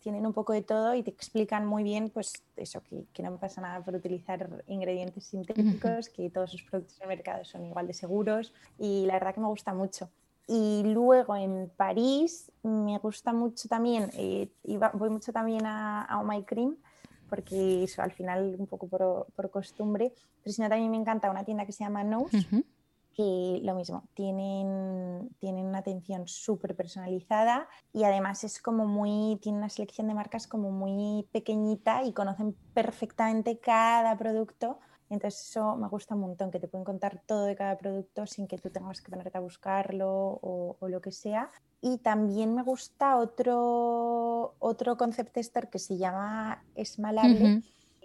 tienen 0.00 0.26
un 0.26 0.32
poco 0.32 0.52
de 0.52 0.62
todo 0.62 0.94
y 0.94 1.02
te 1.02 1.10
explican 1.10 1.66
muy 1.66 1.82
bien, 1.82 2.10
pues 2.10 2.32
eso, 2.56 2.80
que, 2.82 3.04
que 3.12 3.22
no 3.22 3.36
pasa 3.38 3.60
nada 3.60 3.84
por 3.84 3.94
utilizar 3.94 4.48
ingredientes 4.66 5.24
sintéticos, 5.24 6.08
que 6.10 6.30
todos 6.30 6.52
los 6.52 6.62
productos 6.62 6.98
del 6.98 7.08
mercado 7.08 7.44
son 7.44 7.64
igual 7.64 7.86
de 7.86 7.94
seguros 7.94 8.52
y 8.78 9.06
la 9.06 9.14
verdad 9.14 9.34
que 9.34 9.40
me 9.40 9.48
gusta 9.48 9.74
mucho. 9.74 10.10
Y 10.52 10.82
luego 10.82 11.36
en 11.36 11.70
París 11.76 12.50
me 12.64 12.98
gusta 12.98 13.32
mucho 13.32 13.68
también, 13.68 14.10
eh, 14.14 14.50
voy 14.94 15.08
mucho 15.08 15.32
también 15.32 15.64
a, 15.64 16.02
a 16.02 16.18
Oh 16.18 16.24
My 16.24 16.42
Cream, 16.42 16.76
porque 17.28 17.84
eso 17.84 18.02
al 18.02 18.10
final 18.10 18.56
un 18.58 18.66
poco 18.66 18.88
por, 18.88 19.28
por 19.36 19.48
costumbre, 19.52 20.12
pero 20.42 20.52
si 20.52 20.60
no 20.60 20.68
también 20.68 20.90
me 20.90 20.96
encanta 20.96 21.30
una 21.30 21.44
tienda 21.44 21.64
que 21.66 21.70
se 21.70 21.84
llama 21.84 22.02
Nose, 22.02 22.64
que 23.14 23.60
lo 23.62 23.76
mismo, 23.76 24.08
tienen, 24.14 25.30
tienen 25.38 25.66
una 25.66 25.78
atención 25.78 26.26
súper 26.26 26.74
personalizada 26.74 27.68
y 27.92 28.02
además 28.02 28.42
es 28.42 28.60
como 28.60 28.86
muy, 28.86 29.38
tiene 29.40 29.58
una 29.58 29.68
selección 29.68 30.08
de 30.08 30.14
marcas 30.14 30.48
como 30.48 30.72
muy 30.72 31.28
pequeñita 31.30 32.02
y 32.02 32.12
conocen 32.12 32.56
perfectamente 32.74 33.60
cada 33.60 34.18
producto. 34.18 34.80
Entonces 35.10 35.48
eso 35.48 35.76
me 35.76 35.88
gusta 35.88 36.14
un 36.14 36.22
montón, 36.22 36.50
que 36.50 36.60
te 36.60 36.68
pueden 36.68 36.84
contar 36.84 37.20
todo 37.26 37.44
de 37.44 37.56
cada 37.56 37.76
producto 37.76 38.26
sin 38.26 38.46
que 38.46 38.58
tú 38.58 38.70
tengas 38.70 39.00
que 39.00 39.10
ponerte 39.10 39.36
a 39.36 39.40
buscarlo 39.40 40.38
o, 40.40 40.76
lo 40.88 41.00
que 41.00 41.10
sea. 41.10 41.50
Y 41.80 41.98
también 41.98 42.54
me 42.54 42.62
gusta 42.62 43.16
otro, 43.16 44.54
otro 44.60 44.96
concept 44.96 45.32
tester 45.32 45.68
que 45.68 45.80
se 45.80 45.98
llama 45.98 46.64
Esmalable. 46.76 47.62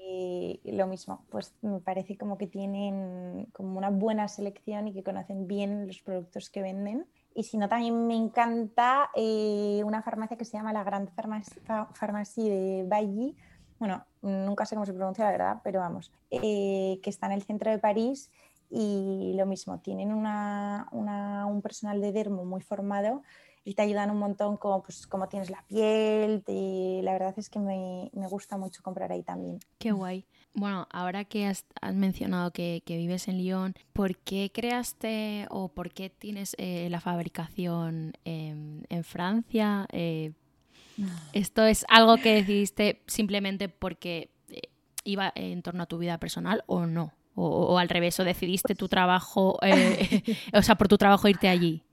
Y 0.08 0.60
lo 0.72 0.86
mismo, 0.86 1.26
pues 1.30 1.53
me 1.62 1.80
parece 1.80 2.16
como 2.16 2.38
que 2.38 2.45
tienen 2.45 3.47
como 3.53 3.78
una 3.78 3.89
buena 3.89 4.28
selección 4.28 4.88
y 4.88 4.93
que 4.93 5.03
conocen 5.03 5.47
bien 5.47 5.88
los 5.88 5.99
productos 6.01 6.49
que 6.49 6.62
venden. 6.62 7.08
Y 7.34 7.43
si 7.43 7.58
no, 7.58 7.68
también 7.68 8.06
me 8.08 8.16
encanta 8.16 9.10
eh, 9.16 9.82
una 9.84 10.01
farmacia 10.03 10.38
que 10.38 10.45
se 10.45 10.58
llama 10.58 10.74
la 10.74 10.84
Grand 10.84 11.10
Pharmacie 11.10 12.49
de 12.49 12.86
Bailly. 12.88 13.36
Bueno, 13.80 14.06
nunca 14.22 14.66
sé 14.66 14.76
cómo 14.76 14.86
se 14.86 14.94
pronuncia 14.94 15.26
la 15.26 15.32
verdad, 15.32 15.62
pero 15.64 15.80
vamos, 15.80 16.12
eh, 16.32 17.00
que 17.04 17.10
está 17.10 17.28
en 17.28 17.34
el 17.34 17.44
centro 17.44 17.72
de 17.72 17.78
París 17.78 18.32
y 18.70 19.34
lo 19.36 19.46
mismo, 19.46 19.80
tienen 19.80 20.14
una, 20.14 20.88
una, 20.92 21.46
un 21.46 21.62
personal 21.62 22.02
de 22.02 22.12
dermo 22.12 22.46
muy 22.46 22.62
formado 22.62 23.22
y 23.64 23.74
te 23.74 23.82
ayudan 23.82 24.12
un 24.12 24.20
montón 24.20 24.58
como 24.58 24.84
pues, 24.84 25.08
cómo 25.08 25.28
tienes 25.28 25.50
la 25.50 25.64
piel. 25.68 26.44
y 26.48 27.02
la 27.02 27.14
verdad 27.14 27.34
es 27.38 27.50
que 27.50 27.60
me, 27.60 28.10
gusta 28.30 28.58
mucho 28.58 28.82
comprar 28.84 29.12
ahí 29.12 29.24
también. 29.24 29.60
Qué 29.80 29.92
guay. 29.92 30.26
Bueno, 30.54 30.88
ahora 30.92 31.26
que 31.26 31.48
has, 31.48 31.66
mencionado 31.94 32.52
que, 32.52 32.82
vives 32.86 33.28
en 33.28 33.40
Lyon, 33.40 33.76
¿por 33.92 34.18
qué 34.18 34.52
creaste 34.54 35.48
o 35.50 35.68
por 35.68 35.92
qué 35.92 36.10
tienes 36.10 36.56
eh, 36.58 36.88
la 36.90 37.02
fabricación 37.02 38.14
en 38.24 39.04
Francia? 39.04 39.86
Eh, 39.92 40.32
¿Esto 41.34 41.64
es 41.66 41.86
algo 41.89 42.18
que 42.18 42.34
decidiste 42.36 43.02
simplemente 43.08 43.70
porque 43.70 44.30
eh, 44.50 44.62
iba 45.04 45.32
en 45.36 45.62
torno 45.62 45.84
a 45.84 45.86
tu 45.86 45.98
vida 45.98 46.18
personal 46.18 46.64
o 46.68 46.86
no? 46.86 47.14
O, 47.36 47.48
o 47.48 47.78
al 47.78 47.89
revés, 47.89 48.18
o 48.20 48.24
decidiste 48.24 48.76
tu 48.76 48.88
trabajo, 48.88 49.60
o 50.54 50.62
sea, 50.62 50.76
por 50.76 50.88
tu 50.88 50.98
trabajo 50.98 51.28
irte 51.28 51.50
allí. 51.50 51.84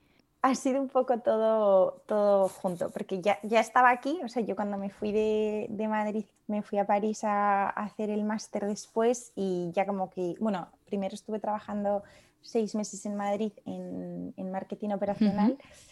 Ha 0.40 0.54
sido 0.54 0.80
un 0.80 0.88
poco 0.88 1.18
todo, 1.18 2.02
todo 2.06 2.48
junto, 2.48 2.90
porque 2.90 3.20
ya, 3.20 3.38
ya 3.42 3.60
estaba 3.60 3.90
aquí, 3.90 4.18
o 4.24 4.28
sea, 4.28 4.42
yo 4.42 4.54
cuando 4.56 4.76
me 4.76 4.90
fui 4.90 5.12
de, 5.12 5.66
de 5.68 5.88
Madrid 5.88 6.24
me 6.46 6.62
fui 6.62 6.78
a 6.78 6.86
París 6.86 7.24
a, 7.24 7.64
a 7.64 7.84
hacer 7.84 8.10
el 8.10 8.24
máster 8.24 8.66
después 8.66 9.32
y 9.34 9.70
ya 9.72 9.86
como 9.86 10.10
que, 10.10 10.34
bueno, 10.38 10.68
primero 10.84 11.14
estuve 11.14 11.38
trabajando 11.38 12.02
seis 12.42 12.74
meses 12.74 13.06
en 13.06 13.16
Madrid 13.16 13.52
en, 13.64 14.34
en 14.36 14.50
marketing 14.50 14.90
operacional 14.90 15.56
di 15.56 15.91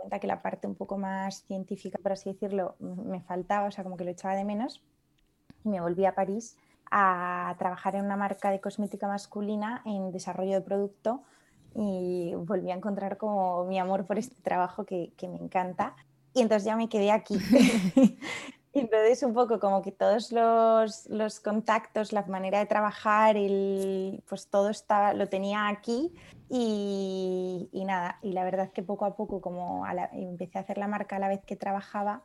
cuenta 0.00 0.18
que 0.18 0.26
la 0.26 0.42
parte 0.42 0.66
un 0.66 0.74
poco 0.74 0.98
más 0.98 1.44
científica, 1.44 1.98
por 2.02 2.12
así 2.12 2.32
decirlo, 2.32 2.76
me 2.80 3.20
faltaba, 3.20 3.68
o 3.68 3.70
sea, 3.70 3.84
como 3.84 3.96
que 3.96 4.04
lo 4.04 4.10
echaba 4.10 4.34
de 4.34 4.44
menos 4.44 4.82
y 5.64 5.68
me 5.68 5.80
volví 5.80 6.04
a 6.04 6.14
París 6.14 6.56
a 6.90 7.54
trabajar 7.58 7.94
en 7.94 8.04
una 8.04 8.16
marca 8.16 8.50
de 8.50 8.60
cosmética 8.60 9.06
masculina 9.06 9.82
en 9.84 10.10
desarrollo 10.10 10.54
de 10.54 10.60
producto 10.60 11.22
y 11.74 12.34
volví 12.34 12.70
a 12.70 12.74
encontrar 12.74 13.16
como 13.16 13.64
mi 13.64 13.78
amor 13.78 14.06
por 14.06 14.18
este 14.18 14.40
trabajo 14.42 14.84
que, 14.84 15.12
que 15.16 15.28
me 15.28 15.38
encanta. 15.38 15.94
Y 16.34 16.42
entonces 16.42 16.64
ya 16.64 16.76
me 16.76 16.88
quedé 16.88 17.12
aquí. 17.12 17.38
entonces 18.84 19.22
un 19.22 19.34
poco 19.34 19.60
como 19.60 19.82
que 19.82 19.92
todos 19.92 20.32
los, 20.32 21.06
los, 21.08 21.40
contactos, 21.40 22.12
la 22.12 22.22
manera 22.26 22.58
de 22.58 22.66
trabajar, 22.66 23.36
el, 23.36 24.22
pues 24.28 24.48
todo 24.48 24.70
estaba, 24.70 25.14
lo 25.14 25.28
tenía 25.28 25.68
aquí 25.68 26.12
y, 26.48 27.68
y, 27.72 27.84
nada, 27.84 28.18
y 28.22 28.32
la 28.32 28.44
verdad 28.44 28.70
que 28.72 28.82
poco 28.82 29.04
a 29.04 29.16
poco 29.16 29.40
como 29.40 29.84
a 29.84 29.94
la, 29.94 30.10
empecé 30.12 30.58
a 30.58 30.62
hacer 30.62 30.78
la 30.78 30.88
marca 30.88 31.16
a 31.16 31.18
la 31.18 31.28
vez 31.28 31.40
que 31.44 31.56
trabajaba, 31.56 32.22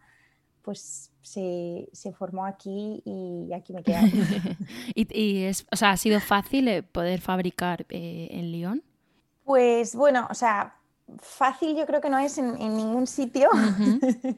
pues 0.61 1.11
se, 1.21 1.89
se, 1.93 2.11
formó 2.11 2.45
aquí 2.45 3.03
y 3.05 3.53
aquí 3.53 3.71
me 3.71 3.83
quedé. 3.83 3.99
¿Y, 4.95 5.07
y 5.15 5.43
es, 5.43 5.67
o 5.71 5.75
sea, 5.75 5.91
ha 5.91 5.97
sido 5.97 6.19
fácil 6.19 6.67
eh, 6.67 6.81
poder 6.81 7.21
fabricar 7.21 7.85
eh, 7.89 8.29
en 8.31 8.51
Lyon? 8.51 8.83
Pues 9.43 9.95
bueno, 9.95 10.27
o 10.31 10.33
sea, 10.33 10.75
fácil 11.19 11.77
yo 11.77 11.85
creo 11.85 12.01
que 12.01 12.09
no 12.09 12.17
es 12.17 12.39
en, 12.39 12.59
en 12.59 12.75
ningún 12.75 13.05
sitio. 13.05 13.49
Uh 13.53 13.57
-huh. 13.57 14.37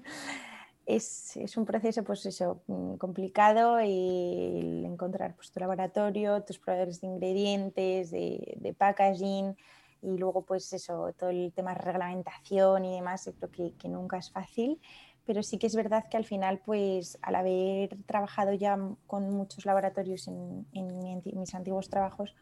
Es, 0.87 1.35
es, 1.35 1.57
un 1.57 1.65
proceso, 1.65 2.03
pues 2.03 2.25
eso, 2.25 2.61
mm, 2.67 2.95
complicado 2.95 3.77
el 3.77 4.85
encontrar 4.85 5.35
pues, 5.35 5.51
tu 5.51 5.59
laboratorio, 5.59 6.43
tus 6.43 6.59
proveedores 6.59 7.01
de 7.01 7.07
ingredientes, 7.07 8.09
de, 8.11 8.75
packaging 8.77 9.55
y 10.01 10.17
luego 10.17 10.43
pues 10.43 10.71
eso, 10.71 11.13
todo 11.17 11.29
el 11.29 11.51
tema 11.53 11.73
de 11.73 11.81
reglamentación 11.81 12.85
y 12.85 12.95
demás, 12.95 13.29
creo 13.37 13.73
que, 13.77 13.89
nunca 13.89 14.17
es 14.17 14.31
fácil. 14.31 14.79
Pero 15.25 15.43
sí 15.43 15.57
que 15.57 15.67
es 15.67 15.75
verdad 15.75 16.05
que 16.09 16.15
al 16.15 16.23
final, 16.23 16.59
pues 16.65 17.19
al 17.21 17.35
haber 17.35 17.97
trabajado 18.05 18.53
ya 18.53 18.79
con 19.07 19.29
muchos 19.29 19.65
laboratorios 19.65 20.29
en, 20.29 20.65
mis 20.71 21.53
antiguos 21.53 21.89
trabajos, 21.89 22.33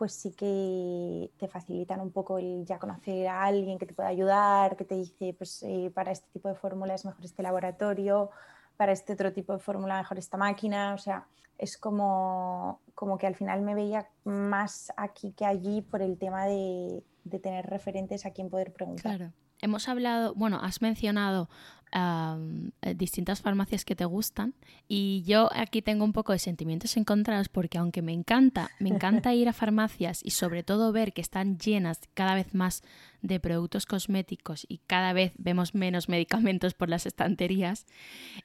pues 0.00 0.14
sí 0.14 0.30
que 0.30 1.30
te 1.36 1.46
facilitan 1.46 2.00
un 2.00 2.10
poco 2.10 2.38
el 2.38 2.64
ya 2.64 2.78
conocer 2.78 3.28
a 3.28 3.44
alguien 3.44 3.78
que 3.78 3.84
te 3.84 3.92
pueda 3.92 4.08
ayudar, 4.08 4.74
que 4.74 4.86
te 4.86 4.94
dice, 4.94 5.34
pues 5.36 5.62
eh, 5.62 5.92
para 5.94 6.10
este 6.10 6.26
tipo 6.32 6.48
de 6.48 6.54
fórmula 6.54 6.94
es 6.94 7.04
mejor 7.04 7.22
este 7.22 7.42
laboratorio, 7.42 8.30
para 8.78 8.92
este 8.92 9.12
otro 9.12 9.30
tipo 9.34 9.52
de 9.52 9.58
fórmula 9.58 9.98
mejor 9.98 10.16
esta 10.16 10.38
máquina, 10.38 10.94
o 10.94 10.96
sea, 10.96 11.26
es 11.58 11.76
como, 11.76 12.80
como 12.94 13.18
que 13.18 13.26
al 13.26 13.34
final 13.34 13.60
me 13.60 13.74
veía 13.74 14.08
más 14.24 14.90
aquí 14.96 15.32
que 15.32 15.44
allí 15.44 15.82
por 15.82 16.00
el 16.00 16.16
tema 16.16 16.46
de, 16.46 17.04
de 17.24 17.38
tener 17.38 17.66
referentes 17.66 18.24
a 18.24 18.30
quien 18.30 18.48
poder 18.48 18.72
preguntar. 18.72 19.18
Claro. 19.18 19.32
Hemos 19.62 19.88
hablado, 19.88 20.34
bueno, 20.34 20.58
has 20.62 20.80
mencionado 20.80 21.48
um, 21.94 22.70
distintas 22.96 23.40
farmacias 23.40 23.84
que 23.84 23.96
te 23.96 24.04
gustan 24.04 24.54
y 24.88 25.22
yo 25.26 25.50
aquí 25.54 25.82
tengo 25.82 26.04
un 26.04 26.12
poco 26.12 26.32
de 26.32 26.38
sentimientos 26.38 26.96
encontrados 26.96 27.48
porque 27.48 27.78
aunque 27.78 28.02
me 28.02 28.12
encanta, 28.12 28.70
me 28.78 28.90
encanta 28.90 29.34
ir 29.34 29.48
a 29.48 29.52
farmacias 29.52 30.20
y 30.24 30.30
sobre 30.30 30.62
todo 30.62 30.92
ver 30.92 31.12
que 31.12 31.20
están 31.20 31.58
llenas 31.58 32.00
cada 32.14 32.34
vez 32.34 32.54
más 32.54 32.82
de 33.22 33.40
productos 33.40 33.86
cosméticos 33.86 34.66
y 34.68 34.78
cada 34.86 35.12
vez 35.12 35.32
vemos 35.36 35.74
menos 35.74 36.08
medicamentos 36.08 36.74
por 36.74 36.88
las 36.88 37.06
estanterías, 37.06 37.86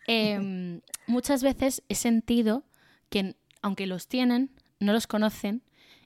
eh, 0.08 0.82
muchas 1.08 1.44
veces 1.44 1.84
he 1.88 1.96
sentido 1.96 2.64
que 3.10 3.36
aunque 3.62 3.88
los 3.88 4.08
tienen, 4.08 4.52
no 4.80 4.94
los 4.94 5.08
conocen 5.08 5.64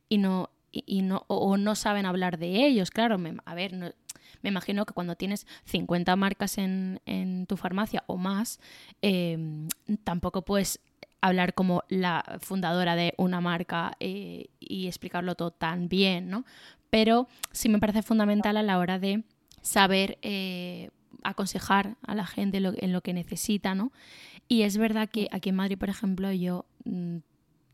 y 0.07 0.17
no, 0.17 0.49
y 0.71 1.01
no 1.01 1.25
o 1.27 1.57
no 1.57 1.75
saben 1.75 2.05
hablar 2.05 2.37
de 2.37 2.65
ellos. 2.65 2.91
Claro, 2.91 3.17
me, 3.17 3.35
a 3.45 3.53
ver, 3.55 3.73
no, 3.73 3.91
me 4.41 4.49
imagino 4.49 4.85
que 4.85 4.93
cuando 4.93 5.15
tienes 5.15 5.47
50 5.65 6.15
marcas 6.15 6.57
en, 6.57 6.99
tu 7.47 7.57
farmacia 7.57 8.03
o 8.07 8.17
más, 8.17 8.59
eh, 9.01 9.67
tampoco 10.03 10.43
puedes 10.43 10.79
hablar 11.21 11.53
como 11.53 11.83
la 11.89 12.39
fundadora 12.41 12.95
de 12.95 13.13
una 13.17 13.41
marca 13.41 13.95
eh, 13.99 14.47
y 14.59 14.87
explicarlo 14.87 15.35
todo 15.35 15.51
tan 15.51 15.89
bien, 15.89 16.29
¿no? 16.29 16.45
Pero 16.89 17.27
sí 17.51 17.69
me 17.69 17.79
parece 17.79 18.01
fundamental 18.01 18.57
a 18.57 18.63
la 18.63 18.79
hora 18.79 18.99
de 18.99 19.23
saber 19.61 20.17
eh, 20.21 20.89
aconsejar 21.23 21.97
a 22.01 22.15
la 22.15 22.25
gente 22.25 22.57
en 22.57 22.63
lo, 22.63 22.73
en 22.77 22.93
lo, 22.93 23.01
que 23.01 23.13
necesita, 23.13 23.75
¿no? 23.75 23.91
Y 24.47 24.63
es 24.63 24.77
verdad 24.77 25.09
que 25.09 25.27
aquí 25.31 25.49
en 25.49 25.55
Madrid, 25.55 25.77
por 25.77 25.89
ejemplo, 25.89 26.31
yo 26.31 26.65
mm, 26.85 27.17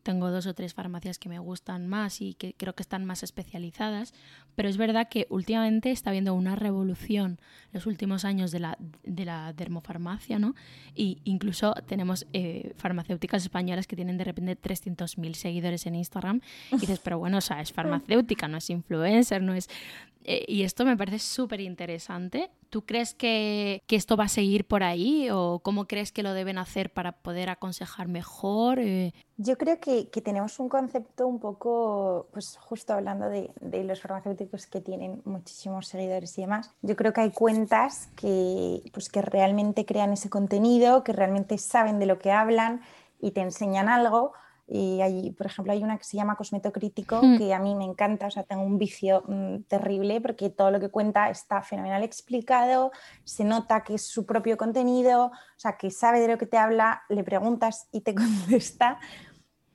tengo 0.05 0.29
dos 0.29 0.45
o 0.45 0.53
tres 0.53 0.75
farmacias 0.75 1.17
que 1.17 1.29
me 1.29 1.39
gustan 1.39 1.87
más 1.87 2.21
y 2.21 2.35
que 2.35 2.53
creo 2.53 2.75
que 2.75 2.83
están 2.83 3.05
más 3.05 3.23
especializadas, 3.23 4.13
pero 4.53 4.69
es 4.69 4.77
verdad 4.77 5.09
que 5.09 5.25
últimamente 5.31 5.89
está 5.89 6.11
habiendo 6.11 6.35
una 6.35 6.55
revolución 6.55 7.39
los 7.73 7.87
últimos 7.87 8.23
años 8.23 8.51
de 8.51 8.59
la, 8.59 8.77
de 9.03 9.25
la 9.25 9.51
dermofarmacia, 9.53 10.37
¿no? 10.37 10.53
Y 10.93 11.21
incluso 11.23 11.73
tenemos 11.87 12.27
eh, 12.33 12.73
farmacéuticas 12.77 13.41
españolas 13.41 13.87
que 13.87 13.95
tienen 13.95 14.19
de 14.19 14.25
repente 14.25 14.55
300.000 14.55 15.33
seguidores 15.33 15.87
en 15.87 15.95
Instagram 15.95 16.39
y 16.71 16.77
dices, 16.77 16.99
pero 16.99 17.17
bueno, 17.17 17.39
o 17.39 17.41
sea, 17.41 17.59
es 17.59 17.73
farmacéutica, 17.73 18.47
no 18.47 18.57
es 18.57 18.69
influencer, 18.69 19.41
no 19.41 19.55
es... 19.55 19.69
Eh, 20.28 20.43
y 20.47 20.63
esto 20.63 20.86
me 20.86 20.97
parece 20.97 21.19
súper 21.19 21.61
interesante. 21.61 22.49
¿Tú 22.71 22.84
crees 22.84 23.13
que, 23.13 23.84
que, 23.86 23.95
esto 23.95 24.17
va 24.17 24.23
a 24.23 24.28
seguir 24.28 24.65
por 24.65 24.84
ahí 24.84 25.30
o 25.32 25.59
cómo 25.59 25.86
crees 25.86 26.11
que 26.11 26.23
lo 26.23 26.34
deben 26.34 26.57
hacer 26.57 26.91
para 26.91 27.11
poder 27.11 27.51
aconsejar 27.51 28.07
mejor? 28.07 28.80
Eh, 28.80 29.13
Yo 29.38 29.55
creo 29.55 29.80
que, 29.80 30.09
que, 30.09 30.21
tenemos 30.21 30.59
un 30.59 30.67
concepto 30.67 31.28
un 31.28 31.39
poco, 31.39 32.28
pues 32.34 32.57
justo 32.57 32.93
hablando 32.93 33.30
de, 33.30 33.51
de, 33.61 33.84
los 33.84 34.01
farmacéuticos 34.01 34.65
que 34.65 34.82
tienen 34.82 35.21
muchísimos 35.26 35.88
seguidores 35.88 36.36
y 36.39 36.41
demás, 36.41 36.71
yo 36.82 36.95
creo 36.95 37.13
que 37.13 37.21
hay 37.21 37.32
cuentas 37.32 38.09
que, 38.15 38.82
pues, 38.91 39.09
que 39.09 39.21
realmente 39.21 39.86
crean 39.86 40.11
ese 40.11 40.32
contenido, 40.32 41.03
que 41.03 41.13
realmente 41.13 41.59
saben 41.59 41.99
de 41.99 42.07
lo 42.07 42.17
que 42.17 42.32
hablan 42.32 42.82
y 43.21 43.32
te 43.32 43.41
enseñan 43.41 43.89
algo 43.89 44.34
y 44.68 45.01
hay, 45.01 45.32
por 45.32 45.45
ejemplo, 45.45 45.74
hay 45.74 45.84
una 45.84 45.97
que 45.97 46.03
se 46.03 46.18
llama 46.18 46.36
Cosmetocrítico, 46.36 47.22
mm. 47.22 47.38
que 47.38 47.53
a 47.53 47.59
mí 47.59 47.76
me 47.76 47.86
encanta, 47.86 48.28
o 48.28 48.32
sea, 48.32 48.43
tengo 48.43 48.63
un 48.63 48.80
vicio 48.80 49.24
mmm, 49.28 49.57
terrible 49.68 50.22
porque 50.22 50.49
todo 50.49 50.72
lo 50.72 50.80
que 50.80 50.89
cuenta 50.89 51.30
está 51.30 51.61
fenomenal 51.61 52.01
explicado, 52.03 52.91
se 53.24 53.43
nota 53.43 53.84
que 53.84 53.95
es 53.95 54.07
su 54.07 54.26
propio 54.26 54.57
contenido, 54.57 55.28
o 55.28 55.32
sea, 55.59 55.78
que 55.78 55.91
sabe 55.91 56.20
de 56.20 56.28
lo 56.30 56.38
que 56.39 56.47
te 56.47 56.57
habla, 56.57 57.03
le 57.09 57.24
preguntas 57.24 57.88
y 57.91 58.01
te 58.01 58.16
contesta. 58.16 58.99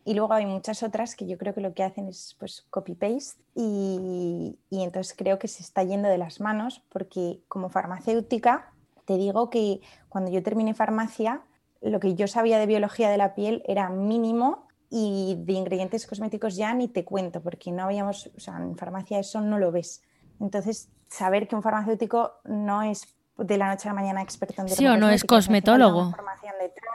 Y 0.04 0.14
luego 0.14 0.32
hay 0.32 0.46
muchas 0.46 0.82
otras 0.82 1.14
que 1.14 1.26
yo 1.26 1.38
creo 1.38 1.54
que 1.54 1.60
lo 1.60 1.72
que 1.72 1.84
hacen 1.84 2.08
es 2.08 2.34
pues 2.38 2.66
copy-paste 2.70 3.40
y, 3.54 4.58
y 4.70 4.82
entonces 4.82 5.14
creo 5.16 5.38
que 5.38 5.46
se 5.46 5.62
está 5.62 5.84
yendo 5.84 6.08
de 6.08 6.18
las 6.18 6.40
manos 6.40 6.82
porque 6.88 7.42
como 7.48 7.68
farmacéutica 7.68 8.72
te 9.04 9.18
digo 9.18 9.50
que 9.50 9.80
cuando 10.08 10.30
yo 10.30 10.42
terminé 10.42 10.72
farmacia, 10.72 11.42
lo 11.82 12.00
que 12.00 12.14
yo 12.14 12.26
sabía 12.28 12.58
de 12.58 12.66
biología 12.66 13.10
de 13.10 13.18
la 13.18 13.34
piel 13.34 13.62
era 13.66 13.90
mínimo 13.90 14.69
y 14.90 15.36
de 15.38 15.52
ingredientes 15.52 16.06
cosméticos 16.06 16.56
ya 16.56 16.74
ni 16.74 16.88
te 16.88 17.04
cuento, 17.04 17.40
porque 17.40 17.70
no 17.70 17.84
habíamos, 17.84 18.28
o 18.36 18.40
sea, 18.40 18.56
en 18.56 18.76
farmacia 18.76 19.20
eso 19.20 19.40
no 19.40 19.58
lo 19.58 19.70
ves. 19.70 20.02
Entonces, 20.40 20.90
saber 21.08 21.46
que 21.46 21.54
un 21.54 21.62
farmacéutico 21.62 22.40
no 22.44 22.82
es 22.82 23.16
de 23.38 23.56
la 23.56 23.68
noche 23.68 23.88
a 23.88 23.92
la 23.92 24.00
mañana 24.00 24.20
experto 24.20 24.60
en 24.62 24.68
Sí, 24.68 24.86
o 24.86 24.96
no 24.96 25.08
es 25.08 25.24
cosmetólogo. 25.24 26.10
Formación 26.10 26.54
detrás, 26.60 26.92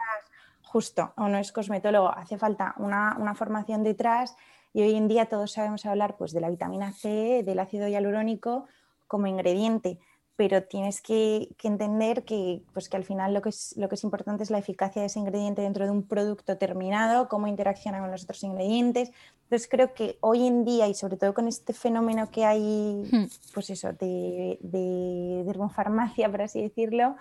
justo, 0.62 1.14
o 1.16 1.30
no 1.30 1.38
es 1.38 1.54
cosmetólogo, 1.54 2.10
hace 2.10 2.38
falta 2.38 2.76
una, 2.78 3.16
una, 3.18 3.34
formación 3.34 3.84
detrás 3.84 4.36
y 4.74 4.82
hoy 4.82 4.96
en 4.96 5.08
día 5.08 5.28
todos 5.28 5.54
sabemos 5.54 5.86
hablar 5.86 6.18
pues, 6.18 6.34
de 6.34 6.42
la 6.42 6.50
vitamina 6.50 6.92
C, 6.92 7.44
del 7.44 7.60
ácido 7.60 7.88
hialurónico 7.88 8.66
como 9.08 9.28
ingrediente 9.28 10.00
pero 10.36 10.64
tienes 10.64 11.02
que, 11.02 11.50
que 11.58 11.68
entender 11.68 12.24
que, 12.24 12.62
pues 12.74 12.90
que 12.90 12.98
al 12.98 13.06
final 13.06 13.34
lo 13.34 13.42
que, 13.42 13.50
es, 13.50 13.74
lo 13.78 13.88
que 13.88 13.96
es 13.96 14.04
importante 14.04 14.44
es 14.44 14.50
la 14.50 14.58
eficacia 14.58 15.02
de 15.02 15.08
ese 15.08 15.20
ingrediente 15.20 15.62
dentro 15.62 15.86
de 15.86 15.92
un 15.92 16.04
producto 16.04 16.58
terminado, 16.58 17.30
cómo 17.30 17.48
interacciona 17.48 18.00
con 18.00 18.12
los 18.12 18.24
otros 18.24 18.44
ingredientes. 18.44 19.12
Entonces 19.44 19.68
creo 19.70 19.94
que 19.94 20.18
hoy 20.20 20.46
en 20.46 20.66
día 20.66 20.88
y 20.88 20.94
sobre 20.94 21.16
todo 21.16 21.34
con 21.34 21.48
este 21.48 21.72
fenómeno 21.74 22.30
que 22.32 22.44
hay, 22.44 23.08
hmm. 23.12 23.26
pues 23.54 23.70
eso, 23.70 23.94
de, 23.94 24.58
de 24.62 25.44
dermofarmacia, 25.46 26.30
por 26.30 26.42
así 26.42 26.62
decirlo, 26.62 27.16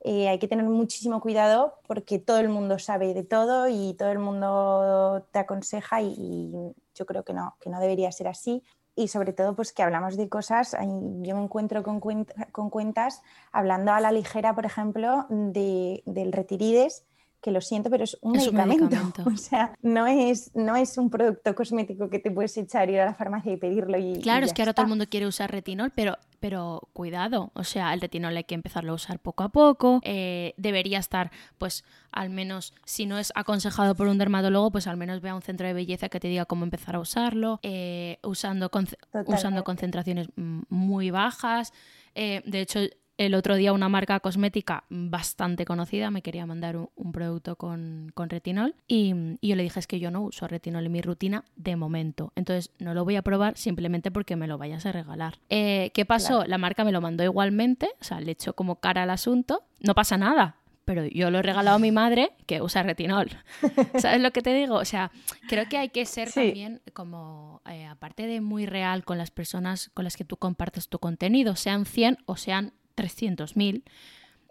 eh, 0.00 0.28
hay 0.28 0.38
que 0.38 0.48
tener 0.48 0.64
muchísimo 0.64 1.20
cuidado 1.20 1.74
porque 1.86 2.18
todo 2.18 2.38
el 2.38 2.48
mundo 2.48 2.78
sabe 2.78 3.12
de 3.12 3.24
todo 3.24 3.68
y 3.68 3.94
todo 3.94 4.10
el 4.10 4.18
mundo 4.18 5.26
te 5.32 5.38
aconseja 5.38 6.00
y, 6.00 6.14
y 6.18 6.52
yo 6.94 7.06
creo 7.06 7.24
que 7.24 7.34
no, 7.34 7.56
que 7.60 7.68
no 7.68 7.80
debería 7.80 8.10
ser 8.12 8.28
así 8.28 8.62
y 8.96 9.08
sobre 9.08 9.32
todo 9.32 9.54
pues 9.54 9.72
que 9.72 9.82
hablamos 9.82 10.16
de 10.16 10.28
cosas, 10.28 10.76
yo 11.22 11.36
me 11.36 11.42
encuentro 11.42 11.82
con, 11.82 12.00
cuenta, 12.00 12.46
con 12.52 12.70
cuentas 12.70 13.22
hablando 13.52 13.92
a 13.92 14.00
la 14.00 14.12
ligera, 14.12 14.54
por 14.54 14.66
ejemplo, 14.66 15.26
de, 15.28 16.02
del 16.06 16.32
retirides, 16.32 17.04
que 17.44 17.50
lo 17.50 17.60
siento, 17.60 17.90
pero 17.90 18.04
es 18.04 18.16
un, 18.22 18.36
es 18.36 18.44
medicamento. 18.44 18.84
un 18.84 18.90
medicamento. 18.90 19.22
O 19.34 19.36
sea, 19.36 19.76
no 19.82 20.06
es, 20.06 20.50
no 20.54 20.76
es 20.76 20.96
un 20.96 21.10
producto 21.10 21.54
cosmético 21.54 22.08
que 22.08 22.18
te 22.18 22.30
puedes 22.30 22.56
echar, 22.56 22.88
ir 22.88 23.00
a 23.00 23.04
la 23.04 23.14
farmacia 23.14 23.52
y 23.52 23.58
pedirlo. 23.58 23.98
Y, 23.98 24.20
claro, 24.22 24.46
y 24.46 24.48
es 24.48 24.54
que 24.54 24.62
ahora 24.62 24.70
está. 24.70 24.80
todo 24.80 24.86
el 24.86 24.88
mundo 24.88 25.06
quiere 25.10 25.26
usar 25.26 25.50
retinol, 25.50 25.92
pero, 25.94 26.16
pero 26.44 26.90
cuidado, 26.92 27.52
o 27.54 27.64
sea, 27.64 27.94
el 27.94 28.02
retinol 28.02 28.36
hay 28.36 28.44
que 28.44 28.54
empezarlo 28.54 28.92
a 28.92 28.96
usar 28.96 29.18
poco 29.18 29.44
a 29.44 29.48
poco, 29.48 30.00
eh, 30.02 30.52
debería 30.58 30.98
estar, 30.98 31.30
pues, 31.56 31.84
al 32.12 32.28
menos, 32.28 32.74
si 32.84 33.06
no 33.06 33.16
es 33.16 33.32
aconsejado 33.34 33.94
por 33.94 34.08
un 34.08 34.18
dermatólogo, 34.18 34.70
pues 34.70 34.86
al 34.86 34.98
menos 34.98 35.22
ve 35.22 35.30
a 35.30 35.34
un 35.34 35.40
centro 35.40 35.66
de 35.66 35.72
belleza 35.72 36.10
que 36.10 36.20
te 36.20 36.28
diga 36.28 36.44
cómo 36.44 36.64
empezar 36.64 36.96
a 36.96 37.00
usarlo, 37.00 37.60
eh, 37.62 38.18
usando, 38.22 38.70
con, 38.70 38.86
usando 39.24 39.64
concentraciones 39.64 40.28
muy 40.36 41.10
bajas. 41.10 41.72
Eh, 42.14 42.42
de 42.44 42.60
hecho, 42.60 42.80
el 43.16 43.34
otro 43.34 43.56
día 43.56 43.72
una 43.72 43.88
marca 43.88 44.20
cosmética 44.20 44.84
bastante 44.88 45.64
conocida 45.64 46.10
me 46.10 46.22
quería 46.22 46.46
mandar 46.46 46.76
un, 46.76 46.90
un 46.96 47.12
producto 47.12 47.56
con, 47.56 48.10
con 48.14 48.28
retinol 48.28 48.74
y, 48.86 49.14
y, 49.40 49.48
yo 49.48 49.56
le 49.56 49.62
dije 49.62 49.80
es 49.80 49.86
que 49.86 50.00
yo 50.00 50.10
no 50.10 50.22
uso 50.22 50.48
retinol 50.48 50.86
en 50.86 50.92
mi 50.92 51.00
rutina 51.00 51.44
de 51.56 51.76
momento, 51.76 52.32
entonces 52.36 52.70
no 52.78 52.94
lo 52.94 53.04
voy 53.04 53.16
a 53.16 53.22
probar 53.22 53.56
simplemente 53.56 54.10
porque 54.10 54.36
me 54.36 54.46
lo 54.46 54.58
vayas 54.58 54.86
a 54.86 54.92
regalar. 54.92 55.38
Eh, 55.48 55.90
¿Qué 55.94 56.04
pasó? 56.04 56.38
Claro. 56.38 56.50
La 56.50 56.58
marca 56.58 56.84
me 56.84 56.92
lo 56.92 57.00
mandó 57.00 57.24
igualmente, 57.24 57.90
o 58.00 58.04
sea, 58.04 58.20
le 58.20 58.32
echó 58.32 58.54
como 58.54 58.76
cara 58.76 59.04
al 59.04 59.10
asunto, 59.10 59.64
no 59.80 59.94
pasa 59.94 60.16
nada, 60.16 60.56
pero 60.84 61.06
yo 61.06 61.30
lo 61.30 61.38
he 61.38 61.42
regalado 61.42 61.76
a 61.76 61.80
mi 61.80 61.92
madre 61.92 62.32
que 62.46 62.60
usa 62.62 62.82
retinol. 62.82 63.30
¿Sabes 63.98 64.20
lo 64.20 64.30
que 64.32 64.42
te 64.42 64.52
digo? 64.52 64.76
O 64.76 64.84
sea, 64.84 65.10
creo 65.48 65.68
que 65.68 65.78
hay 65.78 65.88
que 65.88 66.04
ser 66.06 66.28
sí. 66.28 66.46
también 66.46 66.82
como, 66.92 67.62
eh, 67.68 67.86
aparte 67.86 68.26
de 68.26 68.40
muy 68.40 68.66
real 68.66 69.04
con 69.04 69.18
las 69.18 69.30
personas 69.30 69.90
con 69.94 70.04
las 70.04 70.16
que 70.16 70.24
tú 70.24 70.36
compartes 70.36 70.88
tu 70.88 70.98
contenido, 70.98 71.56
sean 71.56 71.86
100 71.86 72.18
o 72.26 72.36
sean 72.36 72.72
300.000. 72.96 73.82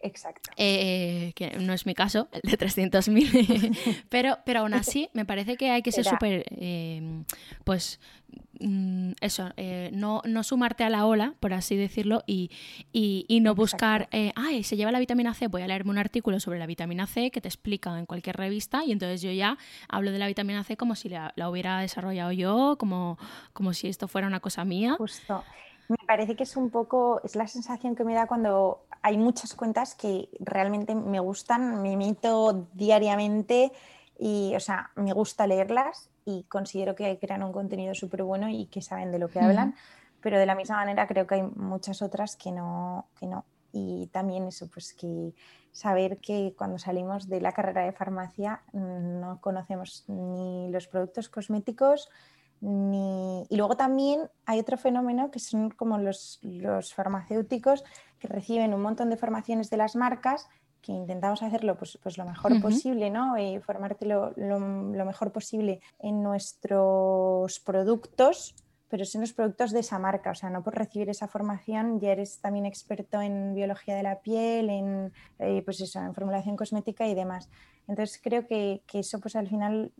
Exacto. 0.04 0.52
Eh, 0.58 1.32
que 1.34 1.58
no 1.60 1.72
es 1.74 1.86
mi 1.86 1.96
caso, 1.96 2.28
el 2.34 2.42
de 2.42 2.58
300.000, 2.58 4.04
pero, 4.10 4.38
pero 4.46 4.60
aún 4.60 4.74
así 4.74 5.10
me 5.14 5.24
parece 5.26 5.56
que 5.56 5.72
hay 5.72 5.82
que 5.82 5.94
ser 5.94 6.04
súper, 6.04 6.44
eh, 6.50 7.24
pues, 7.64 8.02
mm, 8.60 9.14
eso, 9.22 9.52
eh, 9.56 9.92
no, 9.94 10.22
no, 10.26 10.44
sumarte 10.44 10.84
a 10.84 10.90
la 10.90 11.06
ola, 11.06 11.36
por 11.40 11.54
así 11.54 11.78
decirlo, 11.78 12.22
y, 12.28 12.52
y, 12.92 13.26
y 13.30 13.40
no 13.40 13.52
Exacto. 13.52 13.62
buscar, 13.62 14.10
eh, 14.12 14.34
ay, 14.36 14.64
se 14.64 14.76
lleva 14.76 14.92
la 14.92 15.00
vitamina 15.00 15.34
C, 15.34 15.48
voy 15.48 15.62
a 15.62 15.68
leerme 15.68 15.92
un 15.92 15.98
artículo 15.98 16.42
sobre 16.42 16.60
la 16.60 16.66
vitamina 16.66 17.08
C 17.08 17.32
que 17.32 17.40
te 17.40 17.48
explica 17.48 17.98
en 17.98 18.06
cualquier 18.06 18.36
revista 18.36 18.84
y 18.84 18.92
entonces 18.92 19.22
yo 19.22 19.32
ya 19.32 19.58
hablo 19.88 20.12
de 20.12 20.20
la 20.20 20.28
vitamina 20.28 20.66
C 20.66 20.76
como 20.76 20.96
si 20.96 21.08
la, 21.08 21.32
la 21.38 21.50
hubiera 21.50 21.80
desarrollado 21.80 22.34
yo, 22.34 22.76
como, 22.78 23.18
como 23.54 23.72
si 23.72 23.88
esto 23.88 24.10
fuera 24.10 24.28
una 24.28 24.42
cosa 24.42 24.66
mía. 24.66 24.96
Justo. 24.98 25.46
Me 25.88 25.98
parece 26.08 26.36
que 26.36 26.44
es 26.44 26.56
un 26.56 26.70
poco, 26.70 27.22
es 27.24 27.36
la 27.36 27.48
sensación 27.48 27.96
que 27.96 28.04
me 28.04 28.14
da 28.14 28.28
cuando 28.28 28.86
hay 29.02 29.18
muchas 29.18 29.54
cuentas 29.54 29.96
que 29.96 30.30
realmente 30.40 30.96
me 30.96 31.20
gustan, 31.20 31.82
me 31.82 31.98
meto 31.98 32.68
diariamente 32.74 33.72
y, 34.18 34.54
o 34.56 34.60
sea, 34.60 34.92
me 34.96 35.12
gusta 35.14 35.46
leerlas 35.46 36.10
y 36.26 36.44
considero 36.44 36.96
que 36.96 37.20
crean 37.20 37.44
un 37.44 37.52
contenido 37.52 37.94
súper 37.94 38.24
bueno 38.24 38.48
y 38.50 38.68
que 38.68 38.82
saben 38.82 39.12
de 39.12 39.20
lo 39.20 39.28
que 39.28 39.40
hablan, 39.40 39.70
mm. 39.70 39.76
pero 40.22 40.40
de 40.40 40.46
la 40.46 40.56
misma 40.56 40.78
manera 40.78 41.06
creo 41.08 41.28
que 41.28 41.36
hay 41.36 41.44
muchas 41.44 42.02
otras 42.02 42.36
que 42.36 42.52
no, 42.52 43.08
que 43.20 43.28
no. 43.28 43.46
Y 43.74 44.08
también 44.08 44.48
eso, 44.48 44.70
pues 44.72 44.94
que 44.94 45.34
saber 45.72 46.20
que 46.20 46.54
cuando 46.58 46.78
salimos 46.78 47.28
de 47.28 47.42
la 47.42 47.52
carrera 47.52 47.82
de 47.82 47.92
farmacia 47.92 48.62
no 48.72 49.42
conocemos 49.42 50.06
ni 50.08 50.70
los 50.70 50.88
productos 50.88 51.28
cosméticos, 51.28 52.10
ni... 52.64 53.46
Y 53.50 53.58
luego 53.58 53.76
también 53.76 54.30
hay 54.46 54.60
otro 54.60 54.78
fenómeno 54.78 55.32
que 55.32 55.40
son 55.40 55.70
como 55.70 55.98
los, 55.98 56.40
los, 56.42 56.94
farmacéuticos 56.94 57.84
que 58.20 58.30
reciben 58.30 58.74
un 58.74 58.82
montón 58.82 59.10
de 59.10 59.18
formaciones 59.18 59.70
de 59.70 59.78
las 59.78 59.96
marcas 59.96 60.48
que 60.82 60.94
intentamos 60.94 61.44
hacerlo 61.44 61.78
pues, 61.78 61.98
pues 62.02 62.18
lo 62.18 62.26
mejor 62.26 62.54
uh 62.54 62.56
-huh. 62.56 62.62
posible, 62.62 63.10
¿no? 63.10 63.38
Y 63.38 63.60
formarte 63.60 64.06
lo, 64.06 64.32
lo, 64.36 64.60
lo, 64.60 65.06
mejor 65.06 65.32
posible 65.32 65.82
en 66.00 66.24
nuestros 66.24 67.60
productos, 67.60 68.56
pero 68.94 69.06
son 69.06 69.22
los 69.22 69.34
productos 69.34 69.72
de 69.72 69.80
esa 69.80 69.98
marca, 69.98 70.30
o 70.30 70.36
sea, 70.36 70.52
no 70.52 70.62
por 70.62 70.76
recibir 70.76 71.10
esa 71.10 71.28
formación 71.28 72.00
ya 72.00 72.12
eres 72.12 72.38
también 72.42 72.68
experto 72.68 73.24
en 73.24 73.56
biología 73.56 73.96
de 73.96 74.04
la 74.04 74.22
piel, 74.22 74.70
en, 74.70 75.12
eh, 75.40 75.64
pues 75.66 75.82
eso, 75.82 76.00
en 76.00 76.14
formulación 76.14 76.56
cosmética 76.56 77.08
y 77.08 77.16
demás. 77.16 77.50
Entonces 77.88 78.20
creo 78.22 78.46
que, 78.46 78.84
que, 78.86 79.00
eso 79.00 79.20
pues 79.20 79.36
al 79.36 79.48
final, 79.48 79.92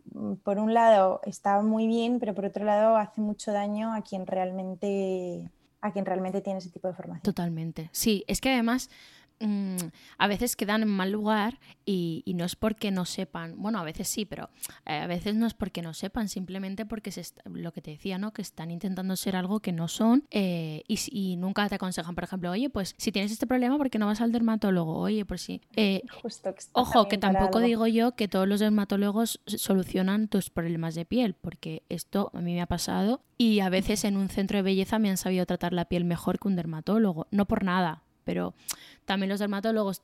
por 0.44 0.60
un 0.60 0.74
lado, 0.74 1.20
está 1.24 1.60
muy 1.60 1.88
bien, 1.88 2.20
pero 2.20 2.36
por 2.36 2.44
otro 2.44 2.64
lado 2.64 2.96
hace 2.96 3.20
mucho 3.20 3.50
daño 3.50 3.92
a 3.92 4.02
quien 4.02 4.28
realmente, 4.28 5.50
a 5.80 5.90
quien 5.92 6.04
realmente 6.04 6.40
tiene 6.40 6.60
ese 6.60 6.70
tipo 6.70 6.86
de 6.86 6.94
formación. 6.94 7.22
Totalmente. 7.22 7.88
Sí, 7.90 8.22
es 8.28 8.40
que 8.40 8.52
además 8.52 8.90
mm, 9.40 9.76
a 10.18 10.26
veces 10.26 10.56
quedan 10.56 10.82
en 10.82 10.88
mal 10.88 11.10
lugar 11.10 11.58
y, 11.86 12.22
no 12.34 12.44
es 12.44 12.56
porque 12.56 12.90
no 12.90 13.04
sepan, 13.04 13.54
bueno, 13.56 13.78
a 13.78 13.84
veces 13.84 14.08
sí, 14.08 14.24
pero 14.24 14.50
eh, 14.86 14.98
a 14.98 15.06
veces 15.06 15.36
no 15.36 15.46
es 15.46 15.54
porque 15.54 15.82
no 15.82 15.94
sepan, 15.94 16.28
simplemente 16.28 16.84
porque 16.84 17.12
se 17.12 17.24
lo 17.44 17.72
que 17.72 17.80
te 17.80 17.92
decía, 17.92 18.18
¿no? 18.18 18.32
Que 18.32 18.42
están 18.42 18.72
intentando 18.72 19.14
ser 19.14 19.36
algo 19.36 19.60
que 19.60 19.70
no 19.70 19.86
son 19.86 20.24
eh, 20.30 20.82
y, 20.88 21.36
nunca 21.36 21.68
te 21.68 21.76
aconsejan, 21.76 22.14
por 22.14 22.24
ejemplo, 22.24 22.50
oye, 22.50 22.70
pues 22.70 22.94
si 22.98 23.12
tienes 23.12 23.30
este 23.30 23.46
problema, 23.46 23.78
¿por 23.78 23.90
qué 23.90 23.98
no 23.98 24.06
vas 24.06 24.20
al 24.20 24.32
dermatólogo? 24.32 24.98
Oye, 24.98 25.24
pues 25.24 25.42
sí. 25.42 25.60
Eh, 25.76 26.02
ojo, 26.72 27.08
que 27.08 27.18
tampoco 27.18 27.60
digo 27.60 27.86
yo 27.86 28.16
que 28.16 28.28
todos 28.28 28.48
los 28.48 28.60
dermatólogos 28.60 29.40
solucionan 29.46 30.28
tus 30.28 30.50
problemas 30.50 30.94
de 30.94 31.04
piel, 31.04 31.34
porque 31.34 31.82
esto 31.88 32.30
a 32.34 32.40
mí 32.40 32.54
me 32.54 32.62
ha 32.62 32.66
pasado 32.66 33.22
y 33.36 33.60
a 33.60 33.68
veces 33.68 34.04
en 34.04 34.16
un 34.16 34.28
centro 34.28 34.58
de 34.58 34.62
belleza 34.62 34.98
me 34.98 35.10
han 35.10 35.16
sabido 35.16 35.46
tratar 35.46 35.72
la 35.72 35.86
piel 35.86 36.04
mejor 36.04 36.38
que 36.38 36.48
un 36.48 36.56
dermatólogo, 36.56 37.26
no 37.30 37.46
por 37.46 37.64
nada, 37.64 38.03
pero 38.24 38.54
también 39.04 39.28
los 39.28 39.40
dermatólogos 39.40 40.02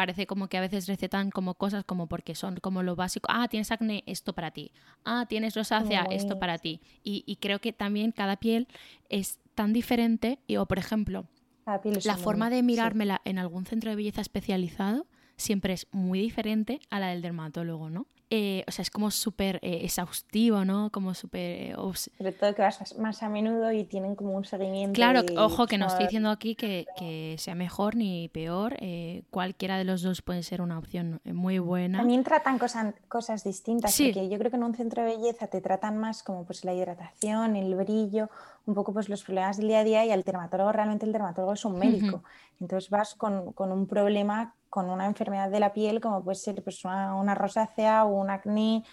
parece 0.00 0.26
como 0.26 0.48
que 0.48 0.56
a 0.56 0.62
veces 0.62 0.86
recetan 0.86 1.30
como 1.30 1.54
cosas 1.54 1.84
como 1.84 2.06
porque 2.06 2.34
son 2.34 2.56
como 2.56 2.82
lo 2.82 2.96
básico, 2.96 3.28
ah, 3.30 3.48
tienes 3.48 3.70
acné, 3.70 4.02
esto 4.06 4.32
para 4.32 4.50
ti, 4.50 4.72
ah, 5.04 5.26
tienes 5.28 5.54
rosácea, 5.54 6.06
esto 6.10 6.38
para 6.38 6.56
ti. 6.56 6.80
Y, 7.02 7.36
creo 7.36 7.60
que 7.60 7.74
también 7.74 8.10
cada 8.10 8.36
piel 8.36 8.66
es 9.10 9.38
tan 9.54 9.74
diferente, 9.74 10.38
y, 10.46 10.56
o 10.56 10.64
por 10.64 10.78
ejemplo, 10.78 11.26
la 12.04 12.16
forma 12.16 12.48
de 12.48 12.62
mirármela 12.62 13.20
en 13.26 13.38
algún 13.38 13.66
centro 13.66 13.90
de 13.90 13.96
belleza 13.96 14.22
especializado 14.22 15.06
siempre 15.36 15.74
es 15.74 15.86
muy 15.92 16.18
diferente 16.18 16.80
a 16.88 16.98
la 16.98 17.08
del 17.08 17.20
dermatólogo, 17.20 17.90
¿no? 17.90 18.06
Eh, 18.32 18.62
o 18.68 18.70
sea, 18.70 18.84
es 18.84 18.90
como 18.90 19.10
súper 19.10 19.56
eh, 19.56 19.80
exhaustivo, 19.82 20.64
¿no? 20.64 20.90
Como 20.90 21.14
súper... 21.14 21.40
Eh, 21.40 21.74
Sobre 22.16 22.30
todo 22.30 22.54
que 22.54 22.62
vas 22.62 22.96
más 22.96 23.24
a 23.24 23.28
menudo 23.28 23.72
y 23.72 23.82
tienen 23.82 24.14
como 24.14 24.36
un 24.36 24.44
seguimiento. 24.44 24.94
Claro, 24.94 25.22
ojo, 25.36 25.66
que 25.66 25.78
no 25.78 25.88
estoy 25.88 26.04
diciendo 26.04 26.30
aquí 26.30 26.54
que, 26.54 26.86
sea 27.38 27.56
mejor 27.56 27.96
ni 27.96 28.28
peor. 28.28 28.76
cualquiera 29.30 29.78
de 29.78 29.84
los 29.84 30.02
dos 30.02 30.22
puede 30.22 30.44
ser 30.44 30.62
una 30.62 30.78
opción 30.78 31.20
muy 31.24 31.58
buena. 31.58 31.98
También 31.98 32.22
tratan 32.22 32.58
cosas, 32.58 32.94
cosas 33.08 33.42
distintas, 33.42 33.92
sí. 33.92 34.12
porque 34.12 34.28
yo 34.28 34.38
creo 34.38 34.50
que 34.52 34.56
en 34.56 34.62
un 34.62 34.74
centro 34.76 35.02
de 35.02 35.16
belleza 35.16 35.48
te 35.48 35.60
tratan 35.60 35.98
más 35.98 36.22
como 36.22 36.44
pues 36.44 36.64
la 36.64 36.72
hidratación, 36.72 37.56
el 37.56 37.74
brillo, 37.74 38.30
un 38.66 38.74
poco 38.74 38.92
pues 38.92 39.08
los 39.08 39.24
problemas 39.24 39.56
del 39.56 39.66
día 39.66 39.80
a 39.80 39.84
día 39.84 40.06
y 40.06 40.12
al 40.12 40.22
dermatólogo 40.22 40.70
realmente 40.70 41.04
el 41.04 41.12
dermatólogo 41.12 41.54
es 41.54 41.64
un 41.64 41.76
médico. 41.78 42.22
Entonces 42.60 42.90
vas 42.90 43.16
con, 43.16 43.52
con 43.54 43.72
un 43.72 43.88
problema 43.88 44.54
con 44.70 44.88
una 44.88 45.06
enfermedad 45.06 45.50
de 45.50 45.60
la 45.60 45.72
piel 45.72 46.00
como 46.00 46.22
puede 46.22 46.36
ser 46.36 46.62
pues, 46.62 46.84
una, 46.84 47.34
rosácea 47.34 48.04
o 48.04 48.20
un 48.20 48.30
acné, 48.30 48.84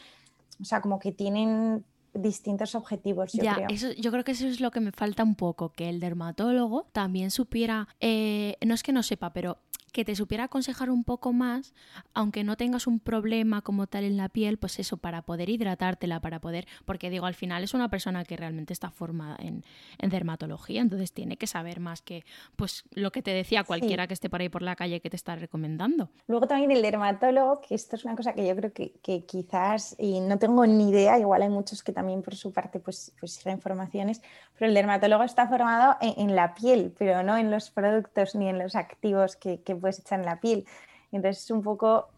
o 0.59 0.65
sea, 0.65 0.81
como 0.81 0.99
que 0.99 1.11
tienen 1.11 1.85
distintos 2.13 2.73
objetivos. 2.73 3.31
Yo, 3.33 3.43
creo. 3.53 3.67
Eso, 3.69 3.91
yo 3.91 4.11
creo 4.11 4.23
que 4.23 4.31
eso 4.31 4.47
es 4.47 4.59
lo 4.59 4.71
que 4.71 4.79
me 4.79 4.91
falta 4.91 5.23
un 5.23 5.35
poco, 5.35 5.71
que 5.71 5.87
el 5.87 5.99
dermatólogo 5.99 6.87
también 6.91 7.29
supiera, 7.29 7.87
eh, 7.99 8.57
no 8.65 8.73
es 8.73 8.81
que 8.81 8.91
no 8.91 9.03
sepa, 9.03 9.31
pero 9.33 9.59
que 9.91 10.05
te 10.05 10.15
supiera 10.15 10.45
aconsejar 10.45 10.89
un 10.89 11.03
poco 11.03 11.33
más, 11.33 11.73
aunque 12.13 12.43
no 12.43 12.57
tengas 12.57 12.87
un 12.87 12.99
problema 12.99 13.61
como 13.61 13.87
tal 13.87 14.03
en 14.03 14.17
la 14.17 14.29
piel, 14.29 14.57
pues 14.57 14.79
eso, 14.79 14.97
para 14.97 15.21
poder 15.23 15.49
hidratártela, 15.49 16.19
para 16.19 16.39
poder, 16.39 16.67
porque 16.85 17.09
digo, 17.09 17.25
al 17.25 17.33
final 17.33 17.63
es 17.63 17.73
una 17.73 17.89
persona 17.89 18.23
que 18.23 18.37
realmente 18.37 18.73
está 18.73 18.89
formada 18.89 19.37
en, 19.39 19.63
dermatología, 20.09 20.81
entonces 20.81 21.11
tiene 21.11 21.37
que 21.37 21.47
saber 21.47 21.79
más 21.79 22.01
que 22.01 22.23
pues 22.55 22.85
lo 22.91 23.11
que 23.11 23.21
te 23.21 23.31
decía 23.31 23.63
cualquiera 23.63 24.07
que 24.07 24.13
esté 24.13 24.29
por 24.29 24.39
ahí 24.39 24.47
por 24.47 24.61
la 24.61 24.75
calle 24.75 25.01
que 25.01 25.09
te 25.09 25.17
está 25.17 25.35
recomendando. 25.35 26.09
Luego 26.27 26.47
también 26.47 26.71
el 26.71 26.81
dermatólogo, 26.81 27.59
que 27.61 27.75
esto 27.75 27.95
es 27.97 28.05
una 28.05 28.15
cosa 28.15 28.33
que 28.33 28.47
yo 28.47 28.55
creo 28.55 28.71
que, 28.71 29.25
quizás, 29.25 29.95
y 29.99 30.19
no 30.21 30.39
tengo 30.39 30.65
ni 30.65 30.89
idea, 30.89 31.19
igual 31.19 31.41
hay 31.41 31.49
muchos 31.49 31.83
que 31.83 31.91
también 31.91 32.21
por 32.21 32.35
su 32.35 32.53
parte 32.53 32.79
pues, 32.79 33.11
pues 33.19 33.37
informaciones, 33.45 34.21
pero 34.57 34.69
el 34.69 34.75
dermatólogo 34.75 35.23
está 35.23 35.47
formado 35.47 35.97
en, 36.01 36.35
la 36.35 36.53
piel, 36.53 36.93
pero 36.97 37.23
no 37.23 37.37
en 37.37 37.51
los 37.51 37.69
productos 37.69 38.35
ni 38.35 38.49
en 38.49 38.57
los 38.57 38.75
activos 38.75 39.35
que, 39.35 39.59
puedes 39.79 39.99
echar 39.99 40.19
en 40.19 40.25
la 40.25 40.39
piel. 40.39 40.65
Entonces 41.11 41.43
es 41.43 41.51
un 41.51 41.61
poco 41.61 42.09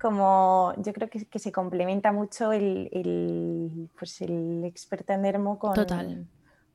como, 0.00 0.74
yo 0.76 0.92
creo 0.92 1.08
que, 1.08 1.38
se 1.38 1.50
complementa 1.50 2.12
mucho 2.12 2.52
el, 2.52 3.88
pues 3.98 4.20
el 4.20 4.64
experto 4.64 5.12
en 5.12 5.22
dermo 5.22 5.58
con, 5.58 5.74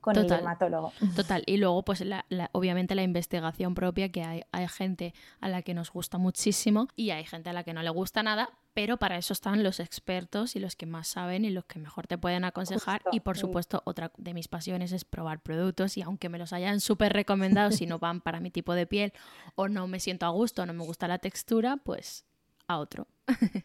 con 0.04 0.18
el 0.18 0.28
dermatólogo. 0.28 0.92
Total. 1.16 1.44
Y 1.46 1.56
luego, 1.56 1.82
pues 1.84 2.04
obviamente 2.52 2.94
la 2.94 3.04
investigación 3.04 3.74
propia, 3.74 4.10
que 4.10 4.22
hay, 4.22 4.42
hay 4.52 4.68
gente 4.68 5.14
a 5.40 5.48
la 5.48 5.62
que 5.62 5.74
nos 5.74 5.92
gusta 5.92 6.18
muchísimo 6.18 6.90
y 6.98 7.12
hay 7.12 7.24
gente 7.24 7.50
a 7.50 7.54
la 7.54 7.64
que 7.64 7.74
no 7.74 7.82
le 7.82 7.90
gusta 7.90 8.22
nada, 8.22 8.50
pero 8.74 8.98
para 8.98 9.18
eso 9.18 9.32
están 9.32 9.64
los 9.64 9.80
expertos 9.80 10.58
y 10.58 10.60
los 10.60 10.76
que 10.76 10.86
más 10.86 11.08
saben 11.08 11.46
y 11.46 11.52
los 11.52 11.64
que 11.64 11.80
mejor 11.80 12.06
te 12.06 12.18
pueden 12.18 12.44
aconsejar. 12.44 13.02
y 13.14 13.22
por 13.22 13.38
supuesto, 13.38 13.82
otra 13.86 14.12
de 14.18 14.34
mis 14.34 14.50
pasiones 14.50 14.92
es 14.92 15.06
probar 15.06 15.40
productos 15.40 15.96
y 15.96 16.02
aunque 16.02 16.28
me 16.28 16.38
los 16.38 16.52
hayan 16.52 16.82
súper 16.82 17.14
recomendado, 17.14 17.72
si 17.72 17.86
no 17.86 17.98
van 17.98 18.20
para 18.20 18.42
mi 18.42 18.52
tipo 18.52 18.74
de 18.74 18.86
piel 18.86 19.14
o 19.56 19.70
no 19.70 19.88
me 19.88 20.02
siento 20.02 20.26
a 20.26 20.30
gusto 20.30 20.64
o 20.64 20.66
no 20.66 20.74
me 20.74 20.84
gusta 20.84 21.08
la 21.08 21.20
textura, 21.20 21.78
pues 21.78 22.26
a 22.68 22.78
otro. 22.78 23.08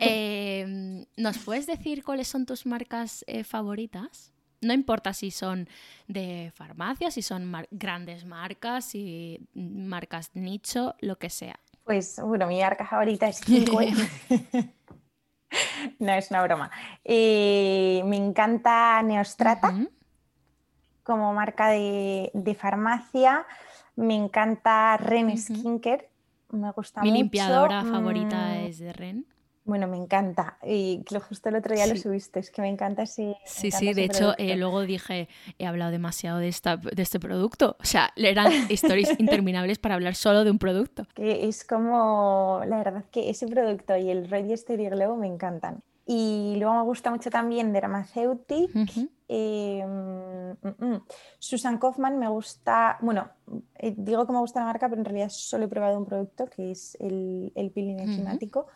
Em, 0.00 1.06
¿Nos 1.16 1.38
puedes 1.38 1.68
decir 1.68 2.02
cuáles 2.02 2.26
son 2.26 2.46
tus 2.46 2.66
marcas 2.66 3.24
eh, 3.28 3.44
favoritas? 3.44 4.32
No 4.66 4.72
importa 4.72 5.12
si 5.12 5.30
son 5.30 5.68
de 6.08 6.52
farmacia, 6.54 7.10
si 7.10 7.22
son 7.22 7.52
grandes 7.70 8.24
marcas, 8.24 8.84
si 8.84 9.46
marcas 9.54 10.30
nicho, 10.34 10.94
lo 11.00 11.18
que 11.18 11.30
sea. 11.30 11.58
Pues 11.84 12.20
bueno, 12.20 12.48
mi 12.48 12.60
marca 12.60 12.84
favorita 12.84 13.28
es 13.28 13.40
Kinkoe. 13.42 13.92
no 16.00 16.12
es 16.12 16.30
una 16.30 16.42
broma. 16.42 16.70
Eh, 17.04 18.02
me 18.04 18.16
encanta 18.16 19.00
Neostrata 19.02 19.72
como 21.04 21.32
marca 21.32 21.68
de, 21.68 22.56
farmacia. 22.58 23.46
Me 23.94 24.14
encanta 24.14 24.96
Ren 24.96 25.38
Skincare. 25.38 26.10
Me 26.50 26.70
gusta 26.72 27.02
mi 27.02 27.12
limpiadora 27.12 27.84
favorita 27.84 28.36
mm. 28.36 28.66
es 28.66 28.78
de 28.78 28.92
Ren. 28.92 29.26
Bueno, 29.66 29.88
me 29.88 29.96
encanta. 29.96 30.58
Y 30.64 31.02
justo 31.28 31.48
el 31.48 31.56
otro 31.56 31.74
día 31.74 31.88
lo 31.88 31.96
subiste, 31.96 32.38
es 32.38 32.52
que 32.52 32.62
me 32.62 32.68
encanta 32.68 33.02
ese. 33.02 33.36
Sí, 33.44 33.72
sí, 33.72 33.92
de 33.92 34.04
hecho, 34.04 34.34
eh, 34.38 34.56
luego 34.56 34.82
dije, 34.82 35.28
he 35.58 35.66
hablado 35.66 35.90
demasiado 35.90 36.38
de, 36.38 36.46
esta, 36.46 36.76
de 36.76 37.02
este 37.02 37.18
producto. 37.18 37.76
O 37.80 37.84
sea, 37.84 38.12
eran 38.14 38.52
stories 38.70 39.10
interminables 39.18 39.78
para 39.78 39.96
hablar 39.96 40.14
solo 40.14 40.44
de 40.44 40.52
un 40.52 40.60
producto. 40.60 41.04
Que 41.14 41.48
es 41.48 41.64
como, 41.64 42.62
la 42.64 42.78
verdad 42.78 43.04
que 43.10 43.28
ese 43.28 43.48
producto 43.48 43.96
y 43.96 44.08
el 44.08 44.30
Ready 44.30 44.56
Steady 44.56 44.88
Glow 44.88 45.16
me 45.16 45.26
encantan. 45.26 45.82
Y 46.06 46.54
luego 46.60 46.76
me 46.76 46.82
gusta 46.82 47.10
mucho 47.10 47.30
también 47.30 47.72
Dermaceutic. 47.72 48.70
Em, 49.28 50.52
mm, 50.52 50.74
mm. 50.78 51.02
Susan 51.40 51.78
Kaufman 51.78 52.16
me 52.16 52.28
gusta, 52.28 52.98
bueno, 53.00 53.28
eh, 53.74 53.92
digo 53.96 54.24
que 54.24 54.32
me 54.32 54.38
gusta 54.38 54.60
la 54.60 54.66
marca, 54.66 54.88
pero 54.88 55.00
en 55.00 55.04
realidad 55.04 55.30
solo 55.30 55.64
he 55.64 55.68
probado 55.68 55.98
un 55.98 56.06
producto 56.06 56.46
que 56.46 56.70
es 56.70 56.96
el, 57.00 57.50
el 57.56 57.72
peeling 57.72 57.98
enzimático 57.98 58.68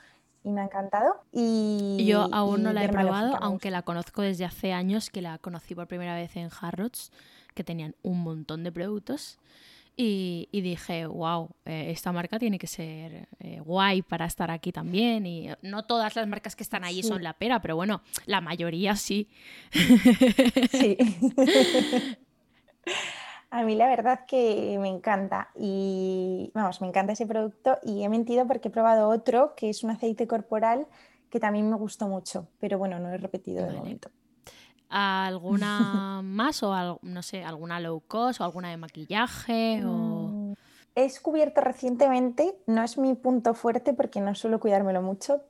y 0.43 0.51
me 0.51 0.62
ha 0.62 0.64
encantado. 0.64 1.22
Y, 1.32 2.05
Yo 2.07 2.28
aún 2.32 2.62
no 2.62 2.72
la 2.72 2.84
he 2.84 2.88
probado, 2.88 3.36
aunque 3.41 3.70
la 3.70 3.82
conozco 3.82 4.22
desde 4.22 4.45
hace 4.45 4.72
años, 4.72 5.11
que 5.11 5.22
la 5.22 5.38
conocí 5.38 5.74
por 5.74 5.86
primera 5.86 6.14
vez 6.14 6.36
en 6.36 6.49
Harrods, 6.61 7.12
que 7.55 7.64
tenían 7.64 7.95
un 8.03 8.22
montón 8.22 8.64
de 8.64 8.72
productos. 8.72 9.38
Y, 9.97 10.49
dije, 10.53 11.05
wow, 11.05 11.51
eh, 11.66 11.91
esta 11.91 12.11
marca 12.11 12.38
tiene 12.38 12.59
que 12.59 12.66
ser 12.66 13.28
eh, 13.38 13.61
guay 13.61 14.01
para 14.01 14.24
estar 14.24 14.51
aquí 14.51 14.72
también. 14.72 15.26
Y 15.26 15.51
no 15.61 15.84
todas 15.84 16.16
las 16.16 16.26
marcas 16.26 16.57
que 16.57 16.62
están 16.62 16.84
ahí 16.84 17.03
son 17.03 17.22
la 17.22 17.34
pera, 17.34 17.61
pero 17.61 17.76
bueno, 17.76 18.01
la 18.24 18.41
mayoría 18.41 18.97
sí. 18.97 19.28
Sí. 20.70 20.97
A 23.51 23.64
mí 23.64 23.74
la 23.74 23.88
verdad 23.88 24.26
que 24.26 24.78
me 24.80 24.88
encanta 24.88 25.51
y 25.57 26.53
vamos, 26.55 26.80
me 26.80 26.86
encanta 26.86 27.12
ese 27.12 27.26
producto 27.26 27.78
y 27.82 28.05
he 28.05 28.09
mentido 28.09 28.46
porque 28.46 28.68
he 28.68 28.70
probado 28.70 29.09
otro 29.09 29.55
que 29.57 29.70
es 29.70 29.82
un 29.82 29.90
aceite 29.90 30.28
corporal 30.28 30.86
que 31.30 31.40
también 31.40 31.68
me 31.68 31.76
gustó 31.76 32.07
mucho, 32.09 32.46
pero 32.61 32.78
bueno, 32.78 32.98
no 33.01 33.11
he 33.11 33.18
repetido 33.18 33.66
de 33.66 33.72
momento. 33.72 34.11
¿Alguna 34.88 36.20
más 36.24 36.62
o 36.62 37.01
no 37.03 37.22
sé, 37.22 37.44
alguna 37.44 37.80
low 37.80 38.01
cost 38.07 38.40
o 38.40 38.44
alguna 38.44 38.70
de 38.70 38.76
maquillaje 38.76 39.84
o 39.84 39.90
mm, 39.90 40.55
He 40.94 41.03
descubierto 41.03 41.61
recientemente, 41.61 42.57
no 42.66 42.82
es 42.82 42.98
mi 42.98 43.14
punto 43.14 43.55
fuerte 43.55 43.94
porque 43.94 44.20
no 44.20 44.34
suelo 44.34 44.59
cuidármelo 44.59 45.03
mucho, 45.03 45.42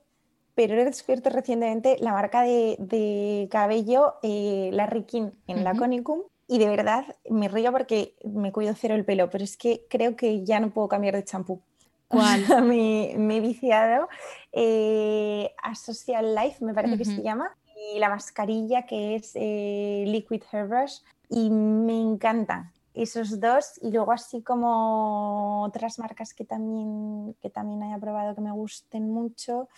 pero 0.53 0.79
he 0.79 0.85
descubierto 0.85 1.29
recientemente 1.29 1.97
la 1.99 2.13
marca 2.13 2.41
de, 2.41 3.47
cabello, 3.51 4.15
eh, 4.21 4.69
la 4.73 4.85
Rikin 4.85 5.33
en 5.47 5.63
la 5.63 5.75
Conicum, 5.75 6.21
y 6.51 6.57
de 6.57 6.67
verdad 6.67 7.05
me 7.29 7.47
río 7.47 7.71
porque 7.71 8.13
me 8.25 8.51
cuido 8.51 8.73
cero 8.77 8.93
el 8.95 9.05
pelo, 9.05 9.29
pero 9.29 9.41
es 9.41 9.55
que 9.55 9.85
creo 9.89 10.17
que 10.17 10.43
ya 10.43 10.59
no 10.59 10.69
puedo 10.69 10.89
cambiar 10.89 11.15
de 11.15 11.23
champú. 11.23 11.61
¿Cuál? 12.09 12.41
me, 12.67 13.13
he 13.13 13.39
viciado 13.39 14.09
eh, 14.51 15.55
a 15.63 15.73
Social 15.75 16.35
Life, 16.35 16.57
me 16.65 16.73
parece 16.73 16.97
que 16.97 17.05
se 17.05 17.21
llama, 17.21 17.55
y 17.93 17.99
la 17.99 18.09
mascarilla 18.09 18.85
que 18.85 19.15
es 19.15 19.31
eh, 19.35 20.03
Liquid 20.05 20.43
Hairbrush, 20.51 20.99
y 21.29 21.49
me 21.49 21.97
encantan 21.97 22.69
esos 22.93 23.39
dos, 23.39 23.79
y 23.81 23.89
luego 23.89 24.11
así 24.11 24.41
como 24.41 25.63
otras 25.63 25.99
marcas 25.99 26.33
que 26.33 26.43
también, 26.43 27.33
que 27.41 27.49
también 27.49 27.81
haya 27.83 27.97
probado 27.97 28.35
que 28.35 28.41
me 28.41 28.51
gusten 28.51 29.09
mucho. 29.09 29.69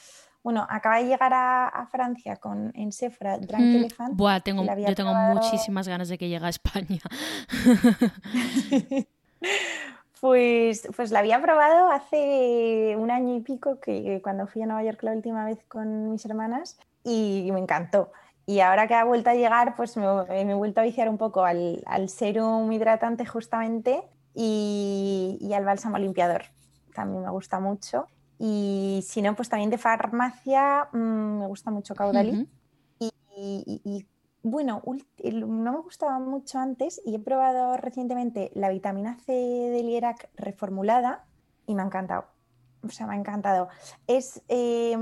Bueno, 0.43 0.67
acaba 0.69 0.97
de 0.97 1.05
llegar 1.05 1.31
a, 1.33 1.87
Francia 1.89 2.35
con, 2.35 2.71
en 2.75 2.91
Sephora 2.91 3.37
Drunk 3.37 3.61
mm, 3.61 3.75
Elephant. 3.75 4.15
Buah, 4.15 4.41
tengo, 4.41 4.63
yo 4.63 4.95
tengo 4.95 5.13
muchísimas 5.13 5.87
ganas 5.87 6.09
de 6.09 6.17
que 6.17 6.27
llegue 6.27 6.45
a 6.45 6.49
España. 6.49 6.99
Pues, 10.23 10.87
pues 10.95 11.11
la 11.11 11.19
había 11.19 11.41
probado 11.41 11.91
hace 11.91 12.95
un 12.97 13.11
año 13.11 13.35
y 13.35 13.41
pico, 13.41 13.81
que 13.81 14.21
cuando 14.23 14.47
fui 14.47 14.61
a 14.61 14.65
Nueva 14.65 14.81
York 14.81 15.03
la 15.03 15.11
última 15.11 15.43
vez 15.43 15.59
con 15.67 16.11
mis 16.11 16.23
hermanas, 16.23 16.77
y 17.03 17.49
me 17.51 17.59
encantó. 17.59 18.09
Y 18.45 18.61
ahora 18.61 18.87
que 18.87 18.93
ha 18.93 19.03
vuelto 19.03 19.29
a 19.29 19.35
llegar, 19.35 19.75
pues 19.75 19.97
me, 19.97 20.05
he 20.05 20.53
vuelto 20.53 20.79
a 20.79 20.85
viciar 20.85 21.09
un 21.09 21.17
poco 21.17 21.43
al, 21.43 21.83
al 21.85 22.07
serum 22.07 22.71
hidratante 22.71 23.25
justamente 23.25 24.01
y, 24.33 25.37
y, 25.41 25.53
al 25.53 25.65
bálsamo 25.65 25.97
limpiador. 25.97 26.43
También 26.93 27.23
me 27.23 27.29
gusta 27.29 27.59
mucho. 27.59 28.07
Y 28.39 29.03
si 29.07 29.21
no, 29.21 29.35
pues 29.35 29.49
también 29.49 29.69
de 29.69 29.77
farmacia 29.77 30.89
mmm, 30.91 31.39
me 31.39 31.47
gusta 31.47 31.71
mucho 31.71 31.95
Caudalí. 31.95 32.47
y, 32.99 33.11
y, 33.37 33.81
y, 33.83 34.05
bueno, 34.43 34.81
no 34.85 35.71
me 35.71 35.79
gustaba 35.79 36.19
mucho 36.19 36.59
antes 36.59 37.01
y 37.05 37.15
he 37.15 37.19
probado 37.19 37.77
recientemente 37.77 38.51
la 38.55 38.69
vitamina 38.69 39.17
C 39.25 39.31
del 39.31 39.87
Lierac 39.87 40.29
reformulada 40.35 41.25
y 41.65 41.75
me 41.75 41.81
ha 41.81 41.85
encantado. 41.85 42.25
O 42.83 42.89
sea, 42.89 43.07
me 43.07 43.13
ha 43.13 43.17
encantado. 43.17 43.69
Es, 44.07 44.41
eh, 44.49 44.97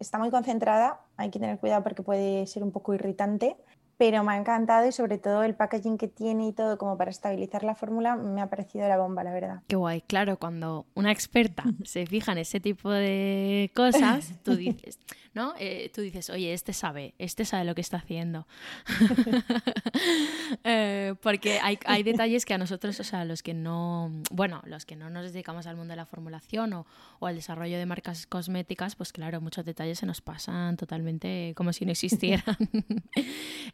está 0.00 0.18
muy 0.18 0.30
concentrada, 0.30 1.00
hay 1.16 1.30
que 1.30 1.38
tener 1.38 1.58
cuidado 1.60 1.84
porque 1.84 2.02
puede 2.02 2.46
ser 2.46 2.64
un 2.64 2.72
poco 2.72 2.94
irritante, 2.94 3.56
pero 4.00 4.24
me 4.24 4.32
ha 4.32 4.38
encantado 4.38 4.88
y 4.88 4.92
sobre 4.92 5.18
todo 5.18 5.42
el 5.42 5.54
packaging 5.54 5.98
que 5.98 6.08
tiene 6.08 6.48
y 6.48 6.52
todo 6.54 6.78
como 6.78 6.96
para 6.96 7.10
estabilizar 7.10 7.64
la 7.64 7.74
fórmula 7.74 8.16
me 8.16 8.40
ha 8.40 8.48
parecido 8.48 8.88
la 8.88 8.96
bomba, 8.96 9.22
la 9.24 9.30
verdad. 9.30 9.60
Qué 9.68 9.76
guay, 9.76 10.00
claro, 10.00 10.38
cuando 10.38 10.86
una 10.94 11.12
experta 11.12 11.64
se 11.84 12.06
fija 12.06 12.32
en 12.32 12.38
ese 12.38 12.60
tipo 12.60 12.90
de 12.90 13.70
cosas, 13.74 14.32
tú 14.42 14.56
dices, 14.56 14.98
¿no? 15.34 15.52
Eh, 15.58 15.92
tú 15.94 16.00
dices, 16.00 16.30
oye, 16.30 16.54
este 16.54 16.72
sabe, 16.72 17.12
este 17.18 17.44
sabe 17.44 17.66
lo 17.66 17.74
que 17.74 17.82
está 17.82 17.98
haciendo. 17.98 18.46
eh, 20.64 21.14
porque 21.22 21.60
hay, 21.60 21.78
hay, 21.84 22.02
detalles 22.02 22.46
que 22.46 22.54
a 22.54 22.58
nosotros, 22.58 22.98
o 23.00 23.04
sea, 23.04 23.26
los 23.26 23.42
que 23.42 23.52
no, 23.52 24.10
bueno, 24.30 24.62
los 24.64 24.86
que 24.86 24.96
no 24.96 25.10
nos 25.10 25.30
dedicamos 25.30 25.66
al 25.66 25.76
mundo 25.76 25.92
de 25.92 25.96
la 25.96 26.06
formulación 26.06 26.72
o, 26.72 26.86
o 27.18 27.26
al 27.26 27.34
desarrollo 27.34 27.76
de 27.76 27.84
marcas 27.84 28.26
cosméticas, 28.26 28.96
pues 28.96 29.12
claro, 29.12 29.42
muchos 29.42 29.66
detalles 29.66 29.98
se 29.98 30.06
nos 30.06 30.22
pasan 30.22 30.78
totalmente 30.78 31.52
como 31.54 31.74
si 31.74 31.84
no 31.84 31.92
existieran. 31.92 32.56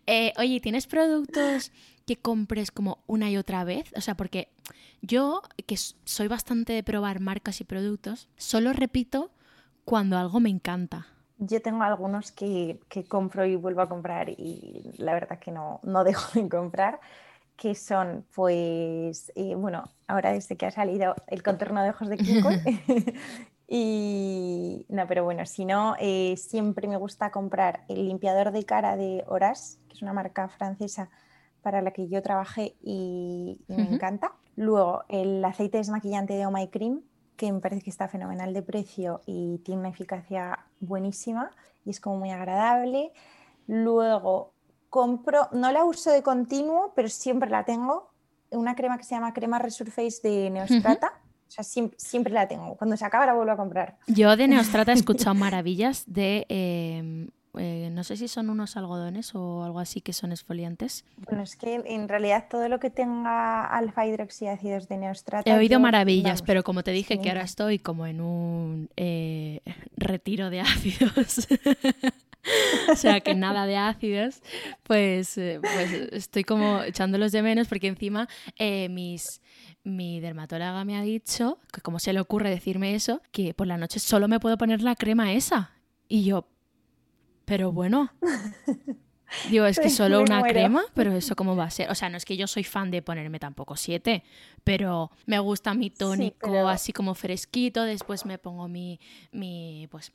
Eh, 0.04 0.14
oye, 0.38 0.60
¿tienes 0.60 0.86
productos 0.86 1.72
que 2.06 2.16
compres 2.16 2.70
como 2.70 3.02
una 3.06 3.30
y 3.30 3.36
otra 3.36 3.64
vez? 3.64 3.92
O 3.96 4.00
sea, 4.00 4.16
porque 4.16 4.48
yo, 5.02 5.42
que 5.66 5.76
soy 5.76 6.28
bastante 6.28 6.72
de 6.72 6.82
probar 6.82 7.20
marcas 7.20 7.60
y 7.60 7.64
productos, 7.64 8.28
solo 8.36 8.72
repito 8.72 9.30
cuando 9.84 10.18
algo 10.18 10.40
me 10.40 10.50
encanta. 10.50 11.06
Yo 11.38 11.60
tengo 11.60 11.82
algunos 11.82 12.32
que, 12.32 12.80
que 12.88 13.04
compro 13.04 13.44
y 13.44 13.56
vuelvo 13.56 13.82
a 13.82 13.88
comprar 13.88 14.30
y 14.30 14.94
la 14.96 15.12
verdad 15.14 15.38
que 15.38 15.50
no, 15.52 15.80
no 15.82 16.04
dejo 16.04 16.40
de 16.40 16.48
comprar 16.48 17.00
que 17.56 17.74
son, 17.74 18.26
pues, 18.34 19.32
eh, 19.34 19.54
bueno, 19.54 19.90
ahora 20.06 20.32
desde 20.32 20.56
que 20.56 20.66
ha 20.66 20.70
salido 20.70 21.14
el 21.26 21.42
contorno 21.42 21.82
de 21.82 21.90
ojos 21.90 22.08
de 22.08 22.18
Kiko 22.18 22.50
y 23.68 24.86
no, 24.88 25.06
pero 25.06 25.24
bueno, 25.24 25.44
si 25.46 25.64
no, 25.64 25.96
eh, 25.98 26.36
siempre 26.36 26.86
me 26.88 26.96
gusta 26.96 27.30
comprar 27.30 27.84
el 27.88 28.06
limpiador 28.06 28.52
de 28.52 28.64
cara 28.64 28.96
de 28.96 29.24
Horas, 29.26 29.78
es 29.90 30.02
una 30.02 30.12
marca 30.12 30.48
francesa 30.48 31.08
para 31.62 31.82
la 31.82 31.90
que 31.90 32.08
yo 32.08 32.22
trabajé 32.22 32.76
y, 32.82 33.60
y 33.66 33.74
me 33.74 33.82
uh 33.82 33.86
-huh. 33.86 33.94
encanta. 33.94 34.32
Luego, 34.54 35.02
el 35.08 35.44
aceite 35.44 35.78
desmaquillante 35.78 36.34
de 36.34 36.46
Oh 36.46 36.50
My 36.50 36.68
Cream, 36.68 37.02
que 37.36 37.52
me 37.52 37.60
parece 37.60 37.82
que 37.82 37.90
está 37.90 38.08
fenomenal 38.08 38.54
de 38.54 38.62
precio 38.62 39.20
y 39.26 39.58
tiene 39.58 39.80
una 39.80 39.90
eficacia 39.90 40.58
buenísima 40.80 41.50
y 41.84 41.90
es 41.90 42.00
como 42.00 42.18
muy 42.18 42.30
agradable. 42.30 43.12
Luego, 43.66 44.52
compro, 44.90 45.48
no 45.52 45.72
la 45.72 45.84
uso 45.84 46.10
de 46.10 46.22
continuo, 46.22 46.92
pero 46.94 47.08
siempre 47.08 47.50
la 47.50 47.64
tengo, 47.64 48.10
una 48.50 48.74
crema 48.76 48.96
que 48.96 49.04
se 49.04 49.14
llama 49.14 49.34
crema 49.34 49.58
Resurface 49.58 50.20
de 50.22 50.50
Neostrata. 50.50 51.08
Uh 51.08 51.10
-huh. 51.10 51.15
O 51.48 51.50
sea, 51.50 51.64
siempre, 51.64 51.98
siempre, 51.98 52.32
la 52.32 52.48
tengo. 52.48 52.76
Cuando 52.76 52.96
se 52.96 53.04
acaba 53.04 53.26
la 53.26 53.34
vuelvo 53.34 53.52
a 53.52 53.56
comprar. 53.56 53.96
Yo 54.06 54.36
de 54.36 54.48
Neostrata 54.48 54.92
he 54.92 54.94
escuchado 54.94 55.34
maravillas 55.34 56.04
de 56.06 56.46
eh, 56.48 57.28
eh, 57.58 57.88
no 57.90 58.04
sé 58.04 58.16
si 58.16 58.28
son 58.28 58.50
unos 58.50 58.76
algodones 58.76 59.34
o 59.34 59.64
algo 59.64 59.80
así 59.80 60.00
que 60.00 60.12
son 60.12 60.32
esfoliantes. 60.32 61.04
Bueno, 61.16 61.42
es 61.42 61.56
que 61.56 61.82
en 61.84 62.08
realidad 62.08 62.46
todo 62.50 62.68
lo 62.68 62.78
que 62.78 62.90
tenga 62.90 63.64
alfa 63.64 64.06
hidroxiácidos 64.06 64.88
de 64.88 64.98
neostrata. 64.98 65.50
He 65.50 65.56
oído 65.56 65.72
yo, 65.72 65.80
maravillas, 65.80 66.24
vamos, 66.24 66.42
pero 66.42 66.64
como 66.64 66.82
te 66.82 66.90
dije 66.90 67.14
sí. 67.14 67.20
que 67.20 67.30
ahora 67.30 67.42
estoy 67.42 67.78
como 67.78 68.06
en 68.06 68.20
un 68.20 68.90
eh, 68.96 69.60
retiro 69.96 70.50
de 70.50 70.60
ácidos. 70.60 71.48
o 72.92 72.96
sea, 72.96 73.20
que 73.20 73.34
nada 73.34 73.66
de 73.66 73.76
ácidos, 73.76 74.42
pues, 74.82 75.34
pues, 75.34 75.92
estoy 76.12 76.44
como 76.44 76.82
echándolos 76.82 77.32
de 77.32 77.42
menos 77.42 77.68
porque 77.68 77.86
encima 77.86 78.28
eh, 78.58 78.88
mis, 78.90 79.40
mi 79.86 80.20
dermatóloga 80.20 80.84
me 80.84 80.96
ha 80.96 81.02
dicho, 81.02 81.58
que 81.72 81.80
como 81.80 82.00
se 82.00 82.12
le 82.12 82.20
ocurre 82.20 82.50
decirme 82.50 82.94
eso, 82.94 83.22
que 83.30 83.54
por 83.54 83.68
la 83.68 83.78
noche 83.78 84.00
solo 84.00 84.26
me 84.26 84.40
puedo 84.40 84.58
poner 84.58 84.82
la 84.82 84.96
crema 84.96 85.32
esa. 85.32 85.70
Y 86.08 86.24
yo, 86.24 86.48
pero 87.44 87.72
bueno. 87.72 88.12
Digo, 89.50 89.66
es 89.66 89.78
que 89.78 89.90
solo 89.90 90.20
una 90.20 90.42
crema, 90.42 90.82
pero 90.94 91.12
eso 91.12 91.34
cómo 91.34 91.56
va 91.56 91.64
a 91.64 91.70
ser. 91.70 91.90
O 91.90 91.94
sea, 91.94 92.08
no 92.08 92.16
es 92.16 92.24
que 92.24 92.36
yo 92.36 92.46
soy 92.46 92.64
fan 92.64 92.90
de 92.90 93.02
ponerme 93.02 93.38
tampoco 93.38 93.76
siete, 93.76 94.24
pero 94.64 95.10
me 95.24 95.38
gusta 95.38 95.74
mi 95.74 95.90
tónico 95.90 96.46
sí, 96.46 96.52
pero... 96.52 96.68
así 96.68 96.92
como 96.92 97.14
fresquito, 97.14 97.84
después 97.84 98.26
me 98.26 98.38
pongo 98.38 98.68
mi, 98.68 99.00
mi 99.32 99.88
pues 99.90 100.12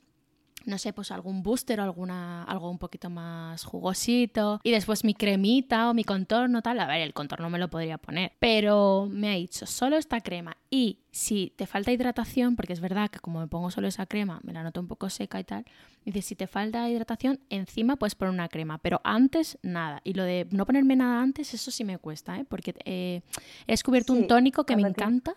no 0.66 0.78
sé, 0.78 0.92
pues 0.92 1.10
algún 1.10 1.42
booster 1.42 1.80
o 1.80 1.82
alguna, 1.82 2.44
algo 2.44 2.70
un 2.70 2.78
poquito 2.78 3.10
más 3.10 3.64
jugosito. 3.64 4.60
Y 4.62 4.70
después 4.70 5.04
mi 5.04 5.14
cremita 5.14 5.90
o 5.90 5.94
mi 5.94 6.04
contorno, 6.04 6.62
tal. 6.62 6.80
A 6.80 6.86
ver, 6.86 7.00
el 7.00 7.12
contorno 7.12 7.50
me 7.50 7.58
lo 7.58 7.68
podría 7.68 7.98
poner. 7.98 8.32
Pero 8.38 9.08
me 9.10 9.30
ha 9.30 9.34
dicho, 9.34 9.66
solo 9.66 9.96
esta 9.96 10.20
crema. 10.20 10.56
Y 10.70 11.00
si 11.10 11.52
te 11.56 11.66
falta 11.66 11.92
hidratación, 11.92 12.56
porque 12.56 12.72
es 12.72 12.80
verdad 12.80 13.10
que 13.10 13.18
como 13.18 13.40
me 13.40 13.46
pongo 13.46 13.70
solo 13.70 13.88
esa 13.88 14.06
crema, 14.06 14.40
me 14.42 14.52
la 14.52 14.62
noto 14.62 14.80
un 14.80 14.88
poco 14.88 15.10
seca 15.10 15.38
y 15.40 15.44
tal. 15.44 15.64
Dice, 16.04 16.22
si 16.22 16.34
te 16.34 16.46
falta 16.46 16.88
hidratación, 16.88 17.40
encima 17.50 17.96
puedes 17.96 18.14
poner 18.14 18.32
una 18.32 18.48
crema. 18.48 18.78
Pero 18.78 19.00
antes, 19.04 19.58
nada. 19.62 20.00
Y 20.04 20.14
lo 20.14 20.24
de 20.24 20.46
no 20.50 20.66
ponerme 20.66 20.96
nada 20.96 21.20
antes, 21.20 21.54
eso 21.54 21.70
sí 21.70 21.84
me 21.84 21.98
cuesta, 21.98 22.38
¿eh? 22.38 22.44
Porque 22.48 22.74
eh, 22.84 23.22
he 23.66 23.72
descubierto 23.72 24.14
sí, 24.14 24.20
un 24.20 24.26
tónico 24.26 24.64
que 24.64 24.76
me 24.76 24.88
encanta, 24.88 25.34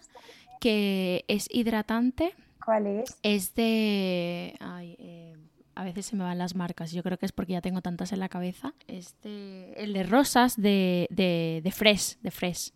que 0.60 1.26
es 1.28 1.48
hidratante 1.52 2.34
¿Cuál 2.66 2.88
es? 2.88 3.18
Es 3.22 3.54
de... 3.56 4.56
Ay, 4.60 4.96
eh, 5.00 5.38
a 5.76 5.84
veces 5.84 6.08
se 6.08 6.16
me 6.16 6.24
van 6.24 6.38
las 6.38 6.56
marcas. 6.56 6.92
Yo 6.92 7.04
creo 7.04 7.18
que 7.18 7.26
es 7.26 7.32
porque 7.32 7.54
ya 7.54 7.62
tengo 7.62 7.82
tantas 7.82 8.12
en 8.12 8.20
la 8.20 8.30
cabeza. 8.30 8.74
Este, 8.88 9.82
el 9.82 9.94
de 9.94 10.04
rosas 10.04 10.60
de, 10.60 11.08
de, 11.12 11.62
de 11.64 11.72
Fresh. 11.72 12.18
De 12.22 12.32
Fresh. 12.32 12.72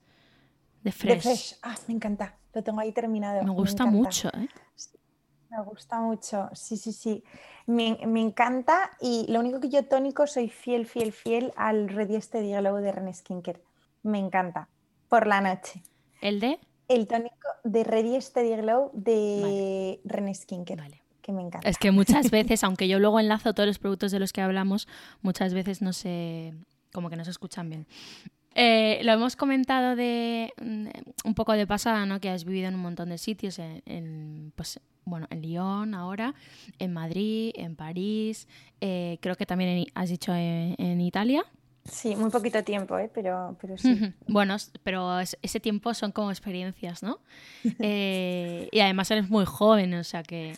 De 0.83 0.91
Fresh. 0.91 1.15
De 1.15 1.21
Fresh. 1.21 1.59
Ah, 1.63 1.75
me 1.87 1.95
encanta. 1.95 2.37
Lo 2.53 2.63
tengo 2.63 2.79
ahí 2.79 2.91
terminado. 2.91 3.43
Me 3.43 3.51
gusta 3.51 3.85
me 3.85 3.91
mucho, 3.91 4.29
¿eh? 4.29 4.47
Me 5.49 5.63
gusta 5.63 5.99
mucho, 5.99 6.47
sí, 6.53 6.77
sí, 6.77 6.93
sí. 6.93 7.23
Me, 7.65 7.97
me, 8.05 8.21
encanta 8.21 8.91
y 9.01 9.25
lo 9.29 9.39
único 9.39 9.59
que 9.59 9.69
yo 9.69 9.83
tónico 9.85 10.27
soy 10.27 10.47
fiel, 10.47 10.85
fiel, 10.85 11.11
fiel 11.11 11.53
al 11.55 11.89
Ready 11.89 12.21
Steady 12.21 12.53
Glow 12.53 12.75
de 12.77 12.91
Ren 12.91 13.11
Skincare. 13.11 13.59
Me 14.03 14.19
encanta. 14.19 14.69
Por 15.07 15.25
la 15.25 15.41
noche. 15.41 15.81
¿El 16.21 16.39
de? 16.39 16.59
El 16.89 17.07
tónico 17.07 17.47
de 17.63 17.83
Ready 17.83 18.19
Steady 18.19 18.55
Glow 18.61 18.89
de 18.93 19.39
vale. 19.41 19.99
Ren 20.03 20.35
Skincare. 20.35 20.81
Vale. 20.81 21.01
Que 21.21 21.31
me 21.31 21.43
encanta. 21.43 21.69
Es 21.69 21.77
que 21.77 21.91
muchas 21.91 22.31
veces, 22.31 22.63
aunque 22.63 22.87
yo 22.87 22.99
luego 22.99 23.19
enlazo 23.19 23.53
todos 23.53 23.67
los 23.67 23.79
productos 23.79 24.11
de 24.11 24.19
los 24.19 24.33
que 24.33 24.41
hablamos, 24.41 24.87
muchas 25.21 25.53
veces 25.53 25.81
no 25.81 25.93
se. 25.93 26.53
como 26.91 27.09
que 27.09 27.15
no 27.15 27.23
se 27.23 27.31
escuchan 27.31 27.69
bien. 27.69 27.87
Eh, 28.55 28.99
lo 29.03 29.13
hemos 29.13 29.35
comentado 29.35 29.95
de 29.95 30.51
un 31.23 31.35
poco 31.35 31.53
de 31.53 31.67
pasada, 31.67 32.05
¿no? 32.07 32.19
Que 32.19 32.29
has 32.29 32.43
vivido 32.43 32.67
en 32.67 32.75
un 32.75 32.81
montón 32.81 33.09
de 33.09 33.19
sitios, 33.19 33.59
en, 33.59 33.83
en 33.85 34.51
pues 34.55 34.79
bueno, 35.05 35.27
en 35.29 35.41
Lyon 35.41 35.93
ahora, 35.93 36.33
en 36.77 36.93
Madrid, 36.93 37.51
en 37.55 37.75
París, 37.75 38.47
eh, 38.81 39.17
creo 39.21 39.35
que 39.35 39.45
también 39.45 39.69
en, 39.69 39.85
has 39.93 40.09
dicho 40.09 40.33
en, 40.33 40.75
en 40.77 41.01
Italia. 41.01 41.45
Sí, 41.91 42.15
muy 42.15 42.29
poquito 42.29 42.63
tiempo, 42.63 42.97
¿eh? 42.97 43.09
pero, 43.13 43.57
pero 43.59 43.77
sí. 43.77 44.13
Bueno, 44.27 44.55
pero 44.83 45.19
ese 45.19 45.59
tiempo 45.59 45.93
son 45.93 46.11
como 46.11 46.31
experiencias, 46.31 47.03
¿no? 47.03 47.19
eh, 47.79 48.69
y 48.71 48.79
además 48.79 49.11
eres 49.11 49.29
muy 49.29 49.45
joven, 49.45 49.93
o 49.93 50.03
sea 50.03 50.23
que... 50.23 50.53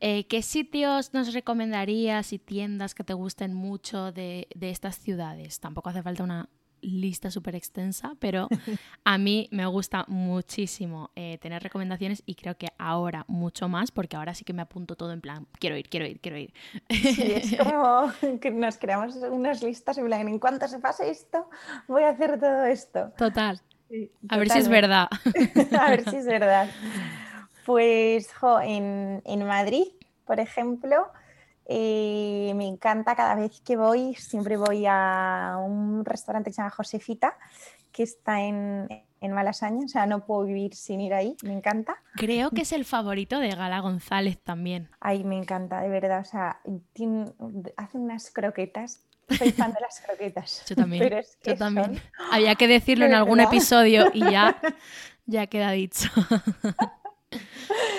Eh, 0.00 0.28
¿Qué 0.28 0.42
sitios 0.42 1.12
nos 1.12 1.34
recomendarías 1.34 2.32
y 2.32 2.38
tiendas 2.38 2.94
que 2.94 3.02
te 3.02 3.14
gusten 3.14 3.52
mucho 3.52 4.12
de, 4.12 4.46
de 4.54 4.70
estas 4.70 4.96
ciudades? 4.96 5.58
Tampoco 5.58 5.90
hace 5.90 6.04
falta 6.04 6.22
una 6.22 6.48
lista 6.80 7.30
súper 7.30 7.54
extensa, 7.54 8.12
pero 8.18 8.48
a 9.04 9.18
mí 9.18 9.48
me 9.50 9.66
gusta 9.66 10.04
muchísimo 10.08 11.10
eh, 11.16 11.38
tener 11.38 11.62
recomendaciones 11.62 12.22
y 12.26 12.34
creo 12.34 12.56
que 12.56 12.68
ahora 12.78 13.24
mucho 13.28 13.68
más, 13.68 13.90
porque 13.90 14.16
ahora 14.16 14.34
sí 14.34 14.44
que 14.44 14.52
me 14.52 14.62
apunto 14.62 14.96
todo 14.96 15.12
en 15.12 15.20
plan, 15.20 15.46
quiero 15.58 15.76
ir, 15.76 15.88
quiero 15.88 16.06
ir, 16.06 16.20
quiero 16.20 16.38
ir. 16.38 16.52
Sí, 16.88 17.32
es 17.32 17.56
como 17.56 18.12
que 18.40 18.50
nos 18.50 18.78
creamos 18.78 19.16
unas 19.16 19.62
listas 19.62 19.98
y 19.98 20.02
plan, 20.02 20.28
en 20.28 20.38
cuanto 20.38 20.68
se 20.68 20.78
pase 20.78 21.10
esto, 21.10 21.48
voy 21.86 22.02
a 22.02 22.10
hacer 22.10 22.38
todo 22.38 22.64
esto. 22.64 23.12
Total. 23.16 23.60
Sí, 23.88 24.10
a 24.28 24.36
ver 24.36 24.50
si 24.50 24.58
es 24.58 24.68
verdad. 24.68 25.08
a 25.80 25.90
ver 25.90 26.08
si 26.08 26.16
es 26.16 26.26
verdad. 26.26 26.68
Pues, 27.64 28.32
jo, 28.34 28.60
en, 28.60 29.22
en 29.24 29.46
Madrid, 29.46 29.84
por 30.26 30.40
ejemplo, 30.40 31.10
eh, 31.68 32.52
me 32.56 32.66
encanta 32.66 33.14
cada 33.14 33.34
vez 33.34 33.60
que 33.60 33.76
voy, 33.76 34.14
siempre 34.14 34.56
voy 34.56 34.86
a 34.88 35.58
un 35.62 36.02
restaurante 36.04 36.48
que 36.48 36.54
se 36.54 36.62
llama 36.62 36.70
Josefita, 36.70 37.36
que 37.92 38.02
está 38.02 38.40
en, 38.40 38.88
en 39.20 39.32
Malasaña, 39.32 39.84
o 39.84 39.88
sea, 39.88 40.06
no 40.06 40.24
puedo 40.24 40.44
vivir 40.44 40.74
sin 40.74 41.02
ir 41.02 41.12
ahí, 41.12 41.36
me 41.42 41.52
encanta. 41.52 41.96
Creo 42.14 42.50
que 42.50 42.62
es 42.62 42.72
el 42.72 42.86
favorito 42.86 43.38
de 43.38 43.50
Gala 43.50 43.80
González 43.80 44.38
también. 44.42 44.88
Ay, 44.98 45.24
me 45.24 45.36
encanta, 45.36 45.82
de 45.82 45.90
verdad, 45.90 46.20
o 46.20 46.24
sea, 46.24 46.60
hace 47.76 47.98
unas 47.98 48.30
croquetas. 48.30 49.04
Soy 49.36 49.52
fan 49.52 49.74
de 49.74 49.80
las 49.82 50.00
croquetas. 50.00 50.64
Yo 50.68 50.74
también. 50.74 51.22
yo 51.44 51.54
también. 51.54 52.00
Había 52.32 52.54
que 52.54 52.66
decirlo 52.66 53.04
en 53.04 53.12
algún 53.12 53.40
episodio 53.40 54.06
y 54.14 54.20
ya, 54.20 54.58
ya 55.26 55.46
queda 55.48 55.70
dicho. 55.72 56.08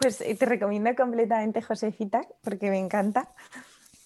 Pues 0.00 0.20
eh, 0.22 0.34
te 0.34 0.46
recomiendo 0.46 0.94
completamente 0.96 1.60
Josefita 1.60 2.22
porque 2.42 2.70
me 2.70 2.78
encanta. 2.78 3.28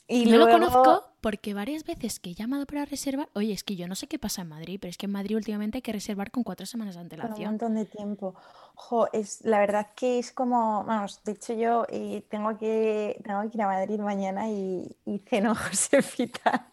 Y 0.07 0.29
yo 0.29 0.37
lo 0.37 0.49
conozco 0.51 1.05
porque 1.21 1.55
varias 1.55 1.85
veces 1.85 2.21
que 2.21 2.31
he 2.31 2.35
llamado 2.35 2.67
para 2.67 2.85
reservar, 2.85 3.31
oye, 3.33 3.53
es 3.53 3.65
que 3.65 3.77
yo 3.77 3.89
no 3.89 3.95
sé 3.95 4.07
qué 4.07 4.19
pasa 4.19 4.43
en 4.43 4.49
Madrid, 4.49 4.79
pero 4.79 4.91
es 4.91 4.99
que 4.99 5.07
en 5.07 5.13
Madrid 5.13 5.37
últimamente 5.37 5.79
hay 5.79 5.83
que 5.83 5.93
reservar 5.93 6.31
con 6.31 6.43
cuatro 6.43 6.67
semanas 6.67 6.97
de 6.97 7.01
antelación. 7.01 7.39
un 7.39 7.53
montón 7.53 7.75
de 7.77 7.87
tiempo. 7.87 8.35
Jo, 8.75 9.09
es, 9.13 9.43
la 9.45 9.61
verdad 9.61 9.87
que 9.95 10.19
es 10.19 10.33
como, 10.33 10.85
vamos, 10.85 11.23
de 11.25 11.33
hecho 11.33 11.55
yo 11.55 11.87
eh, 11.89 12.27
tengo, 12.29 12.59
que, 12.59 13.19
tengo 13.25 13.41
que 13.43 13.57
ir 13.57 13.63
a 13.63 13.69
Madrid 13.69 14.01
mañana 14.01 14.51
y, 14.51 14.95
y 15.07 15.19
ceno 15.21 15.55
Josefita. 15.71 16.69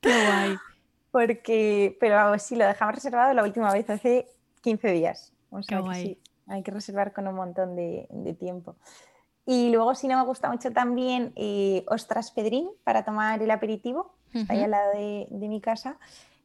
qué 0.00 0.26
guay. 0.26 0.56
Porque, 1.12 1.96
pero 2.00 2.16
vamos, 2.16 2.42
sí, 2.42 2.56
lo 2.56 2.66
dejamos 2.66 2.96
reservado 2.96 3.32
la 3.32 3.44
última 3.44 3.72
vez 3.72 3.88
hace 3.88 4.26
15 4.60 4.88
días. 4.90 5.32
qué 5.68 5.78
guay. 5.78 6.18
Hay 6.46 6.62
que 6.62 6.70
reservar 6.70 7.12
con 7.12 7.28
un 7.28 7.34
montón 7.34 7.76
de, 7.76 8.06
de 8.10 8.34
tiempo. 8.34 8.76
Y 9.46 9.70
luego, 9.70 9.94
si 9.94 10.08
no 10.08 10.18
me 10.18 10.24
gusta 10.24 10.50
mucho 10.50 10.72
también, 10.72 11.32
eh, 11.36 11.84
Ostras 11.88 12.30
Pedrín 12.30 12.70
para 12.82 13.04
tomar 13.04 13.42
el 13.42 13.50
aperitivo, 13.50 14.14
está 14.32 14.54
ahí 14.54 14.62
al 14.62 14.70
lado 14.70 14.92
de, 14.92 15.48
mi 15.48 15.60
casa. 15.60 15.98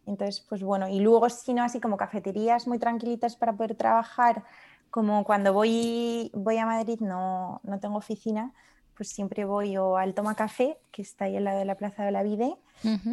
Entonces, 0.05 0.45
pues 0.49 0.61
bueno, 0.63 0.87
y 0.89 0.99
luego, 0.99 1.29
si 1.29 1.53
no, 1.53 1.63
así 1.63 1.79
como 1.79 1.95
cafeterías 1.95 2.67
muy 2.67 2.77
tranquilitas 2.77 3.35
para 3.35 3.53
poder 3.53 3.75
trabajar, 3.75 4.43
como 4.89 5.23
cuando 5.23 5.53
voy, 5.53 6.29
voy 6.33 6.57
a 6.57 6.65
Madrid 6.65 6.99
no, 6.99 7.61
no 7.63 7.79
tengo 7.79 7.97
oficina, 7.97 8.53
pues 8.99 9.11
siempre 9.11 9.45
voy 9.45 9.77
o 9.77 9.95
al 9.95 10.13
Toma 10.13 10.35
Café, 10.35 10.77
que 10.91 11.01
está 11.01 11.23
ahí 11.23 11.37
al 11.37 11.45
lado 11.45 11.59
de 11.59 11.63
la 11.63 11.75
Plaza 11.75 12.03
de 12.03 12.11
la 12.11 12.21
Vide, 12.21 12.57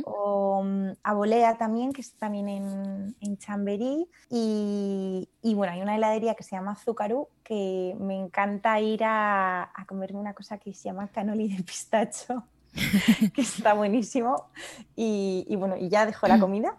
o 0.05 0.65
mm, 0.65 0.95
a 1.01 1.15
Bolea 1.15 1.59
también, 1.59 1.93
que 1.93 2.01
está 2.01 2.27
también 2.27 2.49
en, 2.49 3.15
en 3.21 3.39
Chamberí. 3.39 4.09
Y, 4.29 5.29
y, 5.43 5.55
bueno, 5.55 5.73
hay 5.73 5.83
una 5.83 5.95
heladería 5.95 6.35
que 6.35 6.43
se 6.43 6.57
llama 6.57 6.73
Azucarú, 6.73 7.29
que 7.45 7.97
me 8.01 8.19
encanta 8.19 8.81
ir 8.81 9.05
a, 9.05 9.71
a 9.73 9.87
comerme 9.87 10.19
una 10.19 10.35
cosa 10.35 10.59
que 10.59 10.75
se 10.75 10.89
llama 10.89 11.07
canoli 11.07 11.55
de 11.55 11.63
pistacho, 11.63 12.43
que 13.33 13.43
está 13.43 13.73
buenísimo. 13.73 14.49
Y, 14.97 15.47
y, 15.49 15.55
bueno, 15.55 15.77
y 15.77 15.89
ya 15.89 16.05
dejo 16.05 16.27
la 16.27 16.41
comida. 16.41 16.77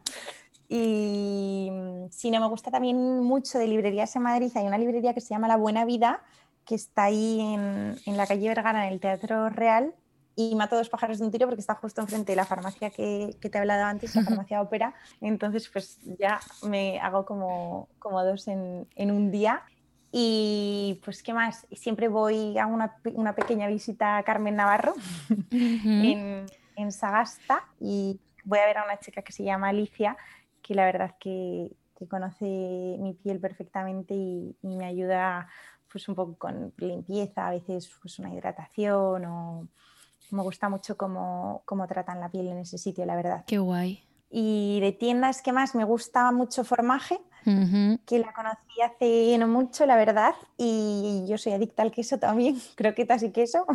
Y 0.68 1.70
mm, 1.72 2.10
si 2.12 2.30
no 2.30 2.42
me 2.42 2.48
gusta 2.50 2.72
también 2.72 3.22
mucho 3.22 3.58
de 3.58 3.68
librerías 3.68 4.14
en 4.18 4.24
Madrid, 4.24 4.52
hay 4.56 4.68
una 4.68 4.78
librería 4.78 5.14
que 5.14 5.22
se 5.22 5.30
llama 5.30 5.48
La 5.48 5.56
Buena 5.56 5.86
Vida, 5.86 6.26
que 6.68 6.76
está 6.76 7.06
ahí 7.06 7.40
en, 7.40 7.96
en, 8.06 8.18
la 8.18 8.28
calle 8.28 8.50
Vergara, 8.50 8.86
en 8.86 8.94
el 8.94 9.00
Teatro 9.00 9.50
Real, 9.50 9.96
y 10.36 10.54
mato 10.54 10.76
dos 10.76 10.90
pájaros 10.90 11.18
de 11.18 11.26
un 11.26 11.32
tiro 11.32 11.48
porque 11.48 11.62
está 11.62 11.74
justo 11.74 12.00
enfrente 12.00 12.34
de 12.34 12.36
la 12.36 12.46
farmacia 12.46 12.92
que, 12.92 13.36
que 13.42 13.50
te 13.50 13.58
he 13.58 13.62
hablado 13.62 13.86
antes, 13.86 14.16
la 14.16 14.24
farmacia 14.24 14.62
ópera. 14.62 14.94
Entonces, 15.20 15.68
pues 15.68 16.00
ya 16.20 16.40
me 16.62 17.00
hago 17.00 17.26
como, 17.26 17.90
como 17.98 18.24
dos 18.24 18.48
en, 18.48 18.88
en, 18.96 19.10
un 19.10 19.32
día. 19.32 19.64
Y 20.12 21.02
pues, 21.04 21.24
¿qué 21.24 21.34
más? 21.34 21.66
Siempre 21.72 22.08
voy 22.08 22.58
a 22.60 22.68
una, 22.68 22.98
una 23.16 23.34
pequeña 23.34 23.68
visita 23.68 24.18
a 24.18 24.24
Carmen 24.24 24.56
Navarro 24.56 24.94
en, 25.50 26.46
en 26.76 26.92
Sagasta 26.92 27.64
y 27.80 28.20
voy 28.44 28.60
a 28.60 28.68
ver 28.68 28.78
a 28.78 28.84
una 28.84 29.00
chica 29.00 29.24
que 29.24 29.32
se 29.32 29.44
llama 29.44 29.70
Alicia, 29.70 30.18
que 30.62 30.76
la 30.76 30.86
verdad 30.86 31.16
que, 31.20 31.76
que 31.98 32.08
conoce 32.08 32.46
mi 33.00 33.18
piel 33.22 33.40
perfectamente 33.40 34.14
y, 34.14 34.56
y 34.62 34.76
me 34.76 34.86
ayuda 34.86 35.48
pues 35.92 36.08
un 36.08 36.16
poco 36.16 36.36
con 36.38 36.74
limpieza, 36.78 37.48
a 37.48 37.52
veces 37.52 37.90
pues 38.02 38.20
una 38.20 38.34
hidratación 38.34 39.26
o 39.26 39.68
me 40.32 40.42
gusta 40.42 40.70
mucho 40.70 40.98
cómo, 40.98 41.62
cómo 41.66 41.88
tratan 41.88 42.20
la 42.20 42.30
piel 42.30 42.48
en 42.48 42.60
ese 42.60 42.78
sitio, 42.78 43.06
la 43.06 43.16
verdad. 43.16 43.46
Qué 43.46 43.58
guay. 43.58 44.04
Y 44.30 44.80
de 44.82 44.92
tiendas 44.92 45.42
que 45.42 45.54
más 45.54 45.74
me 45.74 45.86
gusta 45.86 46.32
mucho 46.32 46.66
Formaje, 46.66 47.20
que 47.46 48.20
la 48.20 48.34
conocí 48.34 48.82
hace 48.84 49.38
no 49.38 49.48
mucho, 49.48 49.86
la 49.86 49.96
verdad, 49.96 50.36
y 50.58 51.24
yo 51.30 51.38
soy 51.38 51.54
adicta 51.54 51.82
al 51.82 51.92
queso 51.92 52.20
también, 52.20 52.58
croquetas 52.76 53.24
y 53.24 53.32
queso. 53.32 53.66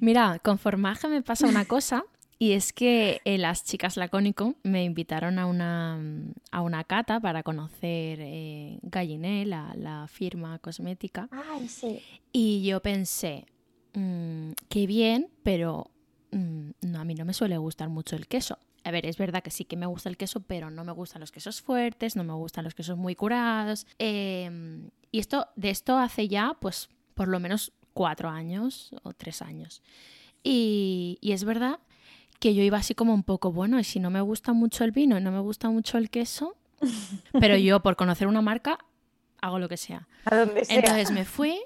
Mira, 0.00 0.38
con 0.40 0.58
Formaje 0.58 1.08
me 1.08 1.22
pasa 1.22 1.46
una 1.46 1.64
cosa 1.64 2.04
y 2.44 2.52
es 2.52 2.74
que 2.74 3.22
eh, 3.24 3.38
las 3.38 3.64
chicas 3.64 3.96
Lacónico 3.96 4.54
me 4.64 4.84
invitaron 4.84 5.38
a 5.38 5.46
una, 5.46 5.98
a 6.50 6.60
una 6.60 6.84
cata 6.84 7.18
para 7.18 7.42
conocer 7.42 8.18
eh, 8.20 8.80
Galliné, 8.82 9.46
la, 9.46 10.06
firma 10.08 10.58
cosmética. 10.58 11.30
Ay, 11.30 11.68
sí. 11.68 12.02
Y 12.32 12.62
yo 12.62 12.82
pensé, 12.82 13.46
mm, 13.94 14.50
qué 14.68 14.86
bien, 14.86 15.30
pero 15.42 15.90
mm, 16.32 16.72
no, 16.82 17.00
a 17.00 17.04
mí 17.06 17.14
no 17.14 17.24
me 17.24 17.32
suele 17.32 17.56
gustar 17.56 17.88
mucho 17.88 18.14
el 18.14 18.28
queso. 18.28 18.58
A 18.84 18.90
ver, 18.90 19.06
es 19.06 19.16
verdad 19.16 19.42
que 19.42 19.50
sí 19.50 19.64
que 19.64 19.78
me 19.78 19.86
gusta 19.86 20.10
el 20.10 20.18
queso, 20.18 20.40
pero 20.40 20.68
no 20.68 20.84
me 20.84 20.92
gustan 20.92 21.20
los 21.20 21.32
quesos 21.32 21.62
fuertes, 21.62 22.14
no 22.14 22.24
me 22.24 22.34
gustan 22.34 22.64
los 22.64 22.74
quesos 22.74 22.98
muy 22.98 23.14
curados. 23.14 23.86
Em, 23.96 24.90
y 25.10 25.18
esto, 25.18 25.48
de 25.56 25.70
esto 25.70 25.96
hace 25.96 26.28
ya, 26.28 26.58
pues, 26.60 26.90
por 27.14 27.28
lo 27.28 27.40
menos 27.40 27.72
cuatro 27.94 28.28
años 28.28 28.90
o 29.02 29.14
tres 29.14 29.40
años. 29.40 29.82
Y, 30.42 31.16
y 31.22 31.32
es 31.32 31.44
verdad 31.44 31.80
que 32.40 32.54
yo 32.54 32.62
iba 32.62 32.78
así 32.78 32.94
como 32.94 33.14
un 33.14 33.22
poco, 33.22 33.52
bueno, 33.52 33.78
y 33.78 33.84
si 33.84 34.00
no 34.00 34.10
me 34.10 34.20
gusta 34.20 34.52
mucho 34.52 34.84
el 34.84 34.90
vino 34.90 35.16
y 35.18 35.20
no 35.20 35.32
me 35.32 35.40
gusta 35.40 35.70
mucho 35.70 35.98
el 35.98 36.10
queso, 36.10 36.56
pero 37.40 37.56
yo 37.56 37.80
por 37.80 37.96
conocer 37.96 38.28
una 38.28 38.42
marca 38.42 38.78
hago 39.40 39.58
lo 39.58 39.68
que 39.68 39.76
sea. 39.76 40.08
A 40.24 40.36
donde 40.36 40.64
sea. 40.64 40.76
Entonces 40.76 41.10
me 41.10 41.24
fui 41.24 41.60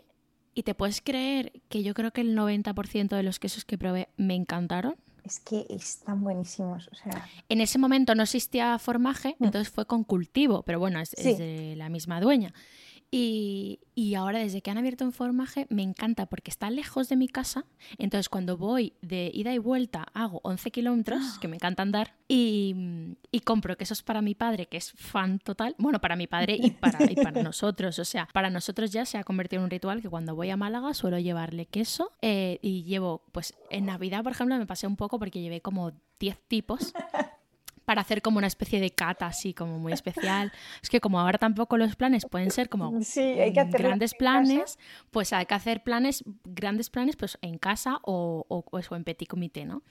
y 0.55 0.65
te 0.65 0.75
puedes 0.75 1.01
creer 1.01 1.53
que 1.69 1.83
yo 1.83 1.95
creo 1.95 2.11
que 2.11 2.21
el 2.21 2.37
90% 2.37 3.09
de 3.09 3.23
los 3.23 3.39
quesos 3.39 3.65
que 3.65 3.79
probé 3.79 4.09
me 4.17 4.35
encantaron. 4.35 4.97
Es 5.23 5.41
que 5.41 5.67
están 5.69 6.25
buenísimos. 6.25 6.89
O 6.91 6.95
sea... 6.95 7.29
En 7.49 7.61
ese 7.61 7.79
momento 7.79 8.15
no 8.15 8.25
existía 8.25 8.79
formaje, 8.79 9.37
mm. 9.39 9.45
entonces 9.45 9.73
fue 9.73 9.87
con 9.87 10.03
cultivo, 10.03 10.63
pero 10.63 10.81
bueno, 10.81 11.01
es, 11.01 11.15
es 11.15 11.39
de 11.39 11.75
la 11.77 11.89
misma 11.89 12.21
dueña. 12.21 12.53
Y, 13.11 13.81
y, 13.95 14.15
ahora 14.15 14.41
desde 14.41 14.61
que 14.61 14.71
han 14.71 14.77
abierto 14.77 15.05
un 15.05 15.13
formaje 15.13 15.67
me 15.71 15.83
encanta 15.83 16.27
porque 16.27 16.51
está 16.51 16.69
lejos 16.69 17.09
de 17.09 17.17
mi 17.17 17.27
casa. 17.29 17.65
Entonces 17.97 18.29
cuando 18.29 18.59
voy 18.59 18.93
de 19.01 19.31
ida 19.33 19.55
y 19.55 19.59
vuelta 19.59 20.07
hago 20.13 20.41
11 20.45 20.71
kilómetros, 20.71 21.39
que 21.41 21.49
me 21.49 21.57
encanta 21.57 21.83
andar, 21.83 22.15
y, 22.29 23.17
y, 23.33 23.41
compro 23.41 23.77
quesos 23.79 24.03
para 24.03 24.21
mi 24.21 24.35
padre, 24.35 24.67
que 24.67 24.77
es 24.77 24.93
fan 24.93 25.39
total. 25.39 25.75
Bueno, 25.79 26.01
para 26.01 26.17
mi 26.17 26.27
padre 26.27 26.59
y 26.61 26.71
para, 26.73 27.11
y 27.11 27.15
para 27.15 27.43
nosotros. 27.43 27.99
O 27.99 28.05
sea, 28.05 28.29
para 28.35 28.51
nosotros 28.51 28.91
ya 28.93 29.07
se 29.07 29.17
ha 29.17 29.25
convertido 29.25 29.61
en 29.61 29.65
un 29.65 29.71
ritual 29.71 30.03
que 30.03 30.11
cuando 30.11 30.35
voy 30.35 30.51
a 30.51 30.59
Málaga 30.59 30.93
suelo 30.93 31.19
llevarle 31.19 31.65
queso. 31.65 32.13
Eh, 32.21 32.59
y 32.61 32.83
llevo, 32.83 33.25
pues 33.33 33.55
en 33.71 33.87
Navidad, 33.87 34.23
por 34.23 34.33
ejemplo, 34.33 34.59
me 34.59 34.67
pasé 34.67 34.87
un 34.87 34.97
poco 34.97 35.19
porque 35.19 35.41
llevé 35.41 35.63
como 35.63 35.93
10 36.21 36.39
tipos 36.49 36.93
para 37.89 38.03
hacer 38.03 38.21
como 38.21 38.37
una 38.37 38.47
especie 38.47 38.81
de 38.81 38.91
cata 38.91 39.25
así 39.25 39.55
como 39.55 39.79
muy 39.79 39.95
especial. 39.95 40.53
Es 40.83 40.91
que 40.91 41.01
como 41.01 41.19
ahora 41.21 41.39
tampoco 41.39 41.79
los 41.79 41.97
planes 41.97 42.27
pueden 42.27 42.51
ser 42.51 42.69
como 42.69 42.93
grandes 43.71 44.13
planes, 44.13 44.79
pues 45.11 45.33
hay 45.33 45.47
que 45.47 45.55
hacer 45.55 45.83
planes, 45.83 46.23
grandes 46.45 46.91
planes 46.91 47.17
pues 47.17 47.39
en 47.41 47.57
casa 47.57 47.99
o, 48.03 48.45
o, 48.47 48.63
o 48.71 48.95
en 48.95 49.05
petit 49.05 49.27
comité, 49.27 49.65
¿no? 49.65 49.85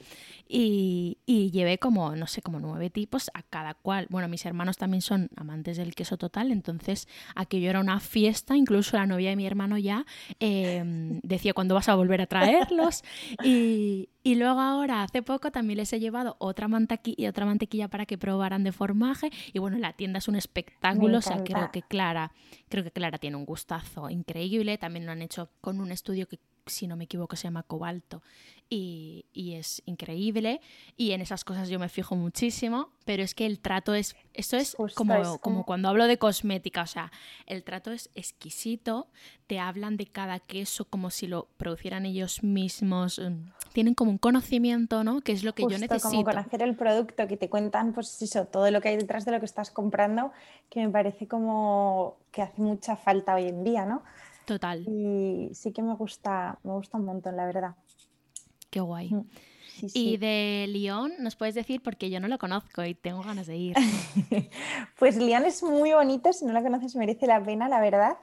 Y, 0.47 1.17
y, 1.25 1.49
llevé 1.49 1.79
como, 1.79 2.15
no 2.15 2.27
sé, 2.27 2.43
como 2.43 2.59
nueve 2.59 2.91
tipos 2.91 3.31
a 3.33 3.41
cada 3.41 3.73
cual. 3.73 4.05
Bueno, 4.11 4.27
mis 4.27 4.45
hermanos 4.45 4.77
también 4.77 5.01
son 5.01 5.31
amantes 5.35 5.77
del 5.77 5.95
queso 5.95 6.17
total, 6.17 6.51
entonces 6.51 7.07
aquello 7.33 7.67
era 7.67 7.79
una 7.79 7.99
fiesta, 7.99 8.55
incluso 8.55 8.95
la 8.95 9.07
novia 9.07 9.31
de 9.31 9.37
mi 9.37 9.47
hermano 9.47 9.79
ya 9.79 10.05
eh, 10.39 10.83
decía 11.23 11.53
cuándo 11.55 11.73
vas 11.73 11.89
a 11.89 11.95
volver 11.95 12.21
a 12.21 12.27
traerlos 12.27 13.03
y, 13.43 14.09
y 14.27 14.35
luego 14.35 14.59
ahora, 14.59 15.03
hace 15.03 15.21
poco, 15.21 15.51
también 15.51 15.77
les 15.77 15.93
he 15.93 16.01
llevado 16.01 16.35
otra, 16.39 16.67
mantequilla, 16.67 17.29
otra 17.29 17.45
mantequilla 17.45 17.87
para 17.87 18.05
que 18.05 18.17
probaran 18.17 18.61
de 18.65 18.73
formaje. 18.73 19.29
Y 19.53 19.59
bueno, 19.59 19.77
la 19.77 19.93
tienda 19.93 20.19
es 20.19 20.27
un 20.27 20.35
espectáculo. 20.35 21.19
O 21.19 21.21
sea, 21.21 21.45
creo 21.45 21.71
que 21.71 21.81
Clara, 21.81 22.33
creo 22.67 22.83
que 22.83 22.91
Clara 22.91 23.19
tiene 23.19 23.37
un 23.37 23.45
gustazo 23.45 24.09
increíble. 24.09 24.77
También 24.77 25.05
lo 25.05 25.13
han 25.13 25.21
hecho 25.21 25.49
con 25.61 25.79
un 25.79 25.93
estudio 25.93 26.27
que 26.27 26.39
si 26.71 26.87
no 26.87 26.95
me 26.95 27.05
equivoco, 27.05 27.35
se 27.35 27.43
llama 27.43 27.63
Cobalto 27.63 28.21
y, 28.69 29.25
y, 29.33 29.55
es 29.55 29.81
increíble. 29.85 30.61
Y 30.97 31.11
en 31.11 31.21
esas 31.21 31.43
cosas 31.43 31.69
yo 31.69 31.79
me 31.79 31.89
fijo 31.89 32.15
muchísimo, 32.15 32.89
pero 33.05 33.23
es 33.23 33.33
que 33.33 33.45
el 33.45 33.59
trato 33.59 33.93
es. 33.93 34.15
Esto 34.33 34.57
es 34.57 34.75
como, 34.93 35.39
como 35.39 35.65
cuando 35.65 35.89
hablo 35.89 36.05
de 36.05 36.17
cosmética, 36.17 36.81
o 36.83 36.87
sea, 36.87 37.11
el 37.45 37.63
trato 37.63 37.91
es 37.91 38.09
exquisito. 38.15 39.07
Te 39.47 39.59
hablan 39.59 39.95
de 39.95 40.07
cada 40.07 40.39
queso 40.39 40.85
como 40.85 41.09
si 41.09 41.27
lo 41.27 41.47
producieran 41.57 42.05
ellos 42.05 42.43
mismos. 42.43 43.19
Mm, 43.19 43.49
tienen 43.71 43.93
como 43.93 44.11
un 44.11 44.17
conocimiento, 44.17 45.03
¿no? 45.03 45.21
Que 45.21 45.31
es 45.31 45.43
lo 45.43 45.53
que 45.53 45.63
yo 45.63 45.77
necesito. 45.77 46.09
Como 46.09 46.23
conocer 46.23 46.61
el 46.61 46.75
producto, 46.75 47.27
que 47.27 47.37
te 47.37 47.49
cuentan, 47.49 47.93
pues 47.93 48.21
eso, 48.21 48.45
todo 48.45 48.69
lo 48.71 48.81
que 48.81 48.89
hay 48.89 48.97
detrás 48.97 49.23
de 49.25 49.31
lo 49.31 49.39
que 49.39 49.45
estás 49.45 49.71
comprando, 49.71 50.31
que 50.69 50.85
me 50.85 50.89
parece 50.89 51.27
como 51.27 52.17
que 52.31 52.41
hace 52.41 52.61
mucha 52.61 52.97
falta 52.97 53.35
hoy 53.35 53.47
en 53.47 53.63
día, 53.63 53.85
¿no? 53.85 54.03
Total. 54.47 54.81
Y 54.87 55.53
sí 55.53 55.73
que 55.73 55.81
me 55.81 55.93
gusta, 55.93 56.57
me 56.63 56.71
gusta 56.71 56.97
un 56.97 57.03
montón, 57.03 57.35
la 57.35 57.45
verdad. 57.45 57.75
Qué 58.69 58.79
guay. 58.79 59.11
Y 59.93 60.15
de 60.15 60.67
Lyon, 60.69 61.11
¿nos 61.19 61.35
puedes 61.35 61.53
decir? 61.53 61.83
Porque 61.83 62.09
yo 62.09 62.21
no 62.21 62.29
lo 62.29 62.39
conozco 62.39 62.81
y 62.85 62.95
tengo 62.95 63.21
ganas 63.23 63.47
de 63.47 63.57
ir. 63.57 63.75
pues 64.97 65.17
Lyon 65.17 65.43
es 65.43 65.61
muy 65.63 65.91
bonito, 65.91 66.31
si 66.31 66.45
no 66.45 66.53
lo 66.53 66.63
conoces 66.63 66.95
merece 66.95 67.27
la 67.27 67.43
pena, 67.43 67.67
la 67.67 67.81
verdad. 67.81 68.17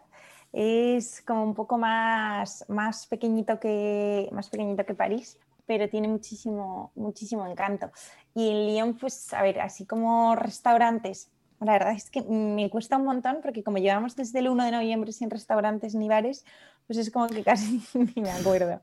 Es 0.54 1.20
como 1.20 1.44
un 1.44 1.52
poco 1.52 1.76
más, 1.76 2.64
más, 2.68 3.06
pequeñito, 3.06 3.60
que, 3.60 4.30
más 4.32 4.48
pequeñito 4.48 4.86
que 4.86 4.94
París, 4.94 5.38
pero 5.66 5.90
tiene 5.90 6.08
muchísimo, 6.08 6.90
muchísimo 6.94 7.46
encanto. 7.46 7.90
Y 8.34 8.48
en 8.48 8.66
Lyon, 8.66 8.94
pues 8.94 9.30
a 9.34 9.42
ver, 9.42 9.60
así 9.60 9.84
como 9.84 10.34
restaurantes, 10.36 11.30
la 11.60 11.72
verdad 11.72 11.92
es 11.92 12.10
que 12.10 12.22
me 12.22 12.68
cuesta 12.70 12.96
un 12.96 13.04
montón 13.04 13.38
porque 13.42 13.62
como 13.62 13.78
llevamos 13.78 14.16
desde 14.16 14.40
el 14.40 14.48
1 14.48 14.64
de 14.64 14.70
noviembre 14.72 15.12
sin 15.12 15.30
restaurantes 15.30 15.94
ni 15.94 16.08
bares, 16.08 16.44
pues 16.86 16.98
es 16.98 17.10
como 17.10 17.28
que 17.28 17.42
casi 17.42 17.82
ni 17.94 18.22
me 18.22 18.30
acuerdo 18.30 18.80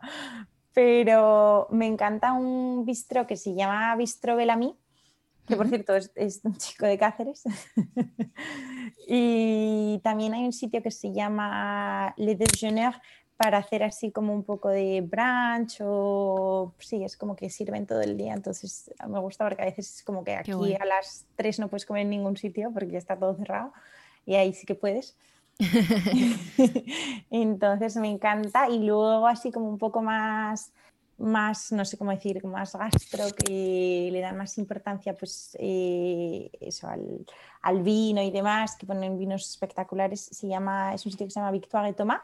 pero 0.74 1.68
me 1.72 1.88
encanta 1.88 2.34
un 2.34 2.86
bistro 2.86 3.28
que 3.28 3.36
se 3.36 3.54
llama 3.54 3.96
Bistro 3.96 4.36
Bellamy, 4.36 4.76
que 5.48 5.56
por 5.56 5.68
cierto 5.68 5.96
es, 5.96 6.42
un 6.44 6.56
chico 6.56 6.86
de 6.86 6.98
Cáceres. 6.98 7.44
y 9.08 10.00
también 10.04 10.34
hay 10.34 10.46
un 10.46 10.54
sitio 10.54 10.82
que 10.82 10.92
se 10.92 11.12
llama 11.12 12.14
Le 12.18 12.36
Déjeuner 12.36 12.94
para 13.42 13.58
hacer 13.58 13.84
así 13.84 14.12
como 14.12 14.34
un 14.34 14.44
poco 14.44 14.70
de 14.70 15.02
brunch 15.02 15.80
o 15.82 16.74
sí, 16.78 17.04
es 17.04 17.18
como 17.18 17.36
que 17.36 17.50
sirven 17.50 17.88
todo 17.88 18.02
el 18.02 18.16
día, 18.18 18.34
entonces 18.34 18.92
me 19.08 19.20
gusta 19.20 19.46
porque 19.46 19.64
a 19.64 19.66
veces 19.66 19.98
es 19.98 20.04
como 20.04 20.24
que 20.24 20.36
aquí 20.36 20.52
a 20.52 20.86
las 20.86 21.26
3 21.38 21.60
no 21.60 21.68
puedes 21.68 21.86
comer 21.86 22.04
en 22.04 22.12
ningún 22.12 22.38
sitio 22.38 22.72
porque 22.72 22.92
ya 22.92 22.98
está 23.00 23.18
todo 23.18 23.36
cerrado 23.36 23.74
y 24.26 24.36
ahí 24.36 24.54
sí 24.54 24.66
que 24.66 24.76
puedes. 24.76 25.18
Entonces 27.32 27.96
me 27.98 28.10
encanta 28.10 28.70
y 28.70 28.80
luego 28.80 29.26
así 29.28 29.52
como 29.52 29.70
un 29.70 29.80
poco 29.80 30.02
más, 30.04 30.72
más 31.18 31.72
no 31.72 31.84
sé 31.84 31.98
cómo 31.98 32.12
decir, 32.12 32.44
más 32.46 32.76
gastro, 32.76 33.26
que 33.46 34.10
le 34.12 34.22
dan 34.22 34.38
más 34.38 34.58
importancia 34.60 35.18
pues 35.18 35.58
eh, 35.60 36.52
eso, 36.60 36.88
al, 36.88 37.82
vino 37.82 38.22
y 38.22 38.30
demás, 38.30 38.76
que 38.76 38.86
ponen 38.86 39.18
vinos 39.18 39.50
espectaculares, 39.50 40.22
se 40.32 40.48
llama, 40.48 40.94
es 40.94 41.06
un 41.06 41.12
sitio 41.12 41.26
que 41.26 41.32
se 41.32 41.40
llama 41.40 41.52
Victoire 41.52 41.94
Thomas. 41.94 42.22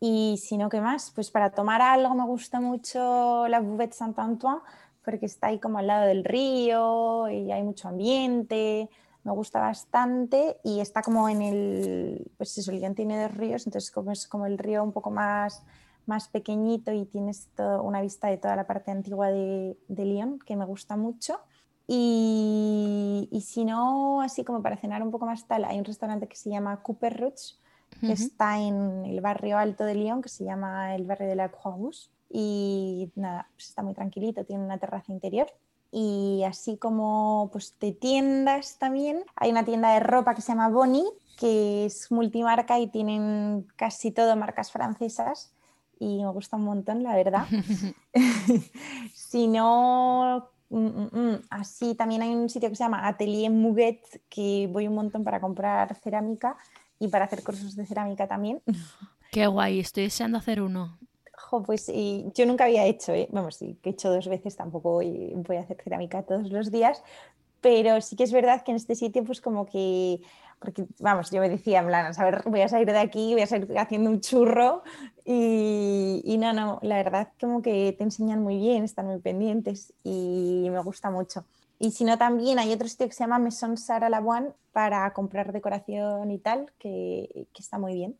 Y 0.00 0.38
si 0.38 0.56
no, 0.56 0.68
¿qué 0.68 0.80
más? 0.80 1.10
Pues 1.14 1.30
para 1.30 1.50
tomar 1.50 1.82
algo 1.82 2.14
me 2.14 2.24
gusta 2.24 2.60
mucho 2.60 3.46
la 3.48 3.60
Buvette 3.60 3.92
Saint-Antoine 3.92 4.60
porque 5.04 5.26
está 5.26 5.48
ahí 5.48 5.58
como 5.58 5.78
al 5.78 5.86
lado 5.86 6.06
del 6.06 6.24
río 6.24 7.28
y 7.28 7.52
hay 7.52 7.62
mucho 7.62 7.88
ambiente 7.88 8.88
me 9.22 9.32
gusta 9.32 9.60
bastante 9.60 10.58
y 10.64 10.80
está 10.80 11.02
como 11.02 11.28
en 11.28 11.42
el, 11.42 12.30
pues 12.36 12.56
eso, 12.56 12.72
el 12.72 12.94
tiene 12.94 13.22
dos 13.22 13.32
ríos, 13.36 13.66
entonces 13.66 13.90
como 13.90 14.12
es 14.12 14.26
como 14.26 14.46
el 14.46 14.58
río 14.58 14.82
un 14.82 14.92
poco 14.92 15.10
más, 15.10 15.62
más 16.06 16.28
pequeñito 16.28 16.92
y 16.92 17.04
tienes 17.04 17.48
todo, 17.54 17.82
una 17.82 18.00
vista 18.00 18.28
de 18.28 18.38
toda 18.38 18.56
la 18.56 18.66
parte 18.66 18.90
antigua 18.90 19.30
de, 19.30 19.76
de 19.88 20.04
Lyon, 20.04 20.38
que 20.38 20.56
me 20.56 20.64
gusta 20.64 20.96
mucho. 20.96 21.40
Y, 21.86 23.28
y, 23.32 23.40
si 23.40 23.64
no, 23.64 24.20
así 24.22 24.44
como 24.44 24.62
para 24.62 24.76
cenar 24.76 25.02
un 25.02 25.10
poco 25.10 25.26
más 25.26 25.46
tal, 25.48 25.64
hay 25.64 25.76
un 25.76 25.84
restaurante 25.84 26.28
que 26.28 26.36
se 26.36 26.48
llama 26.48 26.82
Cooper 26.82 27.18
Roots, 27.18 27.59
que 28.00 28.12
está 28.12 28.58
en 28.58 29.04
el 29.04 29.20
barrio 29.20 29.58
alto 29.58 29.84
de 29.84 29.94
Lyon, 29.94 30.22
que 30.22 30.28
se 30.28 30.44
llama 30.44 30.94
el 30.94 31.04
barrio 31.04 31.28
de 31.28 31.36
la 31.36 31.50
Croix 31.50 32.10
y 32.28 33.10
nada, 33.16 33.48
pues 33.54 33.68
está 33.68 33.82
muy 33.82 33.94
tranquilito, 33.94 34.44
tiene 34.44 34.64
una 34.64 34.78
terraza 34.78 35.12
interior 35.12 35.48
y 35.92 36.42
así 36.46 36.76
como 36.76 37.48
pues, 37.52 37.74
de 37.80 37.92
tiendas 37.92 38.78
también. 38.78 39.24
Hay 39.36 39.50
una 39.50 39.64
tienda 39.64 39.92
de 39.94 40.00
ropa 40.00 40.34
que 40.34 40.42
se 40.42 40.52
llama 40.52 40.68
Bonnie, 40.68 41.04
que 41.36 41.86
es 41.86 42.10
multimarca 42.12 42.78
y 42.78 42.86
tienen 42.88 43.66
casi 43.76 44.10
todo 44.10 44.36
marcas 44.36 44.70
francesas 44.70 45.52
y 45.98 46.22
me 46.22 46.30
gusta 46.30 46.56
un 46.56 46.64
montón, 46.64 47.02
la 47.02 47.14
verdad. 47.16 47.46
si 49.14 49.48
no, 49.48 50.48
mm, 50.68 50.78
mm, 50.78 51.10
mm, 51.12 51.42
así 51.50 51.94
también 51.94 52.22
hay 52.22 52.34
un 52.34 52.48
sitio 52.48 52.68
que 52.68 52.76
se 52.76 52.84
llama 52.84 53.06
Atelier 53.06 53.50
Muguet, 53.50 54.22
que 54.28 54.68
voy 54.70 54.86
un 54.86 54.94
montón 54.94 55.24
para 55.24 55.40
comprar 55.40 55.94
cerámica 55.96 56.56
y 57.00 57.08
para 57.08 57.24
hacer 57.24 57.42
cursos 57.42 57.74
de 57.74 57.84
cerámica 57.86 58.28
también. 58.28 58.62
Qué 59.32 59.46
guay, 59.48 59.80
estoy 59.80 60.04
deseando 60.04 60.38
hacer 60.38 60.62
uno 60.62 60.98
pues 61.64 61.90
yo 62.34 62.46
nunca 62.46 62.64
había 62.64 62.86
hecho, 62.86 63.12
¿eh? 63.12 63.28
vamos, 63.32 63.56
sí, 63.56 63.76
que 63.82 63.90
he 63.90 63.92
hecho 63.92 64.10
dos 64.10 64.28
veces, 64.28 64.56
tampoco 64.56 64.94
voy, 64.94 65.56
a 65.56 65.60
hacer 65.60 65.78
cerámica 65.82 66.22
todos 66.22 66.50
los 66.50 66.70
días, 66.70 67.02
pero 67.60 68.00
sí 68.00 68.16
que 68.16 68.24
es 68.24 68.32
verdad 68.32 68.62
que 68.62 68.70
en 68.70 68.76
este 68.76 68.94
sitio, 68.94 69.24
pues 69.24 69.40
como 69.40 69.66
que, 69.66 70.20
porque 70.60 70.86
vamos, 71.00 71.30
yo 71.30 71.40
me 71.40 71.48
decía, 71.48 71.80
en 71.80 71.86
plan, 71.86 72.12
a 72.16 72.24
ver, 72.24 72.42
voy 72.46 72.60
a 72.60 72.68
salir 72.68 72.86
de 72.86 72.98
aquí, 72.98 73.32
voy 73.32 73.42
a 73.42 73.46
salir 73.46 73.76
haciendo 73.78 74.10
un 74.10 74.20
churro 74.20 74.82
y, 75.24 76.22
y, 76.24 76.38
no, 76.38 76.52
no, 76.52 76.78
la 76.82 76.96
verdad 76.96 77.28
como 77.40 77.62
que 77.62 77.94
te 77.96 78.04
enseñan 78.04 78.42
muy 78.42 78.56
bien, 78.56 78.84
están 78.84 79.06
muy 79.06 79.18
pendientes 79.18 79.92
y 80.04 80.68
me 80.70 80.80
gusta 80.80 81.10
mucho. 81.10 81.44
Y 81.80 81.92
si 81.92 82.04
no, 82.04 82.18
también 82.18 82.58
hay 82.58 82.72
otro 82.72 82.86
sitio 82.86 83.08
que 83.08 83.14
se 83.14 83.24
llama 83.24 83.38
Maison 83.38 83.78
Sara 83.78 84.10
Lavoine 84.10 84.50
para 84.70 85.10
comprar 85.14 85.50
decoración 85.50 86.30
y 86.30 86.38
tal, 86.38 86.70
que, 86.78 87.46
que 87.54 87.62
está 87.62 87.78
muy 87.78 87.94
bien. 87.94 88.16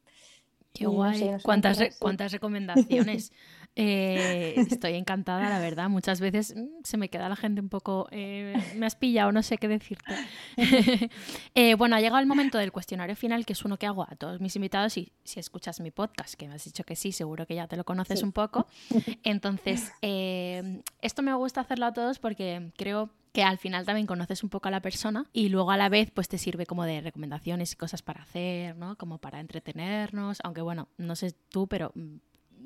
Qué 0.73 0.87
guay. 0.87 1.37
¿Cuántas, 1.43 1.79
¿Cuántas 1.99 2.33
recomendaciones? 2.33 3.33
Eh, 3.77 4.55
estoy 4.71 4.95
encantada, 4.95 5.49
la 5.49 5.59
verdad. 5.59 5.89
Muchas 5.89 6.21
veces 6.21 6.55
mm, 6.57 6.83
se 6.85 6.97
me 6.97 7.09
queda 7.09 7.29
la 7.29 7.37
gente 7.37 7.61
un 7.61 7.69
poco. 7.69 8.09
Eh, 8.11 8.55
me 8.77 8.87
has 8.87 8.97
pillado, 8.97 9.33
no 9.33 9.43
sé 9.43 9.59
qué 9.59 9.69
decirte. 9.69 10.15
Eh, 11.55 11.75
bueno, 11.75 11.97
ha 11.97 12.01
llegado 12.01 12.21
el 12.21 12.27
momento 12.27 12.59
del 12.59 12.73
cuestionario 12.73 13.17
final, 13.17 13.45
que 13.45 13.53
es 13.53 13.65
uno 13.65 13.77
que 13.77 13.87
hago 13.87 14.03
a 14.09 14.15
todos 14.17 14.41
mis 14.41 14.55
invitados. 14.57 14.97
Y 14.97 15.13
si 15.25 15.41
escuchas 15.41 15.81
mi 15.81 15.91
podcast, 15.91 16.35
que 16.35 16.49
me 16.49 16.55
has 16.55 16.65
dicho 16.65 16.85
que 16.85 16.97
sí, 16.97 17.13
seguro 17.13 17.47
que 17.47 17.55
ya 17.55 17.67
te 17.67 17.77
lo 17.77 17.85
conoces 17.85 18.23
un 18.23 18.33
poco. 18.33 18.67
Entonces, 19.25 19.93
esto 20.01 21.23
me 21.23 21.35
gusta 21.35 21.61
hacerlo 21.61 21.87
a 21.87 21.93
todos 21.93 22.19
porque 22.19 22.71
creo 22.77 23.11
que 23.33 23.43
al 23.43 23.59
final 23.59 23.85
también 23.85 24.07
conoces 24.07 24.43
un 24.43 24.51
poco 24.51 24.69
a 24.69 24.71
la 24.71 24.81
persona 24.81 25.27
y 25.33 25.49
luego 25.49 25.71
a 25.71 25.77
la 25.77 25.89
vez 25.89 26.11
pues 26.11 26.29
te 26.29 26.39
sirve 26.39 26.67
como 26.67 26.85
de 26.85 27.01
recomendaciones 27.01 27.73
y 27.73 27.77
cosas 27.77 28.03
para 28.03 28.23
hacer, 28.23 28.77
¿no? 28.77 28.97
Como 28.97 29.19
para 29.19 29.41
entretenernos, 29.41 30.39
aunque 30.43 30.63
bueno, 30.63 30.89
no 30.99 31.17
sé 31.17 31.35
tú, 31.51 31.67
pero 31.67 31.93
mm, 31.95 32.17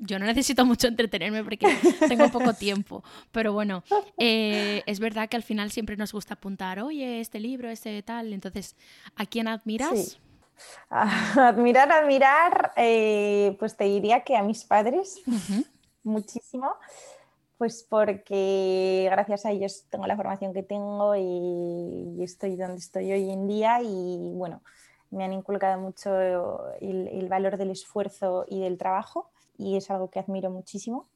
yo 0.01 0.19
no 0.19 0.25
necesito 0.25 0.65
mucho 0.65 0.87
entretenerme 0.87 1.43
porque 1.43 1.67
tengo 2.07 2.29
poco 2.29 2.53
tiempo, 2.53 3.03
pero 3.31 3.53
bueno, 3.53 3.83
eh, 4.17 4.83
es 4.85 4.99
verdad 4.99 5.29
que 5.29 5.37
al 5.37 5.43
final 5.43 5.71
siempre 5.71 5.97
nos 5.97 6.11
gusta 6.11 6.35
apuntar, 6.35 6.79
oye, 6.79 7.19
este 7.21 7.39
libro, 7.39 7.69
este 7.69 8.01
tal, 8.03 8.33
entonces, 8.33 8.75
¿a 9.15 9.25
quién 9.25 9.47
admiras? 9.47 10.19
Admirar, 10.89 11.91
admirar, 11.91 12.71
eh, 12.77 13.57
pues 13.59 13.75
te 13.75 13.83
diría 13.85 14.23
que 14.23 14.37
a 14.37 14.43
mis 14.43 14.63
padres, 14.63 15.21
muchísimo. 16.03 16.73
Pues 17.57 17.85
porque 17.89 19.07
gracias 19.09 19.45
a 19.45 19.51
ellos 19.51 19.85
tengo 19.89 20.05
la 20.07 20.17
formación 20.17 20.53
que 20.53 20.61
tengo 20.61 21.15
y 21.15 22.21
estoy 22.21 22.57
donde 22.57 22.77
estoy 22.77 23.13
hoy 23.13 23.29
en 23.29 23.47
día 23.47 23.81
y 23.81 24.33
bueno, 24.33 24.61
me 25.11 25.23
han 25.23 25.33
inculcado 25.33 25.79
mucho 25.79 26.11
el, 26.79 27.27
valor 27.29 27.57
del 27.57 27.71
esfuerzo 27.71 28.45
y 28.47 28.59
del 28.59 28.77
trabajo 28.77 29.29
y 29.57 29.77
es 29.77 29.89
algo 29.89 30.09
que 30.09 30.19
admiro 30.19 30.49
muchísimo. 30.49 31.07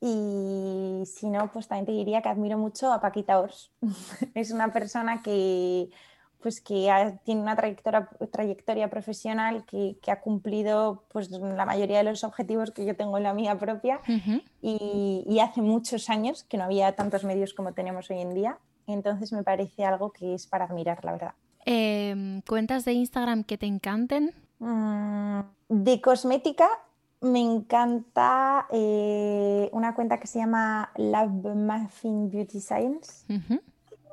Y 0.00 1.04
si 1.06 1.30
no, 1.30 1.52
pues 1.52 1.68
también 1.68 1.86
te 1.86 1.92
diría 1.92 2.22
que 2.22 2.28
admiro 2.28 2.58
mucho 2.58 2.92
a 2.92 3.00
Paquita 3.00 3.38
Ors. 3.38 3.70
es 4.34 4.50
una 4.50 4.72
persona 4.72 5.22
que, 5.22 5.90
pues 6.40 6.60
que 6.60 6.90
tiene 7.24 7.40
una 7.40 7.54
trayectoria, 7.54 8.08
trayectoria 8.30 8.90
profesional 8.90 9.64
que, 9.64 9.96
ha 10.08 10.20
cumplido 10.20 11.04
pues, 11.08 11.30
la 11.30 11.64
mayoría 11.64 11.98
de 11.98 12.04
los 12.04 12.24
objetivos 12.24 12.72
que 12.72 12.84
yo 12.84 12.96
tengo 12.96 13.16
en 13.16 13.22
la 13.22 13.32
mía 13.32 13.56
propia 13.58 14.00
y, 14.60 15.38
hace 15.40 15.62
muchos 15.62 16.10
años 16.10 16.44
que 16.44 16.56
no 16.56 16.64
había 16.64 16.94
tantos 16.94 17.24
medios 17.24 17.54
como 17.54 17.72
tenemos 17.72 18.10
hoy 18.10 18.20
en 18.20 18.34
día. 18.34 18.58
Entonces 18.88 19.32
me 19.32 19.44
parece 19.44 19.84
algo 19.84 20.10
que 20.10 20.34
es 20.34 20.46
para 20.46 20.64
admirar, 20.64 21.04
la 21.04 21.12
verdad. 21.12 21.34
Em, 21.64 22.42
¿Cuentas 22.42 22.84
de 22.84 22.92
Instagram 22.92 23.44
que 23.44 23.58
te 23.58 23.66
encanten? 23.66 24.34
Mm, 24.58 25.40
de 25.68 26.00
cosmética 26.00 26.68
me 27.20 27.40
encanta 27.40 28.66
eh, 28.72 29.68
una 29.72 29.94
cuenta 29.94 30.18
que 30.18 30.26
se 30.26 30.40
llama 30.40 30.90
Love 30.96 31.54
Muffin 31.54 32.30
Beauty 32.30 32.60
Science 32.60 33.24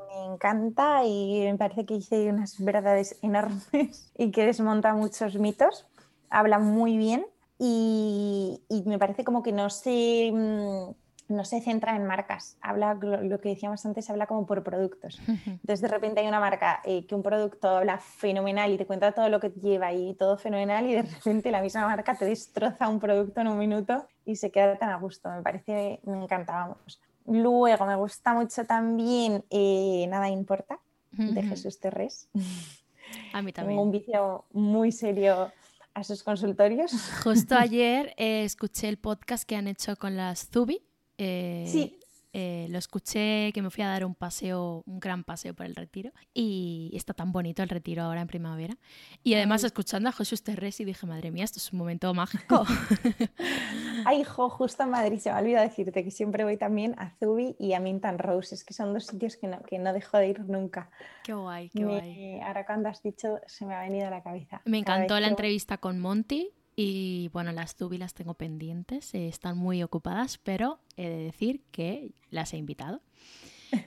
me 0.10 0.34
encanta 0.34 1.06
y 1.06 1.41
me 1.41 1.58
parece 1.58 1.86
que 1.86 1.95
dice 1.95 2.30
unas 2.30 2.64
verdades 2.64 3.18
enormes 3.22 4.12
y 4.18 4.32
que 4.32 4.45
desmonta 4.45 4.93
muchos 4.93 5.36
mitos. 5.36 5.88
Habla 6.30 6.60
muy 6.60 6.97
bien 6.97 7.26
y, 7.58 8.62
me 8.86 9.00
parece 9.00 9.24
como 9.24 9.43
que 9.43 9.52
no 9.52 9.70
se, 9.70 10.32
mm, 10.34 10.91
no 11.30 11.45
se 11.45 11.61
centra 11.61 11.95
en 11.95 12.05
marcas. 12.05 12.57
Habla, 12.61 12.95
lo, 12.95 13.39
que 13.39 13.49
decíamos 13.49 13.86
antes, 13.86 14.09
habla 14.09 14.27
como 14.27 14.45
por 14.45 14.63
productos. 14.63 15.21
Entonces 15.45 15.82
de 15.82 15.88
repente 15.88 16.19
hay 16.19 16.27
una 16.27 16.39
marca 16.39 16.82
eh, 16.84 17.05
que 17.05 17.15
un 17.15 17.23
producto 17.23 17.69
habla 17.69 17.99
fenomenal 17.99 18.71
y 18.73 18.77
te 18.77 18.86
cuenta 18.86 19.11
todo 19.11 19.30
lo 19.30 19.39
que 19.39 19.49
lleva 19.49 19.93
y 19.93 20.15
todo 20.15 20.38
fenomenal 20.38 20.88
y 20.88 20.95
de 20.95 21.03
repente 21.03 21.51
la 21.51 21.61
misma 21.61 21.86
marca 21.86 22.15
te 22.15 22.25
destroza 22.25 22.89
un 22.89 22.99
producto 22.99 23.41
en 23.41 23.47
un 23.47 23.57
minuto 23.57 24.05
y 24.25 24.36
se 24.36 24.51
queda 24.51 24.77
tan 24.77 24.89
a 24.89 24.97
gusto. 24.97 25.30
Me 25.30 25.41
parece, 25.41 25.99
me 26.03 26.23
encantábamos. 26.23 26.99
Luego 27.25 27.86
me 27.86 27.95
gusta 27.95 28.34
mucho 28.34 28.65
también 28.65 29.45
eh, 29.49 30.05
Nada 30.09 30.30
Importa, 30.30 30.80
de 31.11 31.43
Jesús 31.43 31.80
Terrés. 31.80 32.27
A 33.34 33.41
mí 33.41 33.51
también. 33.51 33.77
Tengo 33.77 33.84
un 33.84 33.91
vicio 33.91 34.45
muy 34.51 34.91
serio 34.91 35.51
a 35.93 36.03
sus 36.03 36.23
consultorios. 36.23 36.91
Justo 37.23 37.55
ayer 37.57 38.13
eh, 38.17 38.43
escuché 38.43 38.89
el 38.89 38.97
podcast 38.97 39.43
que 39.43 39.55
han 39.55 39.67
hecho 39.67 39.95
con 39.95 40.15
las 40.15 40.49
Zubi. 40.49 40.82
Eh, 41.22 41.65
sí. 41.67 41.99
eh, 42.32 42.67
lo 42.70 42.78
escuché 42.78 43.51
que 43.51 43.61
me 43.61 43.70
fui 43.70 43.84
a 43.84 43.89
dar 43.89 44.05
un 44.05 44.15
paseo, 44.15 44.84
un 44.86 45.01
gran 45.01 45.26
paseo 45.26 45.53
por 45.53 45.65
el 45.65 45.76
retiro 45.76 46.11
y 46.34 46.91
está 46.93 47.13
tan 47.13 47.34
bonito 47.34 47.61
el 47.61 47.67
retiro 47.67 48.03
ahora 48.03 48.22
en 48.22 48.28
primavera. 48.28 48.78
Y 49.22 49.34
además 49.34 49.65
escuchando 49.65 50.07
a 50.07 50.11
Jesús 50.13 50.43
Terres 50.43 50.80
y 50.80 50.86
dije, 50.86 51.05
madre 51.05 51.32
mía, 51.32 51.43
esto 51.43 51.59
es 51.59 51.74
un 51.74 51.80
momento 51.80 52.13
mágico. 52.13 52.63
Ay, 54.05 54.22
hijo, 54.22 54.49
justo 54.49 54.84
en 54.84 54.91
Madrid, 54.91 55.20
se 55.20 55.30
me 55.30 55.39
olvidado 55.39 55.67
decirte 55.67 56.05
que 56.05 56.11
siempre 56.11 56.45
voy 56.45 56.55
también 56.55 56.95
a 56.97 57.09
Zubi 57.20 57.57
y 57.59 57.74
a 57.74 57.82
Mintan 57.82 58.17
Roses, 58.17 58.63
que 58.63 58.74
son 58.74 58.93
dos 58.93 59.07
sitios 59.07 59.36
que 59.36 59.47
no, 59.47 59.61
que 59.63 59.78
no 59.78 59.91
dejo 59.91 60.17
de 60.17 60.30
ir 60.30 60.39
nunca. 60.45 60.89
Qué 61.24 61.34
guay, 61.34 61.70
qué 61.70 61.84
guay. 61.84 62.39
Ahora 62.39 62.65
cuando 62.65 62.88
has 62.88 63.03
dicho 63.03 63.41
se 63.45 63.65
me 63.65 63.76
ha 63.76 63.82
venido 63.82 64.07
a 64.07 64.09
la 64.09 64.24
cabeza. 64.24 64.61
Me 64.63 64.78
encantó 64.78 65.20
la 65.20 65.28
entrevista 65.28 65.78
con 65.78 65.99
Monty 65.99 66.53
y 66.82 67.27
bueno, 67.34 67.51
las 67.51 67.75
Zubi 67.75 67.97
las 67.97 68.13
tengo 68.13 68.36
pendientes, 68.36 69.13
eh, 69.13 69.27
están 69.27 69.57
muy 69.57 69.84
ocupadas, 69.84 70.38
pero 70.38 70.80
he 70.95 71.09
de 71.09 71.17
decir 71.17 71.61
que 71.71 72.13
las 72.30 72.53
he 72.53 72.57
invitado. 72.57 73.01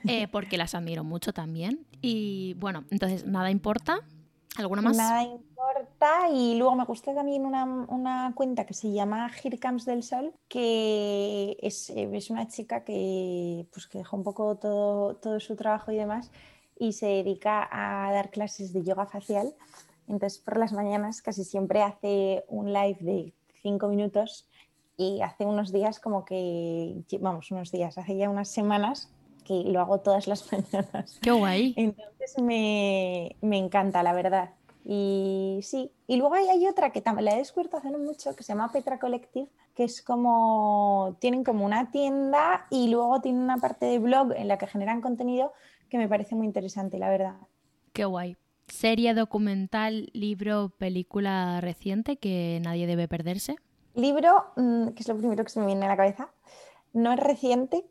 Eh, 0.07 0.29
porque 0.29 0.59
las 0.59 0.77
admiro 0.77 1.03
mucho 1.03 1.33
también. 1.33 1.87
Y 2.01 2.55
bueno, 2.55 2.85
entonces 2.91 3.27
nada 3.27 3.51
importa. 3.51 3.99
¿Alguna 4.57 4.81
más? 4.81 4.97
Nada 4.97 5.25
importa. 5.25 6.29
Y 6.33 6.55
luego 6.55 6.77
me 6.77 6.85
gusta 6.85 7.13
también 7.13 7.45
una, 7.45 8.33
cuenta 8.37 8.65
que 8.65 8.75
se 8.75 8.93
llama 8.93 9.29
Here 9.43 9.59
del 9.87 10.05
Sol, 10.05 10.33
que 10.47 11.57
es, 11.61 11.91
eh, 11.91 12.09
es, 12.13 12.31
una 12.31 12.47
chica 12.47 12.85
que, 12.85 13.67
pues, 13.73 13.89
que 13.89 13.99
dejó 13.99 14.19
un 14.19 14.23
poco 14.23 14.57
todo, 14.57 15.17
todo 15.17 15.41
su 15.41 15.57
trabajo 15.57 15.91
y 15.91 15.97
demás 15.97 16.31
y 16.79 16.93
se 16.93 17.07
dedica 17.07 17.69
a 17.71 18.13
dar 18.13 18.31
clases 18.31 18.73
de 18.73 18.83
yoga 18.83 19.07
facial 19.07 19.55
entonces, 20.09 20.39
por 20.39 20.59
las 20.59 20.73
mañanas 20.73 21.23
casi 21.23 21.45
siempre 21.45 21.83
hace 21.83 22.45
un 22.49 22.73
live 22.73 22.99
de 23.01 23.33
cinco 23.63 23.89
minutos 23.89 24.49
y 24.97 25.21
hace 25.23 25.47
unos 25.47 25.73
días 25.73 26.01
como 26.01 26.25
que, 26.25 27.03
vamos, 27.21 27.51
unos 27.51 27.71
días, 27.71 27.97
hace 27.99 28.17
ya 28.17 28.29
unas 28.29 28.49
semanas 28.49 29.11
que 29.45 29.55
lo 29.65 29.81
hago 29.81 30.01
todas 30.01 30.27
las 30.27 30.53
mañanas. 30.53 31.19
¡Qué 31.23 31.31
guay! 31.31 31.75
Entonces 31.77 32.41
me, 32.43 33.37
me 33.41 33.59
encanta, 33.59 34.03
la 34.03 34.13
verdad. 34.13 34.51
Y 34.85 35.61
sí, 35.63 35.93
y 36.09 36.17
luego 36.17 36.35
hay, 36.35 36.49
hay, 36.49 36.67
otra 36.67 36.91
que 36.91 37.01
también 37.01 37.27
la 37.27 37.35
he 37.35 37.39
descubierto 37.39 37.77
hace 37.77 37.91
no 37.91 37.99
mucho, 37.99 38.35
que 38.35 38.43
se 38.43 38.53
llama 38.53 38.73
Petra 38.73 38.99
Collective, 38.99 39.49
que 39.77 39.85
es 39.85 40.03
como, 40.03 41.17
tienen 41.21 41.45
como 41.45 41.65
una 41.65 41.93
tienda 41.93 42.67
y 42.69 42.89
luego 42.89 43.21
tienen 43.21 43.43
una 43.43 43.59
parte 43.59 43.87
de 43.87 44.01
blog 44.01 44.33
en 44.33 44.49
la 44.49 44.59
que 44.59 44.67
generan 44.67 45.01
contenido 45.01 45.53
que 45.89 45.99
me 45.99 46.09
parece 46.09 46.35
muy 46.35 46.47
interesante, 46.47 46.99
la 46.99 47.11
verdad. 47.11 47.37
Qué 47.93 48.05
guay 48.05 48.37
serie, 48.69 49.15
documental, 49.15 50.11
libro, 50.13 50.71
película 50.79 51.61
reciente 51.61 52.17
que 52.17 52.61
nadie 52.63 52.87
debe 52.87 53.09
perderse? 53.09 53.57
Libro, 53.95 54.53
mm, 54.57 54.89
que 54.89 55.03
es 55.03 55.09
lo 55.09 55.17
primero 55.17 55.45
que 55.45 55.51
se 55.51 55.61
me 55.61 55.67
viene 55.67 55.85
a 55.85 55.89
la 55.89 55.97
cabeza, 55.97 56.33
no 56.93 57.13
es 57.13 57.21
reciente, 57.21 57.85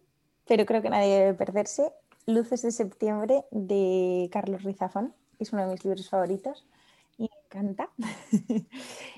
pero 0.48 0.66
creo 0.66 0.82
que 0.82 0.90
nadie 0.90 1.20
debe 1.20 1.34
perderse. 1.34 1.92
Luces 2.26 2.62
de 2.62 2.72
septiembre 2.72 3.46
de 3.52 4.30
Carlos 4.32 4.64
Rizafón, 4.64 5.14
es 5.40 5.54
uno 5.54 5.64
de 5.64 5.72
mis 5.74 5.84
libros 5.84 6.10
favoritos 6.10 6.68
y 7.18 7.24
me 7.24 7.30
encanta. 7.46 7.90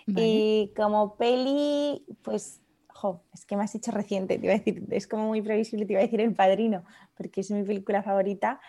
y 0.07 0.71
como 0.75 1.15
peli, 1.15 2.05
pues, 2.21 2.61
jo, 2.87 3.21
es 3.33 3.45
que 3.45 3.57
me 3.57 3.63
has 3.63 3.73
dicho 3.73 3.91
reciente, 3.91 4.37
te 4.37 4.45
iba 4.45 4.55
a 4.55 4.57
decir, 4.57 4.85
es 4.91 5.07
como 5.07 5.27
muy 5.27 5.41
previsible, 5.41 5.85
te 5.85 5.93
iba 5.93 6.01
a 6.01 6.05
decir 6.05 6.21
El 6.21 6.33
Padrino, 6.33 6.83
porque 7.15 7.41
es 7.41 7.51
mi 7.51 7.63
película 7.63 8.03
favorita 8.03 8.61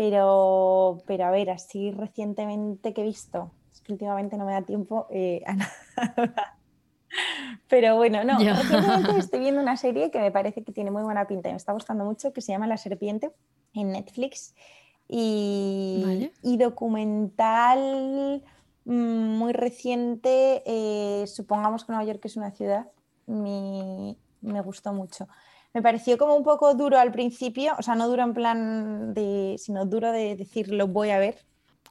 pero, 0.00 1.02
pero 1.04 1.26
a 1.26 1.30
ver, 1.30 1.50
así 1.50 1.90
recientemente 1.90 2.94
que 2.94 3.02
he 3.02 3.04
visto, 3.04 3.50
es 3.70 3.82
que 3.82 3.92
últimamente 3.92 4.38
no 4.38 4.46
me 4.46 4.52
da 4.52 4.62
tiempo 4.62 5.06
eh, 5.10 5.42
a 5.44 5.52
nada. 5.56 6.58
Pero 7.68 7.96
bueno, 7.96 8.24
no, 8.24 8.38
recientemente 8.38 9.18
estoy 9.18 9.40
viendo 9.40 9.60
una 9.60 9.76
serie 9.76 10.10
que 10.10 10.18
me 10.18 10.30
parece 10.30 10.64
que 10.64 10.72
tiene 10.72 10.90
muy 10.90 11.02
buena 11.02 11.26
pinta 11.26 11.50
y 11.50 11.52
me 11.52 11.58
está 11.58 11.74
gustando 11.74 12.06
mucho, 12.06 12.32
que 12.32 12.40
se 12.40 12.50
llama 12.50 12.66
La 12.66 12.78
Serpiente 12.78 13.30
en 13.74 13.92
Netflix. 13.92 14.54
Y, 15.06 16.32
y 16.42 16.56
documental 16.56 18.42
mm, 18.86 19.36
muy 19.36 19.52
reciente, 19.52 20.62
eh, 20.64 21.26
supongamos 21.26 21.84
que 21.84 21.92
Nueva 21.92 22.10
York 22.10 22.24
es 22.24 22.38
una 22.38 22.52
ciudad, 22.52 22.86
me, 23.26 24.16
me 24.40 24.62
gustó 24.62 24.94
mucho 24.94 25.28
me 25.72 25.82
pareció 25.82 26.18
como 26.18 26.34
un 26.34 26.42
poco 26.42 26.74
duro 26.74 26.98
al 26.98 27.12
principio, 27.12 27.74
o 27.78 27.82
sea, 27.82 27.94
no 27.94 28.08
duro 28.08 28.22
en 28.22 28.34
plan 28.34 29.14
de, 29.14 29.56
sino 29.58 29.86
duro 29.86 30.10
de 30.12 30.36
decir 30.36 30.72
lo 30.72 30.88
voy 30.88 31.10
a 31.10 31.18
ver. 31.18 31.38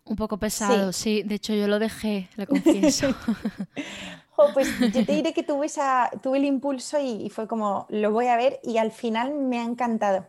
Un 0.05 0.15
poco 0.15 0.37
pesado, 0.37 0.91
sí. 0.91 1.21
De 1.23 1.35
hecho, 1.35 1.53
yo 1.53 1.67
lo 1.67 1.77
dejé, 1.77 2.29
lo 2.35 2.47
confieso. 2.47 3.13
pues 4.53 4.67
yo 4.79 5.05
te 5.05 5.13
diré 5.13 5.33
que 5.33 5.43
tuve, 5.43 5.67
esa, 5.67 6.09
tuve 6.23 6.39
el 6.39 6.45
impulso 6.45 6.97
y, 6.99 7.29
fue 7.29 7.47
como, 7.47 7.85
lo 7.89 8.11
voy 8.11 8.27
a 8.27 8.35
ver 8.35 8.59
y 8.63 8.77
al 8.77 8.91
final 8.91 9.33
me 9.33 9.59
ha 9.59 9.63
encantado. 9.63 10.25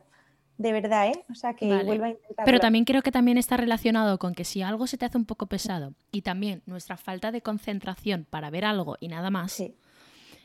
De 0.58 0.72
verdad, 0.72 1.08
¿eh? 1.08 1.24
O 1.30 1.34
sea, 1.34 1.54
que 1.54 1.66
vuelva 1.84 2.06
a 2.06 2.10
intentarlo. 2.10 2.44
Pero 2.44 2.60
también 2.60 2.84
creo 2.84 3.00
que 3.00 3.10
también 3.10 3.38
está 3.38 3.56
relacionado 3.56 4.18
con 4.18 4.34
que 4.34 4.44
si 4.44 4.60
algo 4.60 4.86
se 4.86 4.98
te 4.98 5.06
hace 5.06 5.16
un 5.16 5.24
poco 5.24 5.46
pesado 5.46 5.94
y 6.12 6.20
también 6.20 6.62
nuestra 6.66 6.98
falta 6.98 7.32
de 7.32 7.40
concentración 7.40 8.26
para 8.28 8.50
ver 8.50 8.66
algo 8.66 8.98
y 9.00 9.08
nada 9.08 9.30
más, 9.30 9.52
sí. 9.52 9.74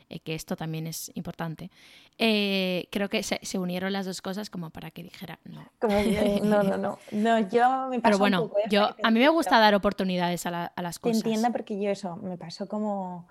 Eh, 0.08 0.20
que 0.20 0.36
esto 0.36 0.54
también 0.54 0.86
es 0.86 1.10
importante. 1.14 1.70
Eh, 2.16 2.86
creo 2.92 3.08
que 3.08 3.24
se, 3.24 3.58
unieron 3.58 3.92
las 3.92 4.06
dos 4.06 4.22
cosas 4.22 4.50
como 4.50 4.70
para 4.70 4.92
que 4.92 5.02
dijera 5.02 5.40
no. 5.44 5.68
no, 6.44 6.62
no, 6.62 6.76
no, 6.76 6.98
no. 7.10 7.38
yo 7.48 7.88
me 7.88 8.00
Pero 8.00 8.16
bueno, 8.16 8.52
¿eh? 8.56 8.68
yo, 8.70 8.88
a 9.02 9.10
mí 9.10 9.18
me 9.18 9.28
gusta 9.28 9.58
dar 9.58 9.74
oportunidades 9.74 10.46
a, 10.46 10.72
las 10.76 10.98
cosas. 11.00 11.22
Te 11.22 11.28
entiendo 11.28 11.50
porque 11.50 11.80
yo 11.80 11.90
eso, 11.90 12.16
me 12.16 12.36
pasó 12.36 12.68
como 12.68 13.26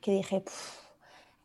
que 0.00 0.12
dije, 0.12 0.42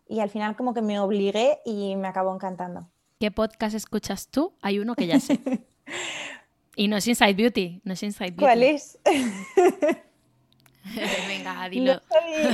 y 0.07 0.19
al 0.19 0.29
final 0.31 0.55
como 0.55 0.73
que 0.73 0.81
me 0.81 0.99
obligué 0.99 1.59
y 1.63 1.95
me 1.95 2.07
acabó 2.07 2.33
encantando. 2.33 2.87
¿Qué 3.19 3.29
podcast 3.29 3.75
escuchas 3.75 4.29
tú? 4.29 4.53
Hay 4.61 4.79
uno 4.79 4.95
que 4.95 5.05
ya 5.05 5.19
sé. 5.19 5.39
y 6.75 6.87
no 6.87 6.97
es 6.97 7.07
Inside 7.07 7.35
Beauty, 7.35 7.81
no 7.83 7.93
es 7.93 8.01
Inside 8.01 8.31
Beauty. 8.31 8.43
¿Cuál 8.43 8.63
es? 8.63 8.97
Venga, 11.27 11.67
dilo. 11.69 12.01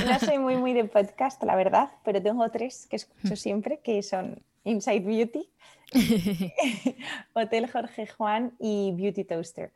No 0.06 0.18
soy, 0.18 0.38
muy, 0.38 0.56
muy 0.56 0.72
de 0.72 0.84
podcast, 0.84 1.42
la 1.42 1.54
verdad, 1.54 1.90
pero 2.04 2.22
tengo 2.22 2.50
tres 2.50 2.86
que 2.88 2.96
escucho 2.96 3.36
siempre, 3.36 3.80
que 3.80 4.02
son 4.02 4.42
Inside 4.64 5.00
Beauty, 5.00 5.50
Hotel 7.34 7.70
Jorge 7.70 8.06
Juan 8.06 8.54
y 8.58 8.92
Beauty 8.96 9.24
Toaster. 9.24 9.72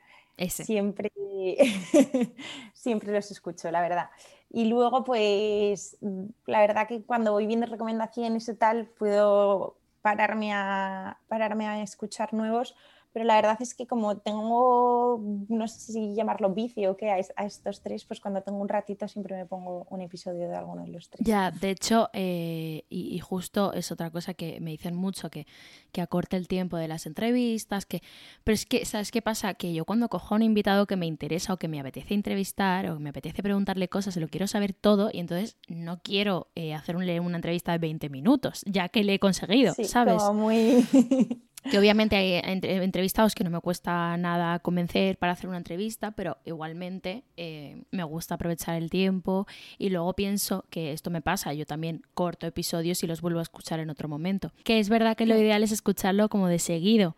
Siempre, 0.49 1.11
siempre 2.75 3.13
los 3.13 3.31
escucho, 3.31 3.71
la 3.71 3.81
verdad. 3.81 4.11
Y 4.51 4.67
luego, 4.67 5.03
pues, 5.05 5.99
la 6.47 6.61
verdad 6.61 6.87
que 6.87 7.03
cuando 7.03 7.33
voy 7.33 7.47
viendo 7.47 7.67
recomendaciones 7.67 8.49
y 8.49 8.55
tal, 8.55 8.87
puedo 8.87 9.77
pararme 10.03 10.53
a, 10.53 11.19
pararme 11.29 11.67
a 11.67 11.83
escuchar 11.83 12.33
nuevos 12.33 12.75
pero 13.17 13.25
la 13.25 13.37
verdad 13.37 13.57
es 13.61 13.75
que 13.75 13.87
como 13.87 14.19
tengo, 14.19 15.19
no 15.49 15.69
sé 15.69 15.91
si 15.91 16.14
llamarlo 16.14 16.53
vicio 16.53 16.91
o 16.91 16.97
qué, 16.99 17.11
a, 17.11 17.47
estos 17.47 17.81
tres, 17.81 18.05
pues 18.05 18.21
cuando 18.21 18.43
tengo 18.43 18.59
un 18.59 18.69
ratito 18.69 19.09
siempre 19.09 19.35
me 19.35 19.47
pongo 19.47 19.87
un 19.89 20.03
episodio 20.03 20.51
de 20.51 20.55
alguno 20.55 20.83
de 20.83 20.89
los 20.89 21.09
tres. 21.09 21.27
Ya, 21.27 21.51
de 21.51 21.71
hecho, 21.71 22.11
eh, 22.12 22.85
y, 22.91 23.19
justo 23.21 23.73
es 23.73 23.91
otra 23.91 24.11
cosa 24.11 24.35
que 24.35 24.61
me 24.61 24.73
dicen 24.73 24.95
mucho, 24.95 25.31
que, 25.31 25.47
que 25.93 26.03
acorte 26.03 26.37
el 26.37 26.47
tiempo 26.47 26.77
de 26.77 26.89
las 26.89 27.07
entrevistas, 27.07 27.87
que, 27.87 28.03
pero 28.45 28.55
es 28.55 28.67
que, 28.67 28.85
¿sabes 28.85 29.11
qué 29.11 29.23
pasa? 29.23 29.55
Que 29.55 29.73
yo 29.73 29.87
cuando 29.87 30.11
cojo 30.11 30.35
a 30.35 30.37
un 30.37 30.43
invitado 30.43 30.87
que 30.87 30.97
me 30.97 31.07
interesa 31.07 31.55
o 31.55 31.57
que 31.57 31.69
me 31.69 31.81
apetece 31.81 32.12
entrevistar 32.12 32.87
o 32.91 32.99
que 32.99 33.03
me 33.03 33.09
apetece 33.09 33.43
preguntarle 33.43 33.89
cosas, 33.89 34.12
se 34.12 34.21
lo 34.21 34.29
quiero 34.29 34.47
saber 34.47 34.75
todo 34.75 35.09
y 35.11 35.21
entonces 35.21 35.57
no 35.69 36.03
quiero 36.03 36.49
eh, 36.55 36.75
hacer 36.75 36.97
una 36.97 37.37
entrevista 37.37 37.73
de 37.73 37.79
20 37.79 38.11
minutos, 38.11 38.62
ya 38.67 38.91
que 38.91 39.05
le 39.05 39.14
he 39.14 39.19
conseguido, 39.19 39.73
sí, 39.73 39.87
¿sabes? 39.87 40.23
muy... 40.35 40.87
Que 41.71 41.79
obviamente 41.79 42.17
hay 42.17 42.41
entrevistados 42.43 43.35
que 43.35 43.45
no 43.45 43.51
me 43.51 43.61
cuesta 43.61 44.17
nada 44.17 44.59
convencer 44.61 45.19
para 45.19 45.33
hacer 45.33 45.49
una 45.49 45.59
entrevista, 45.59 46.12
pero 46.12 46.39
igualmente 46.45 47.25
eh, 47.37 47.83
me 47.91 48.05
gusta 48.05 48.37
aprovechar 48.37 48.77
el 48.77 48.91
tiempo 48.91 49.47
y 49.79 49.91
luego 49.91 50.14
pienso 50.14 50.64
que 50.71 50.93
esto 50.93 51.11
me 51.11 51.23
pasa, 51.23 51.53
yo 51.55 51.67
también 51.67 52.03
corto 52.14 52.47
episodios 52.47 53.03
y 53.03 53.07
los 53.07 53.21
vuelvo 53.21 53.41
a 53.41 53.43
escuchar 53.43 53.81
en 53.81 53.91
otro 53.91 54.09
momento. 54.09 54.53
Que 54.64 54.79
es 54.79 54.89
verdad 54.89 55.17
que 55.17 55.27
lo 55.27 55.37
ideal 55.37 55.62
es 55.62 55.73
escucharlo 55.73 56.29
como 56.29 56.49
de 56.49 56.59
seguido, 56.59 57.17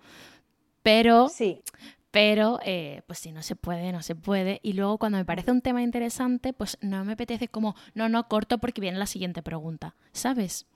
pero... 0.83 1.29
Sí. 1.29 1.63
Pero, 2.11 2.59
eh, 2.65 3.03
pues 3.07 3.19
si 3.19 3.33
no 3.33 3.43
se 3.43 3.55
puede, 3.55 3.93
no 3.93 4.03
se 4.03 4.15
puede. 4.15 4.61
Y 4.63 4.73
luego 4.73 4.97
cuando 4.97 5.19
me 5.19 5.27
parece 5.27 5.53
un 5.53 5.61
tema 5.61 5.83
interesante, 5.83 6.55
pues 6.55 6.79
no 6.81 7.05
me 7.05 7.13
apetece 7.13 7.49
como, 7.49 7.77
no, 7.95 8.09
no, 8.09 8.29
corto 8.29 8.57
porque 8.57 8.81
viene 8.81 8.99
la 8.99 9.07
siguiente 9.07 9.43
pregunta, 9.43 9.95
¿sabes? 10.13 10.67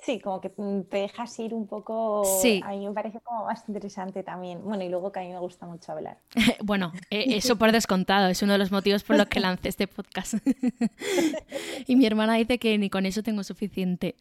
Sí, 0.00 0.20
como 0.20 0.40
que 0.40 0.52
mm, 0.56 0.82
te 0.84 0.98
dejas 0.98 1.36
ir 1.40 1.52
un 1.52 1.66
poco. 1.66 2.22
Sí. 2.40 2.60
A 2.64 2.70
mí 2.70 2.86
me 2.86 2.92
parece 2.92 3.20
como 3.20 3.46
más 3.46 3.64
interesante 3.68 4.22
también. 4.22 4.62
Bueno, 4.62 4.84
y 4.84 4.88
luego 4.88 5.10
que 5.10 5.20
a 5.20 5.22
mí 5.22 5.30
me 5.30 5.38
gusta 5.40 5.66
mucho 5.66 5.92
hablar. 5.92 6.18
bueno, 6.62 6.92
e, 7.10 7.36
eso 7.36 7.56
por 7.56 7.72
descontado, 7.72 8.28
es 8.28 8.40
uno 8.42 8.52
de 8.52 8.58
los 8.58 8.70
motivos 8.70 9.02
por 9.02 9.16
los 9.16 9.26
que 9.26 9.40
lancé 9.40 9.68
este 9.68 9.88
podcast. 9.88 10.34
y 11.86 11.96
mi 11.96 12.06
hermana 12.06 12.34
dice 12.34 12.58
que 12.58 12.78
ni 12.78 12.90
con 12.90 13.06
eso 13.06 13.22
tengo 13.22 13.42
suficiente. 13.42 14.14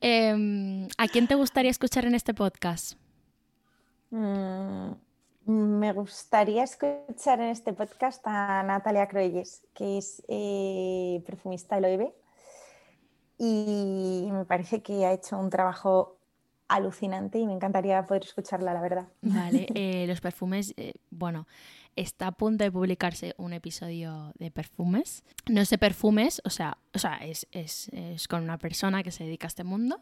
Em, 0.00 0.88
¿A 0.98 1.08
quién 1.08 1.26
te 1.26 1.34
gustaría 1.34 1.70
escuchar 1.70 2.04
en 2.06 2.14
este 2.14 2.34
podcast? 2.34 2.98
Mm, 4.10 4.92
me 5.46 5.92
gustaría 5.92 6.64
escuchar 6.64 7.40
en 7.40 7.48
este 7.48 7.72
podcast 7.72 8.22
a 8.26 8.62
Natalia 8.62 9.08
Croyes, 9.08 9.62
que 9.74 9.98
es 9.98 10.22
eh, 10.28 11.22
perfumista 11.26 11.76
de 11.76 11.80
Loewe 11.82 12.23
y 13.38 14.28
me 14.30 14.44
parece 14.44 14.82
que 14.82 15.04
ha 15.04 15.12
hecho 15.12 15.38
un 15.38 15.50
trabajo 15.50 16.18
alucinante 16.68 17.38
y 17.38 17.46
me 17.46 17.52
encantaría 17.52 18.04
poder 18.06 18.24
escucharla, 18.24 18.74
la 18.74 18.80
verdad. 18.80 19.08
Vale, 19.22 19.66
eh, 19.74 20.06
los 20.06 20.20
perfumes, 20.20 20.74
eh, 20.76 20.94
bueno, 21.10 21.46
está 21.96 22.28
a 22.28 22.32
punto 22.32 22.64
de 22.64 22.72
publicarse 22.72 23.34
un 23.38 23.52
episodio 23.52 24.32
de 24.38 24.50
perfumes. 24.50 25.24
No 25.48 25.60
es 25.60 25.70
de 25.70 25.78
perfumes, 25.78 26.40
o 26.44 26.50
sea, 26.50 26.78
o 26.94 26.98
sea 26.98 27.16
es, 27.16 27.46
es, 27.52 27.88
es 27.88 28.28
con 28.28 28.42
una 28.42 28.58
persona 28.58 29.02
que 29.02 29.10
se 29.10 29.24
dedica 29.24 29.46
a 29.46 29.48
este 29.48 29.64
mundo. 29.64 30.00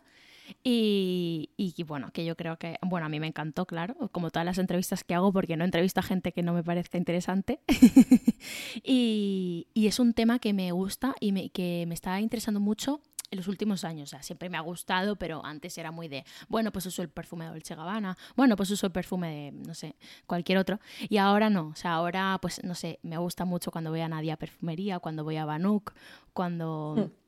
Y, 0.65 1.51
y, 1.57 1.83
bueno, 1.85 2.11
que 2.13 2.25
yo 2.25 2.37
creo 2.37 2.59
que, 2.59 2.77
bueno, 2.83 3.07
a 3.07 3.09
mí 3.09 3.21
me 3.21 3.29
encantó, 3.29 3.65
claro, 3.65 3.95
como 4.11 4.31
todas 4.31 4.45
las 4.45 4.59
entrevistas 4.59 5.05
que 5.05 5.15
hago, 5.15 5.33
porque 5.33 5.57
no 5.57 5.65
entrevisto 5.65 6.01
a 6.01 6.03
gente 6.03 6.33
que 6.33 6.43
no 6.43 6.53
me 6.53 6.65
parezca 6.65 6.99
interesante. 6.99 7.61
y, 8.83 9.69
y, 9.73 9.87
es 9.87 9.99
un 10.01 10.15
tema 10.15 10.41
que 10.41 10.53
me 10.53 10.73
gusta 10.73 11.15
y 11.21 11.33
me, 11.33 11.51
que 11.51 11.85
me 11.87 11.95
está 11.95 12.21
interesando 12.21 12.61
mucho 12.61 13.01
en 13.33 13.39
los 13.39 13.49
últimos 13.49 13.83
años. 13.83 14.11
O 14.11 14.11
sea, 14.11 14.23
siempre 14.23 14.49
me 14.49 14.57
ha 14.57 14.61
gustado, 14.61 15.17
pero 15.17 15.45
antes 15.45 15.77
era 15.79 15.91
muy 15.91 16.07
de, 16.07 16.25
bueno, 16.49 16.71
pues 16.71 16.87
uso 16.87 17.03
el 17.03 17.09
perfume 17.09 17.47
de 17.47 17.51
Dolce 17.51 17.75
Gabbana, 17.75 18.17
bueno, 18.37 18.55
pues 18.57 18.71
uso 18.71 18.87
el 18.87 18.93
perfume 18.93 19.29
de, 19.29 19.53
no 19.53 19.75
sé, 19.75 19.97
cualquier 20.27 20.59
otro. 20.59 20.79
Y 21.09 21.17
ahora 21.17 21.51
no, 21.51 21.69
o 21.69 21.75
sea, 21.75 21.95
ahora, 21.95 22.39
pues, 22.41 22.63
no 22.63 22.75
sé, 22.75 23.01
me 23.03 23.17
gusta 23.17 23.45
mucho 23.45 23.71
cuando 23.73 23.91
voy 23.91 24.01
a 24.01 24.09
Nadia 24.09 24.37
Perfumería, 24.37 25.01
cuando 25.01 25.25
voy 25.25 25.37
a 25.37 25.45
Banuk, 25.45 25.93
cuando... 26.33 26.95
Hmm 26.97 27.22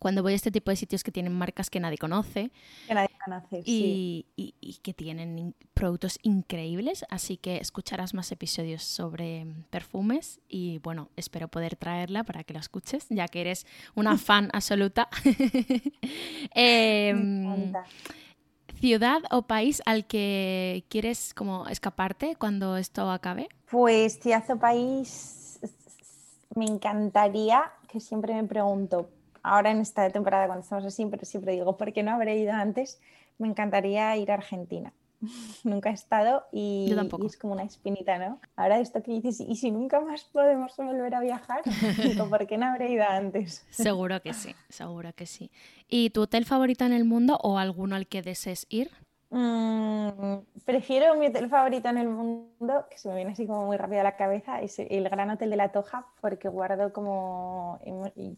cuando 0.00 0.22
voy 0.22 0.32
a 0.32 0.36
este 0.36 0.50
tipo 0.50 0.70
de 0.70 0.76
sitios 0.76 1.04
que 1.04 1.12
tienen 1.12 1.34
marcas 1.34 1.68
que 1.68 1.78
nadie 1.78 1.98
conoce. 1.98 2.50
Que 2.88 2.94
nadie 2.94 3.10
conoce, 3.22 3.62
y, 3.66 4.26
y, 4.34 4.54
y, 4.60 4.78
que 4.78 4.94
tienen 4.94 5.54
productos 5.74 6.18
increíbles. 6.22 7.04
Así 7.10 7.36
que 7.36 7.58
escucharás 7.58 8.14
más 8.14 8.32
episodios 8.32 8.82
sobre 8.82 9.46
perfumes 9.68 10.40
y 10.48 10.78
bueno, 10.78 11.10
espero 11.16 11.48
poder 11.48 11.76
traerla 11.76 12.24
para 12.24 12.44
que 12.44 12.54
la 12.54 12.60
escuches, 12.60 13.06
ya 13.10 13.28
que 13.28 13.42
eres 13.42 13.66
una 13.94 14.16
fan 14.18 14.48
absoluta. 14.54 15.08
eh, 16.54 17.14
¿Ciudad 18.80 19.20
o 19.30 19.42
país 19.42 19.82
al 19.84 20.06
que 20.06 20.86
quieres 20.88 21.34
como 21.34 21.68
escaparte 21.68 22.36
cuando 22.36 22.78
esto 22.78 23.10
acabe? 23.10 23.50
Pues 23.70 24.18
ciudad 24.18 24.50
o 24.50 24.58
país 24.58 25.60
me 26.54 26.64
encantaría, 26.64 27.70
que 27.86 28.00
siempre 28.00 28.34
me 28.34 28.44
pregunto, 28.44 29.10
ahora 29.42 29.70
en 29.70 29.80
esta 29.80 30.08
temporada 30.10 30.46
cuando 30.46 30.62
estamos 30.62 30.84
así, 30.84 31.06
pero 31.06 31.24
siempre 31.24 31.52
digo, 31.52 31.76
¿por 31.76 31.92
qué 31.92 32.02
no 32.02 32.12
habré 32.12 32.38
ido 32.38 32.52
antes? 32.52 33.00
Me 33.38 33.48
encantaría 33.48 34.16
ir 34.16 34.30
a 34.30 34.34
Argentina. 34.34 34.92
nunca 35.64 35.90
he 35.90 35.92
estado 35.92 36.46
y, 36.52 36.92
y, 36.92 37.26
es 37.26 37.36
como 37.36 37.52
una 37.52 37.64
espinita, 37.64 38.18
¿no? 38.18 38.40
Ahora 38.56 38.80
esto 38.80 39.02
que 39.02 39.12
dices, 39.12 39.40
¿y 39.40 39.56
si 39.56 39.70
nunca 39.70 40.00
más 40.00 40.24
podemos 40.24 40.76
volver 40.76 41.14
a 41.14 41.20
viajar? 41.20 41.62
Digo, 42.02 42.28
¿por 42.28 42.46
qué 42.46 42.58
no 42.58 42.66
habré 42.66 42.92
ido 42.92 43.04
antes? 43.04 43.66
Seguro 43.70 44.20
que 44.22 44.32
sí, 44.32 44.54
seguro 44.68 45.12
que 45.12 45.26
sí. 45.26 45.50
¿Y 45.88 46.10
tu 46.10 46.22
hotel 46.22 46.44
favorito 46.44 46.84
en 46.84 46.92
el 46.92 47.04
mundo 47.04 47.38
o 47.42 47.58
alguno 47.58 47.96
al 47.96 48.06
que 48.06 48.22
desees 48.22 48.66
ir? 48.70 48.90
Mm, 49.30 50.40
prefiero 50.64 51.14
mi 51.14 51.28
hotel 51.28 51.48
favorito 51.48 51.88
en 51.88 51.98
el 51.98 52.08
mundo, 52.08 52.86
que 52.90 52.98
se 52.98 53.08
me 53.08 53.14
viene 53.14 53.32
así 53.32 53.46
como 53.46 53.66
muy 53.66 53.76
rápido 53.76 54.00
a 54.00 54.04
la 54.04 54.16
cabeza, 54.16 54.60
es 54.60 54.78
el 54.78 55.08
Gran 55.08 55.30
Hotel 55.30 55.50
de 55.50 55.56
la 55.56 55.70
Toja, 55.70 56.06
porque 56.20 56.48
guardo 56.48 56.92
como, 56.92 57.78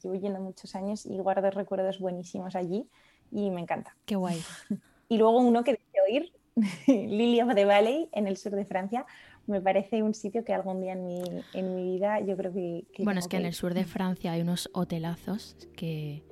llevo 0.03 0.15
yendo 0.15 0.39
muchos 0.39 0.75
años 0.75 1.07
y 1.07 1.19
guardo 1.19 1.51
recuerdos 1.51 1.99
buenísimos 1.99 2.55
allí 2.55 2.87
y 3.31 3.51
me 3.51 3.63
encanta. 3.63 3.97
Qué 4.05 4.17
guay. 4.17 4.41
Y 5.09 5.19
luego 5.19 5.41
uno 5.41 5.63
que 5.63 5.73
deseo 5.73 6.09
ir, 6.09 6.33
Lily 6.87 7.43
of 7.43 7.55
the 7.55 7.67
Valley, 7.67 8.09
en 8.13 8.27
el 8.27 8.39
sur 8.39 8.53
de 8.53 8.65
Francia, 8.65 9.05
me 9.47 9.61
parece 9.61 10.03
un 10.03 10.15
sitio 10.15 10.43
que 10.43 10.55
algún 10.55 10.81
día 10.81 10.93
en 10.93 11.05
mi, 11.05 11.23
en 11.53 11.77
mi 11.77 11.83
vida 11.83 12.21
yo 12.21 12.35
creo 12.35 12.51
que... 12.51 12.87
que 12.95 13.05
bueno, 13.05 13.21
es 13.21 13.27
que, 13.27 13.37
que 13.37 13.43
en 13.43 13.47
el 13.47 13.53
sur 13.53 13.75
de 13.75 13.85
Francia 13.85 14.33
hay 14.33 14.41
unos 14.41 14.71
hotelazos 14.73 15.69
que 15.77 16.23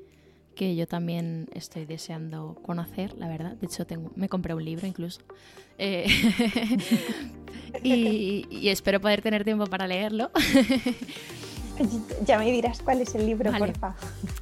que 0.60 0.76
yo 0.76 0.86
también 0.86 1.48
estoy 1.54 1.86
deseando 1.86 2.54
conocer, 2.62 3.14
la 3.16 3.28
verdad. 3.28 3.52
De 3.52 3.64
hecho, 3.64 3.86
tengo, 3.86 4.12
me 4.14 4.28
compré 4.28 4.52
un 4.52 4.62
libro 4.62 4.86
incluso. 4.86 5.22
Eh, 5.78 6.04
y, 7.82 8.46
y, 8.50 8.68
espero 8.68 9.00
poder 9.00 9.22
tener 9.22 9.42
tiempo 9.42 9.64
para 9.64 9.86
leerlo. 9.86 10.30
ya 12.26 12.38
me 12.38 12.52
dirás 12.52 12.82
cuál 12.82 13.00
es 13.00 13.14
el 13.14 13.24
libro, 13.24 13.50
vale. 13.50 13.68
porfa. 13.68 13.94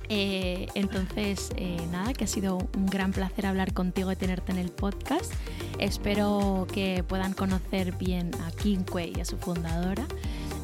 Eh, 0.09 0.67
entonces, 0.75 1.51
eh, 1.55 1.77
nada, 1.93 2.13
que 2.15 2.25
ha 2.25 2.27
sido 2.27 2.59
un 2.77 2.87
gran 2.87 3.13
placer 3.13 3.47
hablar 3.47 3.73
contigo 3.73 4.11
y 4.11 4.17
tenerte 4.17 4.51
en 4.51 4.59
el 4.59 4.71
podcast. 4.71 5.33
Espero 5.79 6.67
que 6.73 7.05
puedan 7.07 7.33
conocer 7.33 7.93
bien 7.93 8.33
a 8.45 8.51
Kinkwe 8.51 9.13
y 9.17 9.21
a 9.21 9.25
su 9.25 9.37
fundadora. 9.37 10.05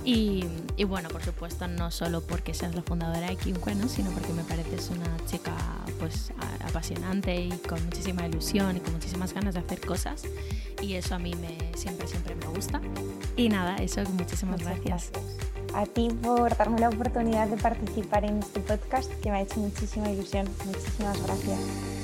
Y, 0.05 0.45
y, 0.77 0.85
bueno, 0.85 1.09
por 1.09 1.23
supuesto, 1.23 1.67
no 1.67 1.91
solo 1.91 2.21
porque 2.21 2.53
seas 2.53 2.75
la 2.75 2.83
fundadora 2.83 3.29
de 3.29 3.37
Kinkwe, 3.37 3.75
¿no? 3.75 3.89
sino 3.89 4.11
porque 4.11 4.33
me 4.35 4.45
pareces 4.45 4.91
una 4.91 5.17
chica 5.27 5.53
pues 5.99 6.33
apasionante 6.67 7.35
y 7.35 7.51
con 7.69 7.83
muchísima 7.87 8.27
ilusión 8.27 8.77
y 8.77 8.81
con 8.81 8.93
muchísimas 8.93 9.33
ganas 9.33 9.55
de 9.55 9.61
hacer 9.61 9.81
cosas. 9.81 10.25
Y 10.83 10.95
eso 10.95 11.15
a 11.15 11.19
mí 11.19 11.33
me, 11.35 11.57
siempre, 11.77 12.07
siempre 12.07 12.35
me 12.35 12.47
gusta. 12.49 12.83
Y 13.37 13.49
nada, 13.49 13.77
eso, 13.77 14.03
muchísimas 14.11 14.61
gracias. 14.61 15.11
gracias. 15.11 15.45
A 15.75 15.87
ti 15.87 16.09
por 16.23 16.57
darme 16.57 16.79
la 16.79 16.89
oportunidad 16.89 17.49
de 17.49 17.57
participar 17.57 18.25
en 18.25 18.39
este 18.39 18.61
podcast 18.61 19.11
que 19.21 19.31
me 19.31 19.39
ha 19.39 19.41
hecho 19.41 19.59
muchísima 19.59 20.11
ilusión. 20.11 20.49
Muchísimas 20.67 21.21
gracias. 21.23 22.04